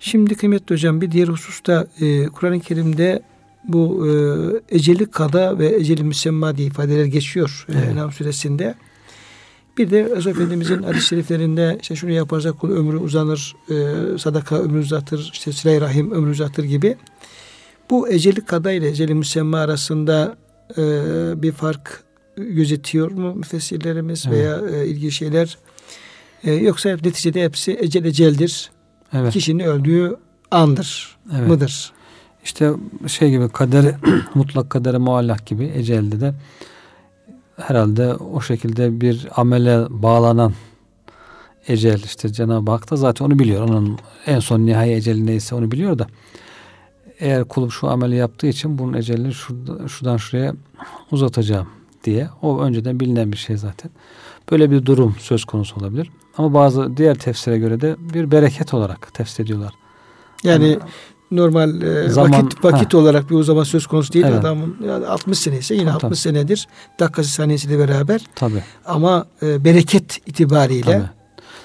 Şimdi 0.00 0.34
kıymetli 0.34 0.74
hocam 0.74 1.00
bir 1.00 1.10
diğer 1.10 1.28
hususta 1.28 1.86
e, 2.00 2.26
Kur'an-ı 2.26 2.60
Kerim'de 2.60 3.22
bu 3.68 4.08
e, 4.08 4.76
eceli 4.76 5.06
kada 5.06 5.58
ve 5.58 5.76
eceli 5.76 6.04
müsemma 6.04 6.56
diye 6.56 6.68
ifadeler 6.68 7.04
geçiyor 7.04 7.66
e, 7.68 7.72
Evet. 7.72 7.88
Enam 7.88 8.12
suresinde. 8.12 8.74
Bir 9.78 9.90
de 9.90 10.16
Resul 10.16 10.30
Efendimizin 10.30 10.82
hadis-i 10.82 11.06
şeriflerinde 11.06 11.78
işte 11.82 11.96
şunu 11.96 12.10
yaparsa 12.10 12.52
kul 12.52 12.70
ömrü 12.70 12.96
uzanır, 12.96 13.56
e, 13.70 14.18
sadaka 14.18 14.58
ömrü 14.58 14.78
uzatır, 14.78 15.30
işte 15.32 15.52
silah 15.52 15.80
rahim 15.80 16.10
ömrü 16.10 16.30
uzatır 16.30 16.64
gibi. 16.64 16.96
Bu 17.90 18.08
eceli 18.08 18.44
kada 18.44 18.72
ile 18.72 18.88
eceli 18.88 19.14
müsemma 19.14 19.58
arasında 19.58 20.36
e, 20.78 20.82
bir 21.42 21.52
fark 21.52 22.04
gözetiyor 22.36 23.10
mu 23.10 23.34
müfessirlerimiz 23.34 24.24
Evet. 24.28 24.38
veya 24.38 24.82
e, 24.82 24.86
ilgili 24.86 25.12
şeyler? 25.12 25.58
E, 26.44 26.52
yoksa 26.52 26.88
neticede 26.88 27.44
hepsi 27.44 27.78
ecel 27.80 28.04
eceldir. 28.04 28.70
Evet. 29.12 29.32
Kişinin 29.32 29.64
öldüğü 29.64 30.16
andır, 30.50 31.16
evet. 31.38 31.48
mıdır? 31.48 31.92
İşte 32.44 32.70
şey 33.06 33.30
gibi 33.30 33.48
kadere 33.48 33.96
mutlak 34.34 34.70
kadere 34.70 34.98
muallak 34.98 35.46
gibi 35.46 35.72
ecelde 35.74 36.20
de 36.20 36.34
herhalde 37.56 38.14
o 38.14 38.40
şekilde 38.40 39.00
bir 39.00 39.28
amele 39.36 39.86
bağlanan 39.90 40.52
ecel 41.68 42.02
işte 42.02 42.32
Cenab-ı 42.32 42.70
Hak 42.70 42.90
da 42.90 42.96
zaten 42.96 43.24
onu 43.24 43.38
biliyor. 43.38 43.68
Onun 43.68 43.98
en 44.26 44.40
son 44.40 44.66
nihai 44.66 44.92
eceli 44.92 45.26
neyse 45.26 45.54
onu 45.54 45.70
biliyor 45.70 45.98
da 45.98 46.06
eğer 47.18 47.44
kulum 47.44 47.70
şu 47.70 47.88
ameli 47.88 48.16
yaptığı 48.16 48.46
için 48.46 48.78
bunun 48.78 48.92
ecelini 48.92 49.34
şuradan, 49.34 49.86
şuradan 49.86 50.16
şuraya 50.16 50.54
uzatacağım 51.10 51.68
diye 52.04 52.28
o 52.42 52.60
önceden 52.60 53.00
bilinen 53.00 53.32
bir 53.32 53.36
şey 53.36 53.56
zaten. 53.56 53.90
Böyle 54.50 54.70
bir 54.70 54.86
durum 54.86 55.16
söz 55.18 55.44
konusu 55.44 55.76
olabilir. 55.76 56.10
Ama 56.38 56.54
bazı 56.54 56.96
diğer 56.96 57.14
tefsire 57.14 57.58
göre 57.58 57.80
de 57.80 57.96
bir 57.98 58.30
bereket 58.30 58.74
olarak 58.74 59.14
tefsir 59.14 59.44
ediyorlar. 59.44 59.72
Yani 60.44 60.78
normal 61.36 61.82
e, 61.82 62.08
Zaman- 62.08 62.32
vakit 62.32 62.64
vakit 62.64 62.94
olarak 62.94 63.30
bir 63.30 63.34
uzama 63.34 63.64
söz 63.64 63.86
konusu 63.86 64.12
değil. 64.12 64.24
Evet. 64.28 64.38
Adamın 64.40 64.76
yani 64.86 65.06
60 65.06 65.38
sene 65.38 65.58
ise 65.58 65.74
yine 65.74 65.90
Tabii, 65.90 66.06
60 66.06 66.18
senedir 66.18 66.68
dakikası 67.00 67.30
saniyesiyle 67.30 67.78
beraber 67.78 68.20
Tabii. 68.34 68.62
ama 68.86 69.26
e, 69.42 69.64
bereket 69.64 70.18
itibariyle 70.26 70.92
Tabii. 70.92 71.10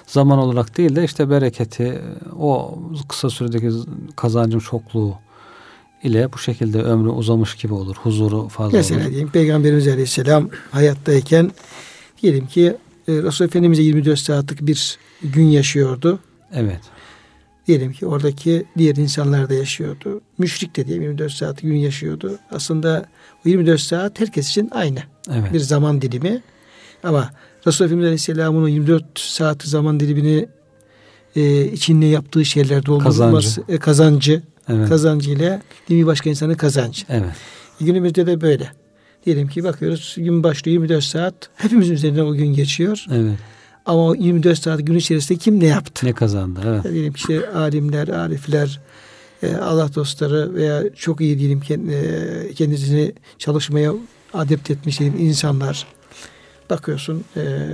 Zaman 0.08 0.40
olarak 0.40 0.78
değil 0.78 0.96
de 0.96 1.04
işte 1.04 1.30
bereketi, 1.30 2.02
o 2.40 2.80
kısa 3.10 3.30
süredeki 3.30 3.70
kazancın 4.16 4.60
çokluğu 4.60 5.14
ile 6.04 6.34
bu 6.34 6.38
şekilde 6.38 6.82
ömrü 6.82 7.10
uzamış 7.10 7.56
gibi 7.56 7.74
olur. 7.74 7.96
Huzuru 7.96 8.48
fazla 8.48 8.78
mesela 8.78 9.00
olur. 9.02 9.10
diyeyim 9.10 9.30
Peygamberimiz 9.30 9.88
Aleyhisselam 9.88 10.50
hayattayken 10.72 11.52
diyelim 12.22 12.48
ki 12.48 12.78
e, 13.08 13.14
Resul 13.14 13.46
Efendimiz'e 13.46 13.82
24 13.84 14.20
saatlik 14.20 14.62
bir 14.62 14.98
gün 15.24 15.46
yaşıyordu. 15.46 16.20
Evet. 16.54 16.80
Diyelim 17.70 17.92
ki 17.92 18.06
oradaki 18.06 18.66
diğer 18.78 18.96
insanlar 18.96 19.50
da 19.50 19.54
yaşıyordu. 19.54 20.22
Müşrik 20.38 20.76
de 20.76 20.88
diyelim 20.88 21.04
24 21.04 21.32
saat 21.32 21.62
gün 21.62 21.76
yaşıyordu. 21.76 22.40
Aslında 22.52 23.06
o 23.46 23.50
24 23.50 23.82
saat 23.82 24.20
herkes 24.20 24.50
için 24.50 24.70
aynı 24.72 25.00
Evet. 25.32 25.54
bir 25.54 25.60
zaman 25.60 26.02
dilimi. 26.02 26.42
Ama 27.04 27.30
Resulullah 27.68 27.88
Efendimiz 27.88 28.06
Aleyhisselam'ın 28.06 28.68
24 28.68 29.20
saat 29.20 29.64
zaman 29.64 30.00
dilimini 30.00 30.48
e, 31.36 31.66
içinde 31.66 32.06
yaptığı 32.06 32.46
şeyler 32.46 32.86
doldurulması 32.86 33.62
kazancı, 33.62 33.62
e, 33.70 33.78
kazancı, 33.78 34.42
evet. 34.70 34.90
kazancı 34.90 35.32
ile 35.32 35.62
mi 35.90 36.06
başka 36.06 36.30
insanın 36.30 36.56
kazancı. 36.56 37.06
Evet. 37.10 37.34
Günümüzde 37.80 38.28
de 38.28 38.42
böyle. 38.42 38.72
Diyelim 39.26 39.48
ki 39.48 39.64
bakıyoruz 39.64 40.16
gün 40.18 40.44
başlıyor 40.44 40.74
24 40.74 41.04
saat 41.04 41.50
hepimizin 41.56 41.94
üzerinden 41.94 42.26
o 42.26 42.34
gün 42.34 42.54
geçiyor. 42.54 43.06
Evet. 43.12 43.38
Ama 43.86 44.06
o 44.06 44.16
24 44.16 44.60
saat 44.60 44.88
gün 44.88 44.96
içerisinde 44.96 45.38
kim 45.38 45.60
ne 45.60 45.66
yaptı? 45.66 46.06
Ne 46.06 46.14
kazandı? 46.14 46.62
Evet. 46.66 46.94
diyelim 46.94 47.14
ki 47.14 47.20
işte 47.20 47.50
alimler, 47.50 48.08
arifler, 48.08 48.80
e, 49.44 49.56
Allah 49.56 49.96
dostları 49.96 50.56
veya 50.56 50.84
çok 50.96 51.22
iyi 51.22 51.40
diyelim 51.40 51.62
e, 51.90 52.54
kendisini 52.54 53.14
çalışmaya 53.38 53.94
adept 54.34 54.72
etmiş 54.72 55.00
diyelim 55.00 55.20
insanlar. 55.20 55.88
Bakıyorsun 56.70 57.24
e, 57.38 57.68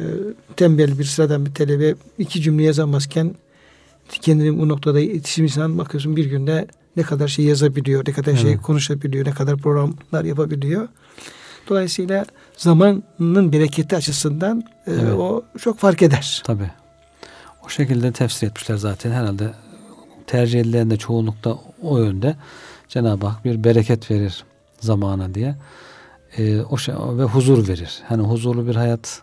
tembel 0.55 0.99
bir 0.99 1.03
sıradan 1.03 1.45
bir 1.45 1.53
talebe 1.53 1.95
iki 2.17 2.41
cümle 2.41 2.63
yazamazken 2.63 3.35
kendini 4.21 4.59
bu 4.59 4.69
noktada 4.69 4.99
yetişmiş 4.99 5.51
insan 5.51 5.77
bakıyorsun 5.77 6.15
bir 6.15 6.25
günde 6.25 6.67
ne 6.97 7.03
kadar 7.03 7.27
şey 7.27 7.45
yazabiliyor, 7.45 8.03
ne 8.07 8.13
kadar 8.13 8.35
şey 8.35 8.41
evet. 8.41 8.53
şey 8.53 8.57
konuşabiliyor, 8.57 9.25
ne 9.25 9.31
kadar 9.31 9.57
programlar 9.57 10.23
yapabiliyor. 10.23 10.87
Dolayısıyla 11.69 12.25
zamanın 12.57 13.53
bereketi 13.53 13.95
açısından 13.95 14.63
e, 14.87 14.91
evet. 14.91 15.13
o 15.13 15.43
çok 15.59 15.79
fark 15.79 16.01
eder. 16.01 16.41
Tabii. 16.45 16.71
O 17.65 17.69
şekilde 17.69 18.11
tefsir 18.11 18.47
etmişler 18.47 18.75
zaten 18.75 19.11
herhalde 19.11 19.53
tercih 20.27 20.59
edilen 20.59 20.89
de 20.89 20.97
çoğunlukta 20.97 21.57
o 21.81 21.97
yönde. 21.97 22.35
Cenab-ı 22.89 23.27
Hak 23.27 23.45
bir 23.45 23.63
bereket 23.63 24.11
verir 24.11 24.43
zamana 24.79 25.33
diye. 25.33 25.55
E, 26.37 26.61
o 26.61 26.77
şey, 26.77 26.95
ve 26.95 27.23
huzur 27.23 27.67
verir. 27.67 28.01
Hani 28.07 28.21
huzurlu 28.21 28.67
bir 28.67 28.75
hayat 28.75 29.21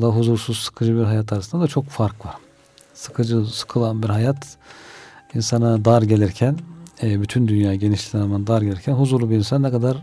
la 0.00 0.06
huzursuz 0.06 0.58
sıkıcı 0.58 0.98
bir 0.98 1.04
hayat 1.04 1.32
arasında 1.32 1.62
da 1.62 1.66
çok 1.66 1.86
fark 1.86 2.26
var. 2.26 2.34
Sıkıcı, 2.94 3.46
sıkılan 3.46 4.02
bir 4.02 4.08
hayat 4.08 4.56
insana 5.34 5.84
dar 5.84 6.02
gelirken 6.02 6.58
e, 7.02 7.20
bütün 7.20 7.48
dünya 7.48 7.74
genişliğine 7.74 8.28
rağmen 8.28 8.46
dar 8.46 8.62
gelirken 8.62 8.92
huzurlu 8.92 9.30
bir 9.30 9.36
insan 9.36 9.62
ne 9.62 9.70
kadar 9.70 9.96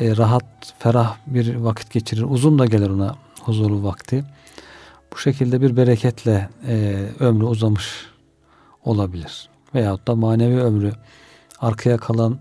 e, 0.00 0.16
rahat, 0.16 0.44
ferah 0.78 1.16
bir 1.26 1.56
vakit 1.56 1.90
geçirir. 1.90 2.22
Uzun 2.28 2.58
da 2.58 2.66
gelir 2.66 2.90
ona 2.90 3.14
huzurlu 3.42 3.84
vakti. 3.84 4.24
Bu 5.12 5.18
şekilde 5.18 5.60
bir 5.60 5.76
bereketle 5.76 6.48
e, 6.66 7.06
ömrü 7.20 7.44
uzamış 7.44 8.06
olabilir. 8.84 9.48
Veyahut 9.74 10.08
da 10.08 10.14
manevi 10.14 10.60
ömrü 10.60 10.92
arkaya 11.60 11.96
kalan 11.96 12.38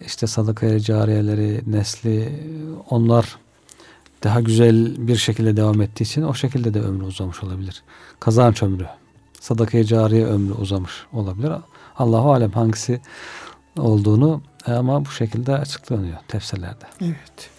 işte 0.00 0.26
sadakaya 0.26 0.80
cariyeleri, 0.80 1.60
nesli 1.66 2.42
onlar 2.90 3.36
daha 4.24 4.40
güzel 4.40 5.08
bir 5.08 5.16
şekilde 5.16 5.56
devam 5.56 5.80
ettiği 5.80 6.02
için 6.02 6.22
o 6.22 6.34
şekilde 6.34 6.74
de 6.74 6.80
ömrü 6.80 7.04
uzamış 7.04 7.42
olabilir. 7.42 7.82
Kazanç 8.20 8.62
ömrü, 8.62 8.86
sadakaya 9.40 9.84
cariye 9.84 10.26
ömrü 10.26 10.52
uzamış 10.52 10.92
olabilir. 11.12 11.52
Allahu 11.98 12.32
alem 12.32 12.50
hangisi 12.50 13.00
olduğunu 13.76 14.42
ama 14.66 15.04
bu 15.04 15.10
şekilde 15.10 15.52
açıklanıyor 15.58 16.16
tefsirlerde. 16.28 16.84
Evet. 17.00 17.50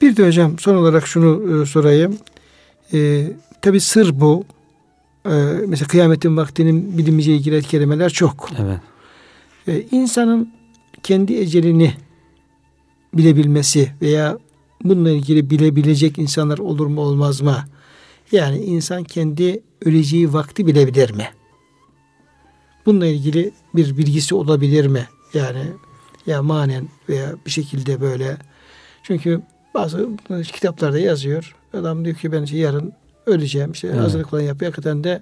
Bir 0.00 0.16
de 0.16 0.26
hocam 0.26 0.58
son 0.58 0.74
olarak 0.74 1.06
şunu 1.06 1.62
e, 1.62 1.66
sorayım. 1.66 2.18
E, 2.92 3.26
Tabi 3.62 3.80
sır 3.80 4.20
bu. 4.20 4.44
E, 5.26 5.30
mesela 5.66 5.88
kıyametin 5.88 6.36
vaktinin 6.36 6.98
bilinmeyeceği 6.98 7.38
ilgili 7.38 7.62
kelimeler 7.62 8.10
çok. 8.10 8.50
Evet. 8.58 8.80
E, 9.68 9.86
insanın 9.90 10.52
kendi 11.02 11.34
ecelini 11.34 11.94
bilebilmesi 13.14 13.92
veya 14.02 14.38
bununla 14.84 15.10
ilgili 15.10 15.50
bilebilecek 15.50 16.18
insanlar 16.18 16.58
olur 16.58 16.86
mu 16.86 17.00
olmaz 17.00 17.40
mı? 17.40 17.64
Yani 18.32 18.58
insan 18.58 19.04
kendi 19.04 19.62
öleceği 19.84 20.32
vakti 20.32 20.66
bilebilir 20.66 21.10
mi? 21.10 21.28
Bununla 22.86 23.06
ilgili 23.06 23.50
bir 23.74 23.96
bilgisi 23.96 24.34
olabilir 24.34 24.86
mi? 24.86 25.06
Yani 25.34 25.62
ya 26.26 26.42
manen 26.42 26.88
veya 27.08 27.34
bir 27.46 27.50
şekilde 27.50 28.00
böyle. 28.00 28.36
Çünkü 29.02 29.42
bazı 29.74 30.08
kitaplarda 30.52 30.98
yazıyor. 30.98 31.56
Adam 31.74 32.04
diyor 32.04 32.16
ki 32.16 32.32
ben 32.32 32.42
işte 32.42 32.56
yarın 32.56 32.92
öleceğim. 33.26 33.72
İşte 33.72 33.88
evet. 33.88 34.00
hazırlık 34.00 34.30
falan 34.30 34.42
yapıyor. 34.42 34.72
Hakikaten 34.72 35.04
de 35.04 35.20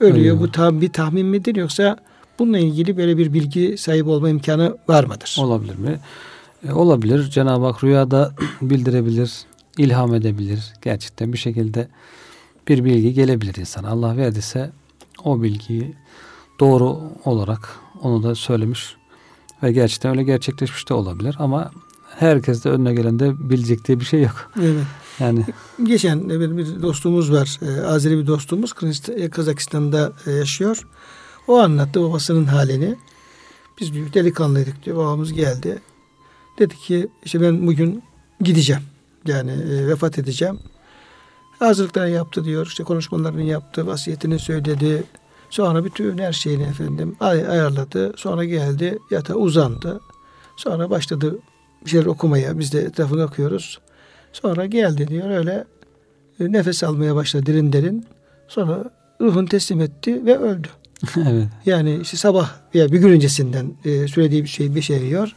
ölüyor. 0.00 0.16
ölüyor. 0.16 0.40
Bu 0.40 0.52
tam 0.52 0.80
bir 0.80 0.92
tahmin 0.92 1.26
midir 1.26 1.56
yoksa 1.56 1.96
bununla 2.38 2.58
ilgili 2.58 2.96
böyle 2.96 3.18
bir 3.18 3.32
bilgi 3.32 3.78
sahibi 3.78 4.10
olma 4.10 4.28
imkanı 4.28 4.76
var 4.88 5.04
mıdır? 5.04 5.36
Olabilir 5.40 5.76
mi? 5.76 6.00
E, 6.68 6.72
olabilir. 6.72 7.30
Cenab-ı 7.30 7.64
Hak 7.64 7.84
rüyada 7.84 8.32
bildirebilir, 8.62 9.32
ilham 9.78 10.14
edebilir. 10.14 10.72
Gerçekten 10.82 11.32
bir 11.32 11.38
şekilde 11.38 11.88
bir 12.68 12.84
bilgi 12.84 13.14
gelebilir 13.14 13.54
insan. 13.54 13.84
Allah 13.84 14.16
verdiyse 14.16 14.70
o 15.24 15.42
bilgiyi 15.42 15.94
doğru 16.60 17.00
olarak 17.24 17.76
onu 18.02 18.22
da 18.22 18.34
söylemiş 18.34 18.96
ve 19.62 19.72
gerçekten 19.72 20.10
öyle 20.10 20.22
gerçekleşmiş 20.22 20.88
de 20.88 20.94
olabilir 20.94 21.36
ama 21.38 21.70
herkes 22.18 22.64
de 22.64 22.70
önüne 22.70 22.94
gelende 22.94 23.50
bilecek 23.50 23.84
diye 23.84 24.00
bir 24.00 24.04
şey 24.04 24.22
yok. 24.22 24.50
Evet. 24.62 24.84
Yani 25.20 25.44
geçen 25.82 26.28
bir 26.28 26.82
dostumuz 26.82 27.32
var. 27.32 27.58
E, 27.62 27.86
Azeri 27.86 28.18
bir 28.18 28.26
dostumuz 28.26 28.74
e, 29.16 29.30
Kazakistan'da 29.30 30.12
e, 30.26 30.30
yaşıyor. 30.30 30.86
O 31.48 31.58
anlattı 31.58 32.02
babasının 32.02 32.44
halini. 32.44 32.96
Biz 33.80 33.92
büyük 33.92 34.14
delikanlıydık 34.14 34.84
diyor. 34.84 34.96
Babamız 34.96 35.32
geldi. 35.32 35.82
Dedi 36.58 36.76
ki 36.76 37.08
işte 37.24 37.40
ben 37.40 37.66
bugün 37.66 38.02
gideceğim. 38.40 38.82
Yani 39.26 39.50
e, 39.50 39.88
vefat 39.88 40.18
edeceğim. 40.18 40.58
Hazırlıklarını 41.58 42.10
yaptı 42.10 42.44
diyor. 42.44 42.66
İşte 42.66 42.84
konuşmalarını 42.84 43.42
yaptı. 43.42 43.86
Vasiyetini 43.86 44.38
söyledi. 44.38 45.04
Sonra 45.52 45.84
bütün 45.84 46.18
her 46.18 46.32
şeyini 46.32 46.62
efendim 46.62 47.16
ay 47.20 47.48
ayarladı. 47.48 48.12
Sonra 48.16 48.44
geldi 48.44 48.98
yatağa 49.10 49.34
uzandı. 49.34 50.00
Sonra 50.56 50.90
başladı 50.90 51.38
bir 51.84 51.90
şeyler 51.90 52.06
okumaya. 52.06 52.58
Biz 52.58 52.72
de 52.72 52.80
etrafını 52.80 53.24
okuyoruz. 53.24 53.80
Sonra 54.32 54.66
geldi 54.66 55.08
diyor 55.08 55.30
öyle 55.30 55.64
e, 56.40 56.52
nefes 56.52 56.84
almaya 56.84 57.14
başladı 57.14 57.46
derin 57.46 57.72
derin. 57.72 58.06
Sonra 58.48 58.84
ruhunu 59.20 59.48
teslim 59.48 59.80
etti 59.80 60.26
ve 60.26 60.38
öldü. 60.38 60.68
evet. 61.16 61.48
Yani 61.66 61.98
işte 62.02 62.16
sabah 62.16 62.50
veya 62.74 62.92
bir 62.92 62.98
gün 62.98 63.08
öncesinden 63.08 63.74
e, 63.84 64.08
söylediği 64.08 64.42
bir 64.42 64.48
şey 64.48 64.74
bir 64.74 64.82
şey 64.82 65.02
yiyor. 65.02 65.36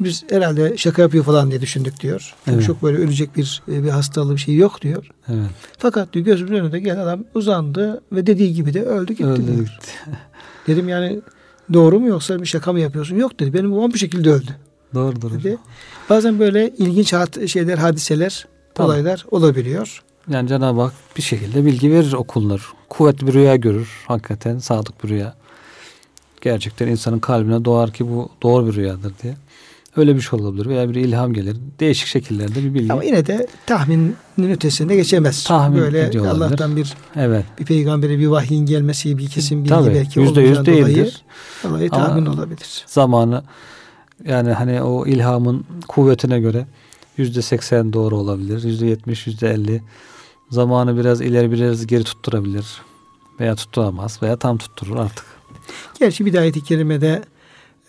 Biz 0.00 0.24
herhalde 0.30 0.76
şaka 0.76 1.02
yapıyor 1.02 1.24
falan 1.24 1.50
diye 1.50 1.60
düşündük 1.60 2.00
diyor. 2.00 2.34
Evet. 2.46 2.64
Çok 2.64 2.82
böyle 2.82 2.98
ölecek 2.98 3.36
bir 3.36 3.62
e, 3.68 3.84
bir 3.84 3.88
hastalığı 3.88 4.32
bir 4.34 4.40
şey 4.40 4.56
yok 4.56 4.82
diyor. 4.82 5.10
Evet. 5.28 5.50
Fakat 5.78 6.12
diyor 6.12 6.24
gözümün 6.24 6.52
önünde 6.52 6.80
gel 6.80 7.02
adam 7.02 7.24
uzandı 7.34 8.02
ve 8.12 8.26
dediği 8.26 8.54
gibi 8.54 8.74
de 8.74 8.82
öldü 8.82 9.12
gitti 9.12 9.24
öldü. 9.24 9.56
diyor. 9.56 9.78
Dedim 10.66 10.88
yani 10.88 11.20
doğru 11.72 12.00
mu 12.00 12.08
yoksa 12.08 12.40
bir 12.40 12.46
şaka 12.46 12.72
mı 12.72 12.80
yapıyorsun? 12.80 13.16
Yok 13.16 13.40
dedi. 13.40 13.54
Benim 13.54 13.72
babam 13.72 13.92
bir 13.92 13.98
şekilde 13.98 14.30
öldü. 14.30 14.56
Doğru 14.94 15.22
doğru. 15.22 15.34
Dedi. 15.34 15.58
Bazen 16.10 16.38
böyle 16.38 16.70
ilginç 16.78 17.14
şeyler, 17.50 17.78
hadiseler, 17.78 18.46
tamam. 18.74 18.90
olaylar 18.90 19.26
olabiliyor. 19.30 20.02
Yani 20.28 20.48
Cenab-ı 20.48 20.80
Hak 20.80 20.92
bir 21.16 21.22
şekilde 21.22 21.64
bilgi 21.64 21.92
verir 21.92 22.12
okullar. 22.12 22.62
Kuvvetli 22.88 23.26
bir 23.26 23.32
rüya 23.32 23.56
görür. 23.56 23.88
Hakikaten 24.06 24.58
sadık 24.58 25.04
bir 25.04 25.08
rüya. 25.08 25.34
Gerçekten 26.40 26.86
insanın 26.86 27.18
kalbine 27.18 27.64
doğar 27.64 27.92
ki 27.92 28.08
bu 28.08 28.28
doğru 28.42 28.66
bir 28.66 28.74
rüyadır 28.74 29.12
diye. 29.22 29.36
Öyle 29.96 30.16
bir 30.16 30.20
şey 30.20 30.40
olabilir 30.40 30.66
veya 30.66 30.90
bir 30.90 30.94
ilham 30.94 31.32
gelir. 31.32 31.56
Değişik 31.80 32.06
şekillerde 32.06 32.64
bir 32.64 32.74
bilgi. 32.74 32.92
Ama 32.92 33.04
yine 33.04 33.26
de 33.26 33.46
tahminin 33.66 34.16
ötesinde 34.38 34.96
geçemez. 34.96 35.44
Tahmin 35.44 35.80
Böyle 35.80 36.20
Allah'tan 36.28 36.76
bir 36.76 36.94
evet. 37.16 37.44
bir 37.58 37.64
peygambere 37.64 38.18
bir 38.18 38.26
vahyin 38.26 38.66
gelmesi 38.66 39.18
bir 39.18 39.28
kesin 39.28 39.58
bilgi 39.58 39.68
Tabii, 39.68 39.94
belki 39.94 40.20
yüzde 40.20 40.40
yüz 40.40 40.66
değildir. 40.66 41.22
Dolayı, 41.64 41.74
dolayı 41.74 41.90
tahmin 41.90 42.26
olabilir. 42.26 42.84
Zamanı 42.86 43.42
yani 44.24 44.52
hani 44.52 44.82
o 44.82 45.06
ilhamın 45.06 45.64
kuvvetine 45.88 46.40
göre 46.40 46.66
yüzde 47.16 47.42
seksen 47.42 47.92
doğru 47.92 48.16
olabilir. 48.16 48.62
Yüzde 48.62 48.86
yetmiş, 48.86 49.26
yüzde 49.26 49.50
elli. 49.50 49.82
Zamanı 50.50 50.96
biraz 50.96 51.20
ileri 51.20 51.52
biraz 51.52 51.86
geri 51.86 52.04
tutturabilir. 52.04 52.66
Veya 53.40 53.54
tutturamaz 53.54 54.22
veya 54.22 54.36
tam 54.36 54.58
tutturur 54.58 54.96
artık. 54.96 55.24
Gerçi 55.98 56.26
bir 56.26 56.34
ayet-i 56.34 56.64
kerimede 56.64 57.22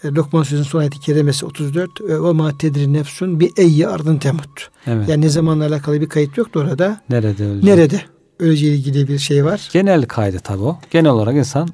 Lokman 0.06 0.44
Sözü'nün 0.44 0.64
son 0.64 0.80
ayet-i 0.80 1.00
kerimesi 1.00 1.46
34 1.46 2.02
ve 2.02 2.18
ma 2.18 2.58
tedri 2.58 2.94
nefsun 2.94 3.40
bi 3.40 3.52
eyyi 3.58 3.88
ardın 3.88 4.18
temut. 4.18 4.70
Evet. 4.88 5.10
Yani 5.10 5.22
ne 5.22 5.30
zamanla 5.30 5.66
alakalı 5.66 6.02
bir 6.02 6.10
kayıt 6.10 6.38
yoktu 6.38 6.60
orada. 6.60 7.02
Nerede 7.10 7.46
ölecek? 7.46 7.64
Nerede 7.64 8.02
öleceği 8.40 8.78
ilgili 8.78 9.08
bir 9.08 9.20
şey 9.20 9.46
var. 9.46 9.70
Genel 9.74 10.06
kaydı 10.06 10.40
tabi 10.40 10.64
o. 10.64 10.80
Genel 10.92 11.12
olarak 11.12 11.36
insan 11.36 11.70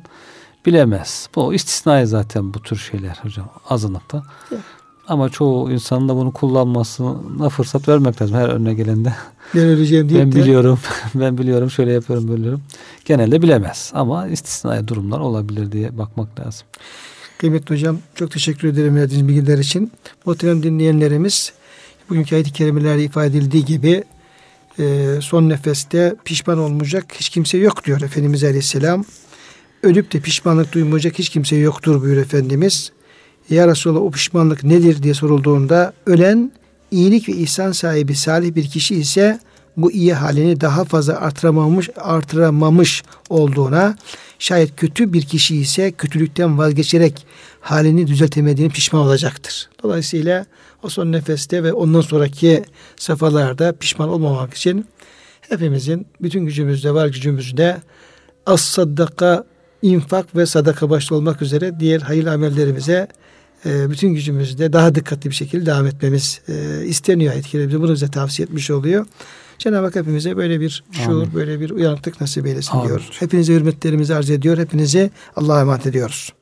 bilemez. 0.65 1.29
Bu 1.35 1.53
istisnai 1.53 2.07
zaten 2.07 2.53
bu 2.53 2.61
tür 2.61 2.77
şeyler 2.77 3.19
hocam 3.23 3.49
azınlıkta. 3.69 4.23
Evet. 4.51 4.61
Ama 5.07 5.29
çoğu 5.29 5.71
insanın 5.71 6.09
da 6.09 6.15
bunu 6.15 6.31
kullanmasına 6.31 7.49
fırsat 7.49 7.87
vermek 7.87 8.21
lazım 8.21 8.37
her 8.37 8.49
önüne 8.49 8.73
gelende. 8.73 9.13
Ben 9.55 9.61
öleceğim 9.61 10.09
diye. 10.09 10.19
Ben 10.19 10.31
biliyorum, 10.31 10.79
ben 11.15 11.37
biliyorum, 11.37 11.71
şöyle 11.71 11.91
yapıyorum, 11.91 12.35
biliyorum. 12.35 12.61
Genelde 13.05 13.41
bilemez 13.41 13.91
ama 13.93 14.27
istisnai 14.27 14.87
durumlar 14.87 15.19
olabilir 15.19 15.71
diye 15.71 15.97
bakmak 15.97 16.39
lazım. 16.39 16.67
Kıymetli 17.41 17.75
hocam 17.75 17.99
çok 18.15 18.31
teşekkür 18.31 18.67
ederim 18.67 18.95
verdiğiniz 18.95 19.27
bilgiler 19.27 19.57
için. 19.57 19.91
Muhterem 20.25 20.63
dinleyenlerimiz 20.63 21.53
bugünkü 22.09 22.35
ayet-i 22.35 22.53
kerimelerde 22.53 23.03
ifade 23.03 23.27
edildiği 23.27 23.65
gibi 23.65 24.03
e, 24.79 25.07
son 25.21 25.49
nefeste 25.49 26.15
pişman 26.25 26.57
olmayacak 26.57 27.05
hiç 27.13 27.29
kimse 27.29 27.57
yok 27.57 27.85
diyor 27.85 28.01
Efendimiz 28.01 28.43
Aleyhisselam. 28.43 29.05
Ölüp 29.83 30.13
de 30.13 30.19
pişmanlık 30.19 30.73
duymayacak 30.73 31.19
hiç 31.19 31.29
kimse 31.29 31.55
yoktur 31.55 32.01
buyur 32.01 32.17
Efendimiz. 32.17 32.91
Ya 33.49 33.67
Resulallah 33.67 34.01
o 34.01 34.11
pişmanlık 34.11 34.63
nedir 34.63 35.03
diye 35.03 35.13
sorulduğunda 35.13 35.93
ölen 36.05 36.51
iyilik 36.91 37.29
ve 37.29 37.33
ihsan 37.33 37.71
sahibi 37.71 38.15
salih 38.15 38.55
bir 38.55 38.67
kişi 38.67 38.95
ise 38.95 39.39
bu 39.77 39.91
iyi 39.91 40.13
halini 40.13 40.61
daha 40.61 40.83
fazla 40.83 41.17
artıramamış, 41.21 41.89
artıramamış 41.95 43.03
olduğuna 43.29 43.95
şayet 44.39 44.75
kötü 44.75 45.13
bir 45.13 45.21
kişi 45.21 45.55
ise 45.55 45.91
kötülükten 45.91 46.57
vazgeçerek 46.57 47.25
halini 47.61 48.07
düzeltemediğini 48.07 48.71
pişman 48.71 49.01
olacaktır. 49.01 49.69
Dolayısıyla 49.83 50.45
o 50.83 50.89
son 50.89 51.11
nefeste 51.11 51.63
ve 51.63 51.73
ondan 51.73 52.01
sonraki 52.01 52.63
safhalarda 52.95 53.73
pişman 53.73 54.09
olmamak 54.09 54.53
için 54.53 54.85
hepimizin 55.41 56.07
bütün 56.21 56.45
gücümüzde 56.45 56.93
var 56.93 57.07
gücümüzde 57.07 57.77
as 58.45 58.61
sadaka 58.61 59.43
infak 59.81 60.35
ve 60.35 60.45
sadaka 60.45 60.89
başta 60.89 61.15
olmak 61.15 61.41
üzere 61.41 61.79
diğer 61.79 62.01
hayırlı 62.01 62.31
amellerimize 62.31 63.07
e, 63.65 63.89
bütün 63.89 64.09
gücümüzde 64.09 64.73
daha 64.73 64.95
dikkatli 64.95 65.29
bir 65.29 65.35
şekilde 65.35 65.65
devam 65.65 65.87
etmemiz 65.87 66.41
e, 66.47 66.85
isteniyor 66.85 67.33
etkilerimizi. 67.33 67.81
Bunu 67.81 67.93
bize 67.93 68.07
tavsiye 68.07 68.45
etmiş 68.45 68.71
oluyor. 68.71 69.05
Cenab-ı 69.61 69.85
Hak 69.85 69.95
hepimize 69.95 70.37
böyle 70.37 70.59
bir 70.61 70.83
şuur, 70.91 71.21
Amin. 71.21 71.33
böyle 71.33 71.59
bir 71.59 71.69
uyanıklık 71.69 72.21
nasip 72.21 72.45
eylesin 72.45 72.71
Amin. 72.71 72.87
diyor. 72.87 73.07
Hepinize 73.19 73.53
hürmetlerimizi 73.53 74.15
arz 74.15 74.29
ediyor. 74.29 74.57
Hepinizi 74.57 75.11
Allah'a 75.35 75.61
emanet 75.61 75.87
ediyoruz. 75.87 76.33